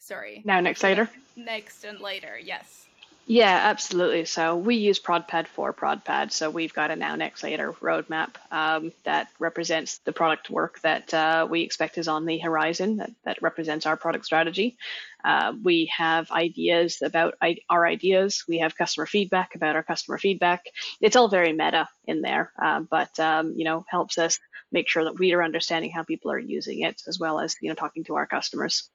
sorry. 0.00 0.42
Now, 0.44 0.58
next, 0.58 0.82
later. 0.82 1.08
Next 1.36 1.84
and 1.84 2.00
later, 2.00 2.36
yes. 2.42 2.85
Yeah, 3.28 3.58
absolutely. 3.64 4.24
So 4.24 4.56
we 4.56 4.76
use 4.76 5.00
ProdPad 5.00 5.48
for 5.48 5.72
ProdPad. 5.72 6.30
So 6.30 6.48
we've 6.48 6.72
got 6.72 6.92
a 6.92 6.96
now, 6.96 7.16
next, 7.16 7.42
later 7.42 7.72
roadmap 7.72 8.36
um, 8.52 8.92
that 9.02 9.28
represents 9.40 9.98
the 9.98 10.12
product 10.12 10.48
work 10.48 10.78
that 10.82 11.12
uh, 11.12 11.44
we 11.50 11.62
expect 11.62 11.98
is 11.98 12.06
on 12.06 12.24
the 12.24 12.38
horizon, 12.38 12.98
that, 12.98 13.10
that 13.24 13.42
represents 13.42 13.84
our 13.84 13.96
product 13.96 14.26
strategy. 14.26 14.76
Uh, 15.24 15.54
we 15.60 15.90
have 15.96 16.30
ideas 16.30 17.02
about 17.02 17.34
our 17.68 17.84
ideas. 17.84 18.44
We 18.46 18.58
have 18.58 18.76
customer 18.76 19.06
feedback 19.06 19.56
about 19.56 19.74
our 19.74 19.82
customer 19.82 20.18
feedback. 20.18 20.62
It's 21.00 21.16
all 21.16 21.28
very 21.28 21.52
meta 21.52 21.88
in 22.04 22.20
there, 22.22 22.52
uh, 22.62 22.80
but 22.88 23.18
um, 23.18 23.54
you 23.56 23.64
know 23.64 23.84
helps 23.88 24.18
us 24.18 24.38
make 24.70 24.88
sure 24.88 25.02
that 25.02 25.18
we 25.18 25.32
are 25.32 25.42
understanding 25.42 25.90
how 25.90 26.04
people 26.04 26.30
are 26.30 26.38
using 26.38 26.82
it, 26.82 27.02
as 27.08 27.18
well 27.18 27.40
as 27.40 27.56
you 27.60 27.70
know 27.70 27.74
talking 27.74 28.04
to 28.04 28.14
our 28.14 28.26
customers. 28.28 28.88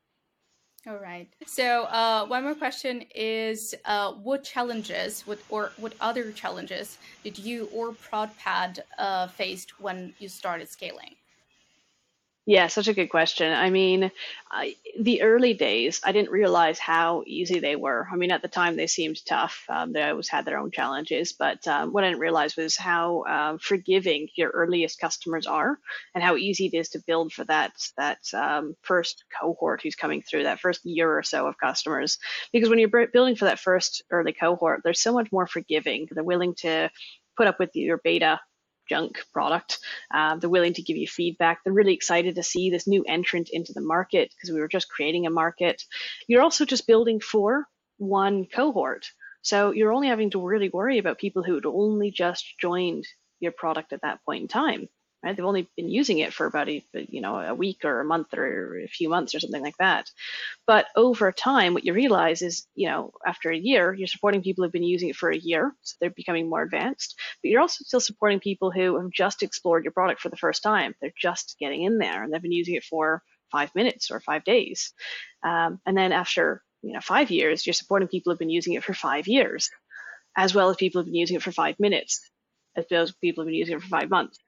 All 0.87 0.97
right. 0.97 1.27
So 1.45 1.83
uh, 1.85 2.25
one 2.27 2.43
more 2.43 2.55
question 2.55 3.03
is, 3.15 3.73
uh, 3.85 4.13
what 4.13 4.43
challenges, 4.43 5.25
what 5.27 5.43
or 5.49 5.73
what 5.77 5.95
other 5.99 6.31
challenges 6.31 6.97
did 7.23 7.37
you 7.37 7.65
or 7.71 7.93
ProdPad 7.93 8.79
uh, 8.97 9.27
faced 9.27 9.79
when 9.79 10.13
you 10.19 10.27
started 10.29 10.69
scaling? 10.69 11.15
Yeah, 12.47 12.67
such 12.67 12.87
a 12.87 12.93
good 12.93 13.09
question. 13.11 13.53
I 13.53 13.69
mean, 13.69 14.11
I, 14.49 14.75
the 14.99 15.21
early 15.21 15.53
days, 15.53 16.01
I 16.03 16.11
didn't 16.11 16.31
realize 16.31 16.79
how 16.79 17.23
easy 17.27 17.59
they 17.59 17.75
were. 17.75 18.07
I 18.11 18.15
mean, 18.15 18.31
at 18.31 18.41
the 18.41 18.47
time, 18.47 18.75
they 18.75 18.87
seemed 18.87 19.23
tough. 19.27 19.63
Um, 19.69 19.93
they 19.93 20.01
always 20.01 20.27
had 20.27 20.43
their 20.45 20.57
own 20.57 20.71
challenges. 20.71 21.33
But 21.33 21.65
um, 21.67 21.93
what 21.93 22.03
I 22.03 22.07
didn't 22.09 22.19
realize 22.19 22.57
was 22.57 22.75
how 22.75 23.21
uh, 23.29 23.57
forgiving 23.61 24.27
your 24.35 24.49
earliest 24.49 24.99
customers 24.99 25.45
are 25.45 25.77
and 26.15 26.23
how 26.23 26.35
easy 26.35 26.65
it 26.65 26.73
is 26.73 26.89
to 26.89 27.03
build 27.05 27.31
for 27.31 27.43
that, 27.45 27.73
that 27.97 28.17
um, 28.33 28.75
first 28.81 29.23
cohort 29.39 29.81
who's 29.83 29.95
coming 29.95 30.23
through, 30.23 30.43
that 30.43 30.59
first 30.59 30.83
year 30.83 31.15
or 31.15 31.21
so 31.23 31.45
of 31.45 31.59
customers. 31.59 32.17
Because 32.51 32.69
when 32.69 32.79
you're 32.79 33.07
building 33.13 33.35
for 33.35 33.45
that 33.45 33.59
first 33.59 34.01
early 34.09 34.33
cohort, 34.33 34.81
they're 34.83 34.95
so 34.95 35.13
much 35.13 35.31
more 35.31 35.45
forgiving. 35.45 36.07
They're 36.09 36.23
willing 36.23 36.55
to 36.61 36.89
put 37.37 37.47
up 37.47 37.59
with 37.59 37.75
your 37.75 37.99
beta 38.03 38.39
junk 38.91 39.23
product. 39.31 39.79
Uh, 40.13 40.35
they're 40.35 40.49
willing 40.49 40.73
to 40.73 40.81
give 40.81 40.97
you 40.97 41.07
feedback. 41.07 41.63
They're 41.63 41.79
really 41.81 41.93
excited 41.93 42.35
to 42.35 42.43
see 42.43 42.69
this 42.69 42.87
new 42.87 43.05
entrant 43.07 43.49
into 43.51 43.71
the 43.71 43.87
market 43.95 44.33
because 44.35 44.53
we 44.53 44.59
were 44.59 44.67
just 44.67 44.89
creating 44.89 45.25
a 45.25 45.29
market. 45.29 45.83
You're 46.27 46.41
also 46.41 46.65
just 46.65 46.87
building 46.87 47.21
for 47.21 47.65
one 47.97 48.45
cohort. 48.45 49.05
So 49.43 49.71
you're 49.71 49.93
only 49.93 50.09
having 50.09 50.31
to 50.31 50.45
really 50.45 50.69
worry 50.69 50.97
about 50.97 51.19
people 51.19 51.41
who 51.41 51.55
had 51.55 51.65
only 51.65 52.11
just 52.11 52.45
joined 52.59 53.05
your 53.39 53.53
product 53.53 53.93
at 53.93 54.01
that 54.01 54.19
point 54.25 54.41
in 54.41 54.47
time 54.49 54.89
right? 55.23 55.35
They've 55.35 55.45
only 55.45 55.69
been 55.75 55.89
using 55.89 56.19
it 56.19 56.33
for 56.33 56.45
about 56.45 56.69
a, 56.69 56.83
you 56.93 57.21
know, 57.21 57.37
a 57.39 57.53
week 57.53 57.85
or 57.85 57.99
a 57.99 58.05
month 58.05 58.33
or 58.33 58.79
a 58.79 58.87
few 58.87 59.09
months 59.09 59.35
or 59.35 59.39
something 59.39 59.61
like 59.61 59.77
that. 59.77 60.09
But 60.65 60.87
over 60.95 61.31
time, 61.31 61.73
what 61.73 61.85
you 61.85 61.93
realize 61.93 62.41
is, 62.41 62.65
you 62.75 62.87
know, 62.87 63.11
after 63.25 63.51
a 63.51 63.57
year, 63.57 63.93
you're 63.93 64.07
supporting 64.07 64.41
people 64.41 64.63
who've 64.63 64.71
been 64.71 64.83
using 64.83 65.09
it 65.09 65.15
for 65.15 65.29
a 65.29 65.37
year, 65.37 65.73
so 65.81 65.95
they're 65.99 66.09
becoming 66.09 66.49
more 66.49 66.63
advanced. 66.63 67.19
But 67.41 67.49
you're 67.49 67.61
also 67.61 67.83
still 67.83 67.99
supporting 67.99 68.39
people 68.39 68.71
who 68.71 68.99
have 68.99 69.11
just 69.11 69.43
explored 69.43 69.83
your 69.83 69.93
product 69.93 70.21
for 70.21 70.29
the 70.29 70.37
first 70.37 70.63
time. 70.63 70.95
They're 71.01 71.13
just 71.19 71.55
getting 71.59 71.83
in 71.83 71.97
there 71.97 72.23
and 72.23 72.33
they've 72.33 72.41
been 72.41 72.51
using 72.51 72.75
it 72.75 72.83
for 72.83 73.21
five 73.51 73.73
minutes 73.75 74.11
or 74.11 74.19
five 74.19 74.43
days. 74.43 74.93
Um, 75.43 75.79
and 75.85 75.97
then 75.97 76.11
after, 76.11 76.63
you 76.81 76.93
know, 76.93 77.01
five 77.01 77.29
years, 77.29 77.65
you're 77.65 77.73
supporting 77.73 78.07
people 78.07 78.31
who've 78.31 78.39
been 78.39 78.49
using 78.49 78.73
it 78.73 78.83
for 78.83 78.93
five 78.93 79.27
years, 79.27 79.69
as 80.35 80.55
well 80.55 80.69
as 80.69 80.77
people 80.77 81.01
who've 81.01 81.07
been 81.07 81.15
using 81.15 81.35
it 81.35 81.43
for 81.43 81.51
five 81.51 81.79
minutes, 81.79 82.21
as 82.75 82.85
well 82.89 83.03
as 83.03 83.11
people 83.11 83.43
who've 83.43 83.49
been 83.49 83.55
using 83.55 83.75
it 83.75 83.81
for 83.81 83.89
five 83.89 84.09
months. 84.09 84.39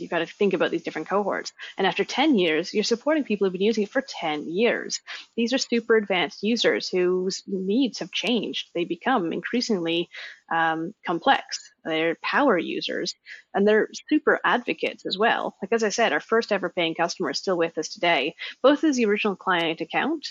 You've 0.00 0.10
got 0.10 0.20
to 0.20 0.26
think 0.26 0.54
about 0.54 0.70
these 0.70 0.82
different 0.82 1.08
cohorts. 1.08 1.52
And 1.78 1.86
after 1.86 2.04
10 2.04 2.36
years, 2.36 2.72
you're 2.72 2.84
supporting 2.84 3.24
people 3.24 3.46
who've 3.46 3.52
been 3.52 3.62
using 3.62 3.84
it 3.84 3.90
for 3.90 4.02
10 4.06 4.48
years. 4.48 5.00
These 5.36 5.52
are 5.52 5.58
super 5.58 5.96
advanced 5.96 6.42
users 6.42 6.88
whose 6.88 7.42
needs 7.46 7.98
have 7.98 8.12
changed. 8.12 8.70
They 8.74 8.84
become 8.84 9.32
increasingly 9.32 10.08
um, 10.52 10.92
complex. 11.06 11.58
They're 11.84 12.16
power 12.22 12.58
users 12.58 13.14
and 13.54 13.66
they're 13.66 13.88
super 14.08 14.40
advocates 14.44 15.06
as 15.06 15.16
well. 15.16 15.56
Like, 15.62 15.72
as 15.72 15.82
I 15.82 15.88
said, 15.88 16.12
our 16.12 16.20
first 16.20 16.52
ever 16.52 16.70
paying 16.70 16.94
customer 16.94 17.30
is 17.30 17.38
still 17.38 17.56
with 17.56 17.78
us 17.78 17.88
today, 17.88 18.34
both 18.62 18.84
as 18.84 18.96
the 18.96 19.06
original 19.06 19.36
client 19.36 19.80
account 19.80 20.26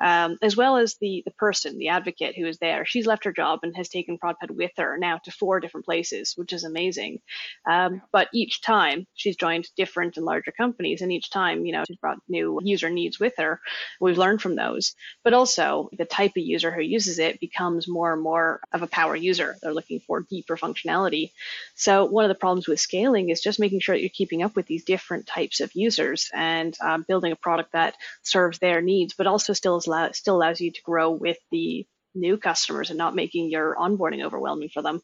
um, 0.00 0.38
as 0.42 0.56
well 0.56 0.76
as 0.76 0.96
the 0.96 1.22
the 1.24 1.30
person, 1.32 1.78
the 1.78 1.88
advocate 1.88 2.36
who 2.36 2.46
is 2.46 2.58
there. 2.58 2.84
She's 2.84 3.06
left 3.06 3.24
her 3.24 3.32
job 3.32 3.60
and 3.62 3.76
has 3.76 3.88
taken 3.88 4.18
ProdPad 4.18 4.50
with 4.50 4.72
her 4.76 4.98
now 4.98 5.18
to 5.24 5.30
four 5.30 5.60
different 5.60 5.86
places, 5.86 6.34
which 6.36 6.52
is 6.52 6.64
amazing. 6.64 7.20
Um, 7.68 8.02
but 8.12 8.28
each 8.32 8.62
time 8.62 9.06
she's 9.14 9.36
joined 9.36 9.68
different 9.76 10.16
and 10.16 10.26
larger 10.26 10.52
companies, 10.52 11.02
and 11.02 11.12
each 11.12 11.30
time, 11.30 11.64
you 11.64 11.72
know, 11.72 11.84
she's 11.86 11.96
brought 11.96 12.18
new 12.28 12.58
user 12.62 12.90
needs 12.90 13.20
with 13.20 13.34
her. 13.38 13.60
We've 14.00 14.18
learned 14.18 14.42
from 14.42 14.56
those, 14.56 14.94
but 15.22 15.34
also 15.34 15.90
the 15.92 16.04
type 16.04 16.32
of 16.36 16.42
user 16.42 16.70
who 16.70 16.82
uses 16.82 17.18
it 17.18 17.40
becomes 17.40 17.88
more 17.88 18.12
and 18.12 18.22
more 18.22 18.60
of 18.72 18.82
a 18.82 18.86
power 18.86 19.16
user. 19.16 19.56
They're 19.62 19.72
looking 19.72 20.00
for 20.00 20.20
deeper 20.20 20.56
functionality. 20.56 21.30
So 21.74 22.04
one 22.04 22.24
of 22.24 22.28
the 22.28 22.34
problems 22.34 22.68
with 22.68 22.80
scaling 22.80 23.30
is 23.30 23.40
just 23.40 23.60
making 23.60 23.80
sure 23.80 23.94
that 23.94 24.00
you're 24.00 24.10
keeping 24.10 24.42
up 24.42 24.56
with 24.56 24.66
these 24.66 24.84
different 24.84 25.26
types 25.26 25.60
of 25.60 25.74
users 25.74 26.30
and 26.34 26.76
um, 26.80 27.04
building 27.06 27.32
a 27.32 27.36
product 27.36 27.72
that 27.72 27.94
serves 28.22 28.58
their 28.58 28.80
needs, 28.80 29.14
but 29.14 29.26
also 29.26 29.52
still 29.52 29.76
still 30.12 30.36
allows 30.36 30.60
you 30.60 30.70
to 30.70 30.82
grow 30.82 31.10
with 31.10 31.38
the 31.50 31.86
new 32.14 32.36
customers 32.38 32.90
and 32.90 32.98
not 32.98 33.14
making 33.14 33.50
your 33.50 33.74
onboarding 33.76 34.24
overwhelming 34.24 34.68
for 34.68 34.82
them. 34.82 35.00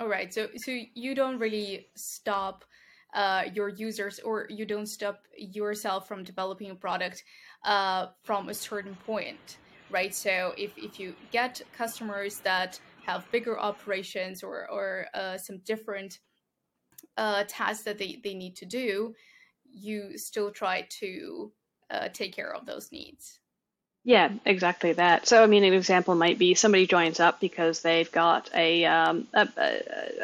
All 0.00 0.08
right. 0.08 0.32
So 0.34 0.48
so 0.56 0.76
you 0.94 1.14
don't 1.14 1.38
really 1.38 1.86
stop 1.94 2.64
uh, 3.14 3.44
your 3.54 3.68
users 3.68 4.18
or 4.20 4.46
you 4.50 4.66
don't 4.66 4.86
stop 4.86 5.22
yourself 5.38 6.08
from 6.08 6.24
developing 6.24 6.70
a 6.70 6.74
product 6.74 7.22
uh, 7.64 8.08
from 8.22 8.48
a 8.48 8.54
certain 8.54 8.96
point, 9.06 9.58
right? 9.90 10.14
So 10.14 10.52
if, 10.58 10.72
if 10.76 10.98
you 10.98 11.14
get 11.30 11.62
customers 11.76 12.40
that 12.40 12.80
have 13.06 13.30
bigger 13.30 13.58
operations 13.58 14.42
or, 14.42 14.68
or 14.68 15.06
uh, 15.14 15.38
some 15.38 15.58
different 15.58 16.18
uh, 17.16 17.44
tasks 17.46 17.84
that 17.84 17.98
they, 17.98 18.20
they 18.24 18.34
need 18.34 18.56
to 18.56 18.66
do, 18.66 19.14
you 19.64 20.18
still 20.18 20.50
try 20.50 20.86
to 20.98 21.52
uh, 21.90 22.08
take 22.12 22.34
care 22.34 22.52
of 22.52 22.66
those 22.66 22.90
needs. 22.90 23.38
Yeah, 24.06 24.28
exactly 24.44 24.92
that. 24.92 25.26
So, 25.26 25.42
I 25.42 25.46
mean, 25.46 25.64
an 25.64 25.72
example 25.72 26.14
might 26.14 26.38
be 26.38 26.54
somebody 26.54 26.86
joins 26.86 27.20
up 27.20 27.40
because 27.40 27.80
they've 27.80 28.10
got 28.12 28.50
a, 28.54 28.84
um, 28.84 29.26
a, 29.32 29.48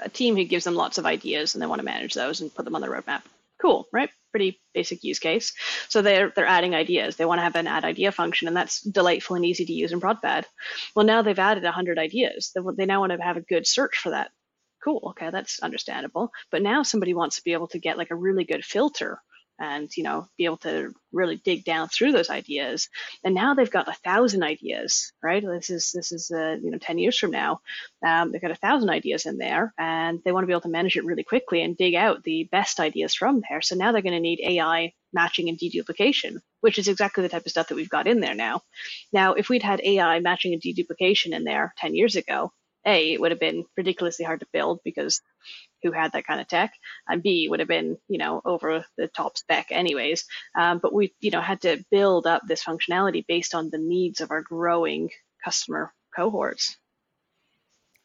a, 0.02 0.08
team 0.10 0.36
who 0.36 0.44
gives 0.44 0.64
them 0.64 0.74
lots 0.74 0.98
of 0.98 1.06
ideas 1.06 1.54
and 1.54 1.62
they 1.62 1.66
want 1.66 1.78
to 1.78 1.84
manage 1.84 2.12
those 2.12 2.42
and 2.42 2.54
put 2.54 2.66
them 2.66 2.74
on 2.74 2.82
the 2.82 2.88
roadmap. 2.88 3.22
Cool, 3.58 3.88
right? 3.90 4.10
Pretty 4.32 4.60
basic 4.74 5.02
use 5.02 5.18
case. 5.18 5.54
So 5.88 6.02
they're 6.02 6.30
they're 6.36 6.46
adding 6.46 6.74
ideas. 6.74 7.16
They 7.16 7.24
want 7.24 7.38
to 7.38 7.42
have 7.42 7.56
an 7.56 7.66
add 7.66 7.84
idea 7.84 8.12
function, 8.12 8.48
and 8.48 8.56
that's 8.56 8.82
delightful 8.82 9.36
and 9.36 9.44
easy 9.44 9.64
to 9.64 9.72
use 9.72 9.92
in 9.92 10.00
ProdPad. 10.00 10.44
Well, 10.94 11.06
now 11.06 11.22
they've 11.22 11.38
added 11.38 11.64
100 11.64 11.98
ideas. 11.98 12.52
They, 12.54 12.60
they 12.76 12.86
now 12.86 13.00
want 13.00 13.12
to 13.12 13.22
have 13.22 13.38
a 13.38 13.42
good 13.42 13.66
search 13.66 13.96
for 13.96 14.10
that. 14.10 14.30
Cool, 14.84 15.08
okay, 15.10 15.30
that's 15.30 15.60
understandable. 15.60 16.32
But 16.50 16.62
now 16.62 16.82
somebody 16.82 17.12
wants 17.12 17.36
to 17.36 17.44
be 17.44 17.54
able 17.54 17.68
to 17.68 17.78
get 17.78 17.98
like 17.98 18.10
a 18.10 18.14
really 18.14 18.44
good 18.44 18.64
filter 18.64 19.20
and 19.60 19.94
you 19.96 20.02
know 20.02 20.26
be 20.36 20.46
able 20.46 20.56
to 20.58 20.92
really 21.12 21.36
dig 21.36 21.64
down 21.64 21.88
through 21.88 22.12
those 22.12 22.30
ideas. 22.30 22.88
And 23.24 23.34
now 23.34 23.54
they've 23.54 23.70
got 23.70 23.88
a 23.88 23.92
thousand 23.92 24.42
ideas 24.42 25.12
right? 25.22 25.42
This 25.44 25.70
is 25.70 25.92
this 25.92 26.12
is 26.12 26.30
uh, 26.30 26.56
you 26.62 26.70
know 26.70 26.78
10 26.78 26.98
years 26.98 27.18
from 27.18 27.30
now. 27.30 27.60
Um, 28.04 28.32
they've 28.32 28.40
got 28.40 28.50
a 28.50 28.56
thousand 28.56 28.90
ideas 28.90 29.26
in 29.26 29.38
there 29.38 29.74
and 29.78 30.20
they 30.24 30.32
want 30.32 30.44
to 30.44 30.46
be 30.46 30.52
able 30.52 30.62
to 30.62 30.68
manage 30.68 30.96
it 30.96 31.04
really 31.04 31.24
quickly 31.24 31.62
and 31.62 31.76
dig 31.76 31.94
out 31.94 32.22
the 32.22 32.48
best 32.50 32.80
ideas 32.80 33.14
from 33.14 33.42
there. 33.48 33.60
So 33.60 33.76
now 33.76 33.92
they're 33.92 34.02
going 34.02 34.14
to 34.14 34.20
need 34.20 34.40
ai 34.40 34.92
matching 35.12 35.48
and 35.48 35.58
deduplication 35.58 36.36
which 36.60 36.78
is 36.78 36.88
exactly 36.88 37.22
the 37.22 37.28
type 37.28 37.44
of 37.44 37.50
stuff 37.50 37.68
that 37.68 37.74
we've 37.74 37.88
got 37.88 38.06
in 38.06 38.20
there 38.20 38.34
now. 38.34 38.62
Now 39.12 39.34
if 39.34 39.48
we'd 39.48 39.62
had 39.62 39.80
ai 39.80 40.20
matching 40.20 40.52
and 40.52 40.62
deduplication 40.62 41.32
in 41.32 41.44
there 41.44 41.74
10 41.78 41.94
years 41.94 42.16
ago 42.16 42.52
a 42.86 43.12
it 43.12 43.20
would 43.20 43.30
have 43.30 43.40
been 43.40 43.64
ridiculously 43.76 44.24
hard 44.24 44.40
to 44.40 44.46
build 44.52 44.80
because 44.84 45.20
who 45.82 45.92
had 45.92 46.12
that 46.12 46.26
kind 46.26 46.40
of 46.40 46.48
tech, 46.48 46.72
and 47.08 47.22
B 47.22 47.48
would 47.48 47.60
have 47.60 47.68
been 47.68 47.98
you 48.08 48.18
know 48.18 48.40
over 48.44 48.84
the 48.96 49.08
top 49.08 49.38
spec 49.38 49.68
anyways. 49.70 50.24
Um, 50.58 50.78
but 50.78 50.92
we 50.92 51.14
you 51.20 51.30
know 51.30 51.40
had 51.40 51.62
to 51.62 51.84
build 51.90 52.26
up 52.26 52.42
this 52.46 52.64
functionality 52.64 53.24
based 53.26 53.54
on 53.54 53.70
the 53.70 53.78
needs 53.78 54.20
of 54.20 54.30
our 54.30 54.42
growing 54.42 55.10
customer 55.44 55.92
cohorts. 56.14 56.76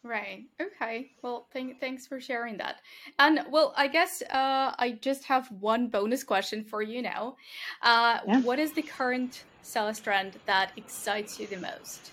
Right. 0.06 0.44
Okay. 0.62 1.10
Well, 1.24 1.48
th- 1.52 1.78
thanks 1.80 2.06
for 2.06 2.22
sharing 2.22 2.58
that. 2.58 2.82
And 3.18 3.40
well, 3.50 3.74
I 3.76 3.88
guess 3.88 4.22
uh, 4.22 4.76
I 4.78 5.00
just 5.02 5.24
have 5.24 5.52
one 5.52 5.88
bonus 5.88 6.24
question 6.24 6.64
for 6.64 6.84
you 6.84 7.02
now. 7.02 7.38
Uh, 7.82 8.20
yeah. 8.28 8.42
What 8.42 8.60
is 8.60 8.72
the 8.74 8.84
current 8.84 9.44
sales 9.64 10.00
trend 10.00 10.34
that 10.46 10.74
excites 10.78 11.40
you 11.40 11.48
the 11.48 11.58
most? 11.58 12.12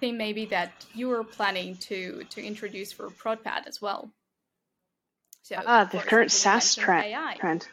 Thing 0.00 0.18
maybe 0.18 0.44
that 0.46 0.84
you 0.92 1.06
were 1.06 1.22
planning 1.22 1.76
to 1.88 2.24
to 2.30 2.42
introduce 2.44 2.92
for 2.92 3.10
ProdPad 3.10 3.68
as 3.68 3.80
well. 3.80 4.10
So 5.46 5.62
ah, 5.64 5.84
the 5.84 6.00
current 6.00 6.32
SaaS 6.32 6.74
trend. 6.74 7.14
trend. 7.38 7.68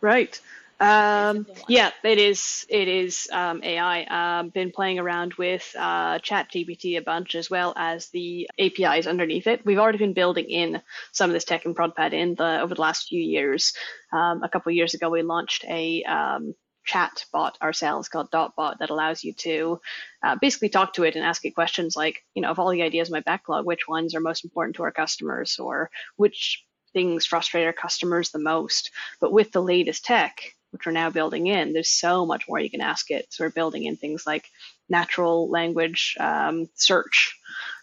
Right. 0.00 0.40
Um, 0.78 1.48
yeah, 1.66 1.90
it 2.04 2.18
is. 2.18 2.64
It 2.68 2.86
is 2.86 3.28
um, 3.32 3.60
AI. 3.64 4.04
Um, 4.04 4.50
been 4.50 4.70
playing 4.70 5.00
around 5.00 5.34
with 5.34 5.74
uh, 5.76 6.20
ChatGPT 6.20 6.98
a 6.98 7.02
bunch, 7.02 7.34
as 7.34 7.50
well 7.50 7.74
as 7.76 8.10
the 8.10 8.48
APIs 8.56 9.08
underneath 9.08 9.48
it. 9.48 9.66
We've 9.66 9.80
already 9.80 9.98
been 9.98 10.12
building 10.12 10.44
in 10.44 10.80
some 11.10 11.28
of 11.28 11.34
this 11.34 11.44
tech 11.44 11.64
in 11.66 11.74
ProdPad 11.74 12.12
in 12.12 12.36
the 12.36 12.60
over 12.60 12.76
the 12.76 12.80
last 12.80 13.08
few 13.08 13.20
years. 13.20 13.72
Um, 14.12 14.44
a 14.44 14.48
couple 14.48 14.70
of 14.70 14.76
years 14.76 14.94
ago, 14.94 15.10
we 15.10 15.22
launched 15.22 15.64
a 15.64 16.04
um, 16.04 16.54
chat 16.84 17.24
bot 17.32 17.58
ourselves 17.60 18.08
called 18.08 18.30
Dotbot 18.30 18.78
that 18.78 18.90
allows 18.90 19.24
you 19.24 19.32
to 19.32 19.80
uh, 20.22 20.36
basically 20.40 20.68
talk 20.68 20.94
to 20.94 21.02
it 21.02 21.16
and 21.16 21.24
ask 21.24 21.44
it 21.44 21.56
questions 21.56 21.96
like, 21.96 22.22
you 22.34 22.42
know, 22.42 22.50
of 22.50 22.60
all 22.60 22.70
the 22.70 22.82
ideas 22.82 23.08
in 23.08 23.12
my 23.12 23.20
backlog, 23.20 23.66
which 23.66 23.88
ones 23.88 24.14
are 24.14 24.20
most 24.20 24.44
important 24.44 24.76
to 24.76 24.84
our 24.84 24.92
customers, 24.92 25.58
or 25.58 25.90
which 26.14 26.64
things 26.92 27.26
frustrate 27.26 27.66
our 27.66 27.72
customers 27.72 28.30
the 28.30 28.38
most. 28.38 28.90
But 29.20 29.32
with 29.32 29.52
the 29.52 29.62
latest 29.62 30.04
tech, 30.04 30.54
which 30.70 30.86
we're 30.86 30.92
now 30.92 31.10
building 31.10 31.46
in, 31.46 31.72
there's 31.72 31.90
so 31.90 32.24
much 32.26 32.48
more 32.48 32.58
you 32.58 32.70
can 32.70 32.80
ask 32.80 33.10
it. 33.10 33.26
So 33.30 33.44
we're 33.44 33.50
building 33.50 33.84
in 33.84 33.96
things 33.96 34.26
like 34.26 34.46
natural 34.88 35.50
language 35.50 36.16
um, 36.18 36.68
search, 36.74 37.38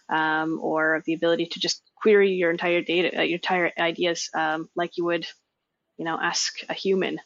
um, 0.08 0.58
or 0.60 1.02
the 1.06 1.14
ability 1.14 1.46
to 1.46 1.60
just 1.60 1.82
query 1.94 2.32
your 2.32 2.50
entire 2.50 2.82
data, 2.82 3.20
uh, 3.20 3.22
your 3.22 3.36
entire 3.36 3.72
ideas, 3.78 4.28
um, 4.34 4.68
like 4.74 4.96
you 4.96 5.04
would, 5.04 5.26
you 5.98 6.04
know, 6.04 6.18
ask 6.20 6.60
a 6.68 6.74
human. 6.74 7.20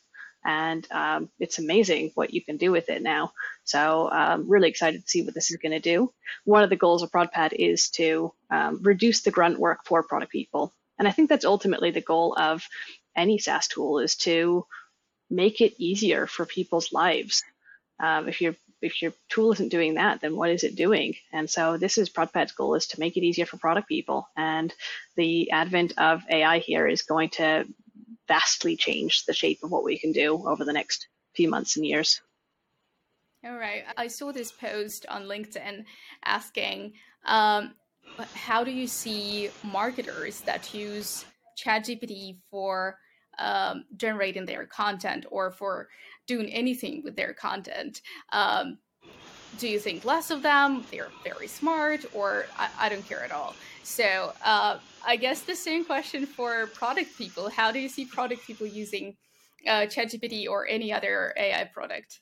And 0.46 0.86
um, 0.90 1.30
it's 1.40 1.58
amazing 1.58 2.12
what 2.14 2.34
you 2.34 2.44
can 2.44 2.58
do 2.58 2.70
with 2.70 2.90
it 2.90 3.02
now. 3.02 3.32
So 3.64 4.10
I'm 4.10 4.40
um, 4.42 4.50
really 4.50 4.68
excited 4.68 5.00
to 5.00 5.08
see 5.08 5.22
what 5.22 5.32
this 5.32 5.50
is 5.50 5.56
going 5.56 5.72
to 5.72 5.80
do. 5.80 6.12
One 6.44 6.62
of 6.62 6.68
the 6.68 6.76
goals 6.76 7.02
of 7.02 7.10
ProdPad 7.10 7.54
is 7.54 7.88
to 7.92 8.34
um, 8.50 8.80
reduce 8.82 9.22
the 9.22 9.30
grunt 9.30 9.58
work 9.58 9.86
for 9.86 10.02
product 10.02 10.30
people. 10.30 10.74
And 10.98 11.08
I 11.08 11.10
think 11.10 11.28
that's 11.28 11.44
ultimately 11.44 11.90
the 11.90 12.00
goal 12.00 12.34
of 12.38 12.66
any 13.16 13.38
SaaS 13.38 13.68
tool 13.68 13.98
is 13.98 14.16
to 14.16 14.66
make 15.30 15.60
it 15.60 15.74
easier 15.78 16.26
for 16.26 16.46
people's 16.46 16.92
lives. 16.92 17.42
Um, 18.00 18.28
if 18.28 18.40
your 18.40 18.54
if 18.82 19.00
your 19.00 19.12
tool 19.30 19.52
isn't 19.52 19.70
doing 19.70 19.94
that, 19.94 20.20
then 20.20 20.36
what 20.36 20.50
is 20.50 20.62
it 20.62 20.76
doing? 20.76 21.14
And 21.32 21.48
so 21.48 21.78
this 21.78 21.96
is 21.96 22.10
ProdPad's 22.10 22.52
goal 22.52 22.74
is 22.74 22.86
to 22.88 23.00
make 23.00 23.16
it 23.16 23.24
easier 23.24 23.46
for 23.46 23.56
product 23.56 23.88
people. 23.88 24.28
And 24.36 24.74
the 25.16 25.50
advent 25.50 25.94
of 25.96 26.22
AI 26.30 26.58
here 26.58 26.86
is 26.86 27.02
going 27.02 27.30
to 27.30 27.64
vastly 28.28 28.76
change 28.76 29.24
the 29.24 29.32
shape 29.32 29.60
of 29.62 29.70
what 29.70 29.84
we 29.84 29.98
can 29.98 30.12
do 30.12 30.46
over 30.46 30.64
the 30.64 30.72
next 30.72 31.08
few 31.34 31.48
months 31.48 31.76
and 31.76 31.86
years. 31.86 32.20
All 33.44 33.56
right. 33.56 33.84
I 33.96 34.06
saw 34.06 34.32
this 34.32 34.52
post 34.52 35.06
on 35.08 35.24
LinkedIn 35.24 35.84
asking, 36.24 36.94
um, 37.24 37.74
how 38.34 38.62
do 38.64 38.70
you 38.70 38.86
see 38.86 39.50
marketers 39.62 40.40
that 40.42 40.72
use 40.72 41.24
ChatGPT 41.62 42.36
for 42.50 42.98
um, 43.38 43.84
generating 43.96 44.46
their 44.46 44.66
content 44.66 45.26
or 45.30 45.50
for 45.50 45.88
doing 46.26 46.48
anything 46.50 47.02
with 47.02 47.16
their 47.16 47.34
content? 47.34 48.00
Um, 48.32 48.78
do 49.58 49.68
you 49.68 49.78
think 49.78 50.04
less 50.04 50.30
of 50.30 50.42
them? 50.42 50.84
They're 50.90 51.10
very 51.22 51.46
smart, 51.46 52.04
or 52.12 52.46
I, 52.58 52.68
I 52.78 52.88
don't 52.88 53.06
care 53.06 53.22
at 53.22 53.30
all. 53.30 53.54
So 53.82 54.32
uh, 54.44 54.78
I 55.06 55.16
guess 55.16 55.42
the 55.42 55.54
same 55.54 55.84
question 55.84 56.26
for 56.26 56.66
product 56.68 57.16
people. 57.16 57.48
How 57.50 57.70
do 57.70 57.78
you 57.78 57.88
see 57.88 58.04
product 58.04 58.46
people 58.46 58.66
using 58.66 59.16
uh, 59.66 59.86
ChatGPT 59.86 60.48
or 60.48 60.66
any 60.66 60.92
other 60.92 61.34
AI 61.36 61.64
product? 61.64 62.20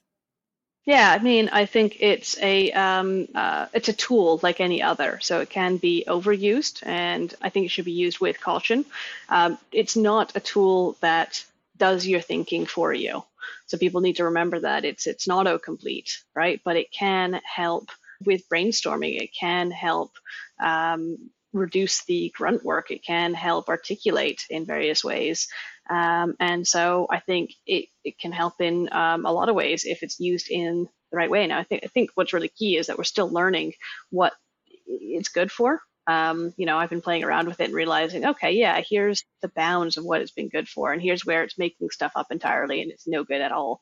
Yeah, 0.85 1.17
I 1.17 1.23
mean, 1.23 1.49
I 1.53 1.67
think 1.67 1.99
it's 2.01 2.37
a 2.43 2.73
um, 2.73 3.29
uh, 3.35 3.67
it's 3.73 3.89
a 3.89 3.93
tool 3.93 4.41
like 4.43 4.61
any 4.61 4.83
other, 4.83 5.21
so 5.23 5.41
it 5.41 5.49
can 5.49 5.77
be 5.77 6.05
overused, 6.09 6.83
and 6.85 7.33
I 7.41 7.51
think 7.51 7.67
it 7.67 7.69
should 7.71 7.85
be 7.85 7.93
used 7.93 8.19
with 8.19 8.41
caution. 8.41 8.85
Um, 9.29 9.59
it's 9.71 9.95
not 9.97 10.35
a 10.35 10.41
tool 10.41 10.97
that 11.01 11.45
does 11.77 12.05
your 12.05 12.21
thinking 12.21 12.67
for 12.67 12.93
you, 12.93 13.23
so 13.67 13.79
people 13.79 14.01
need 14.01 14.17
to 14.17 14.25
remember 14.25 14.59
that 14.61 14.85
it's 14.85 15.07
it's 15.07 15.29
not 15.29 15.47
autocomplete, 15.47 16.11
right? 16.35 16.61
But 16.65 16.77
it 16.77 16.91
can 16.91 17.41
help 17.45 17.91
with 18.25 18.49
brainstorming. 18.49 19.21
It 19.21 19.31
can 19.39 19.71
help 19.71 20.11
um, 20.59 21.31
reduce 21.53 22.05
the 22.07 22.33
grunt 22.35 22.65
work. 22.65 22.91
It 22.91 23.05
can 23.05 23.35
help 23.35 23.69
articulate 23.69 24.47
in 24.51 24.65
various 24.67 25.05
ways. 25.05 25.47
Um, 25.91 26.37
and 26.41 26.67
so 26.67 27.07
I 27.11 27.21
think 27.21 27.53
it, 27.67 27.87
it 28.05 28.19
can 28.19 28.33
help 28.33 28.61
in 28.61 28.89
um, 28.93 29.27
a 29.27 29.33
lot 29.33 29.49
of 29.49 29.55
ways 29.55 29.85
if 29.85 30.03
it's 30.03 30.21
used 30.21 30.51
in 30.51 30.89
the 31.11 31.17
right 31.17 31.31
way. 31.31 31.47
Now, 31.47 31.59
I 31.59 31.65
think, 31.65 31.83
I 31.85 31.89
think 31.89 32.11
what's 32.15 32.33
really 32.33 32.49
key 32.49 32.77
is 32.77 32.87
that 32.87 32.99
we're 32.99 33.05
still 33.05 33.29
learning 33.29 33.75
what 34.11 34.33
it's 34.87 35.29
good 35.29 35.51
for. 35.51 35.81
Um, 36.09 36.53
you 36.57 36.67
know, 36.67 36.79
I've 36.79 36.91
been 36.91 37.01
playing 37.01 37.23
around 37.23 37.47
with 37.47 37.61
it 37.61 37.67
and 37.67 37.75
realizing, 37.75 38.27
okay, 38.27 38.53
yeah, 38.53 38.81
here's 38.89 39.23
the 39.41 39.49
bounds 39.55 39.97
of 39.97 40.05
what 40.05 40.21
it's 40.21 40.33
been 40.33 40.49
good 40.49 40.69
for, 40.69 40.93
and 40.93 41.01
here's 41.01 41.25
where 41.25 41.45
it's 41.45 41.59
making 41.59 41.91
stuff 41.91 42.13
up 42.17 42.27
entirely 42.33 42.83
and 42.83 42.91
it's 42.91 43.07
no 43.07 43.23
good 43.23 43.41
at 43.41 43.53
all. 43.53 43.81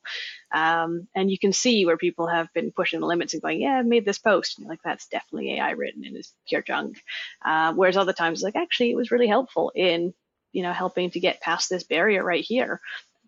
Um, 0.53 1.09
and 1.15 1.31
you 1.31 1.39
can 1.39 1.53
see 1.55 1.87
where 1.87 1.97
people 1.97 2.27
have 2.27 2.53
been 2.53 2.73
pushing 2.73 3.01
the 3.01 3.07
limits 3.07 3.33
and 3.33 3.43
going, 3.43 3.63
yeah, 3.63 3.79
I 3.79 3.83
made 3.83 4.05
this 4.05 4.19
post. 4.19 4.59
And 4.59 4.69
like, 4.69 4.81
that's 4.85 5.07
definitely 5.09 5.55
AI 5.55 5.71
written 5.71 6.05
and 6.05 6.17
it's 6.17 6.35
pure 6.47 6.63
junk. 6.63 6.99
Uh, 7.43 7.73
whereas 7.73 7.97
other 7.97 8.13
times, 8.13 8.43
like, 8.43 8.57
actually, 8.57 8.91
it 8.91 8.97
was 8.97 9.11
really 9.11 9.29
helpful 9.29 9.73
in 9.75 10.13
you 10.53 10.63
know, 10.63 10.73
helping 10.73 11.11
to 11.11 11.21
get 11.21 11.41
past 11.41 11.71
this 11.71 11.85
barrier 11.85 12.25
right 12.25 12.45
here, 12.45 12.81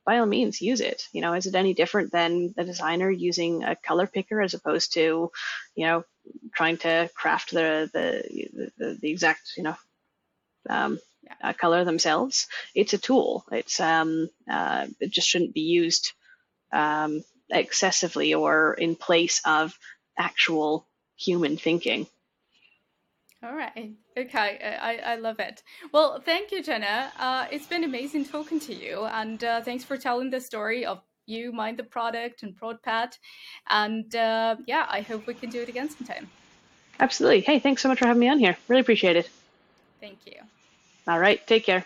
by 0.05 0.19
all 0.19 0.27
means 0.27 0.61
use 0.61 0.81
it. 0.81 1.03
You 1.13 1.21
know, 1.21 1.35
is 1.35 1.47
it 1.47 1.55
any 1.55 1.75
different 1.75 2.13
than 2.13 2.53
the 2.57 2.65
designer 2.65 3.11
using 3.11 3.63
a 3.63 3.77
color 3.77 4.07
picker 4.07 4.41
as 4.41 4.55
opposed 4.55 4.95
to, 4.95 5.31
you 5.75 5.87
know, 5.87 6.05
trying 6.55 6.79
to 6.79 7.11
craft 7.15 7.53
the 7.53 7.91
the 7.93 8.71
the, 8.79 8.99
the 9.01 9.11
exact 9.11 9.53
you 9.57 9.63
know 9.63 9.77
um, 10.69 10.99
uh, 11.43 11.53
color 11.53 11.85
themselves? 11.85 12.49
It's 12.75 12.95
a 12.95 12.99
tool. 12.99 13.45
It's 13.53 13.81
um, 13.81 14.29
uh, 14.51 14.87
it 15.01 15.11
just 15.11 15.29
shouldn't 15.29 15.55
be 15.55 15.61
used 15.61 16.13
um, 16.73 17.23
excessively 17.51 18.35
or 18.35 18.75
in 18.75 18.97
place 18.97 19.41
of 19.45 19.79
actual 20.19 20.87
human 21.17 21.57
thinking. 21.57 22.07
All 23.43 23.55
right. 23.55 23.93
Okay. 24.17 24.79
I, 24.81 25.13
I 25.13 25.17
love 25.17 25.41
it. 25.41 25.63
Well, 25.93 26.21
thank 26.21 26.53
you, 26.53 26.63
Janna. 26.63 27.11
Uh, 27.19 27.47
it's 27.51 27.67
been 27.67 27.85
amazing 27.85 28.27
talking 28.27 28.61
to 28.61 28.75
you. 28.75 29.05
And 29.05 29.43
uh, 29.43 29.63
thanks 29.63 29.85
for 29.85 29.97
telling 29.97 30.31
the 30.31 30.41
story 30.41 30.85
of 30.85 31.01
you, 31.27 31.53
Mind 31.53 31.79
the 31.79 31.85
Product, 31.85 32.43
and 32.43 32.59
ProdPad. 32.59 33.17
And 33.71 34.15
uh, 34.15 34.57
yeah, 34.67 34.87
I 34.89 35.01
hope 35.01 35.27
we 35.27 35.35
can 35.35 35.51
do 35.51 35.63
it 35.63 35.69
again 35.69 35.89
sometime. 35.89 36.29
Absolutely. 37.01 37.41
Hey, 37.41 37.59
thanks 37.59 37.83
so 37.83 37.89
much 37.89 37.99
for 37.99 38.07
having 38.07 38.21
me 38.21 38.29
on 38.29 38.39
here. 38.39 38.57
Really 38.69 38.81
appreciate 38.81 39.17
it. 39.17 39.31
Thank 40.01 40.19
you. 40.27 40.35
All 41.09 41.19
right. 41.19 41.45
Take 41.47 41.65
care. 41.65 41.85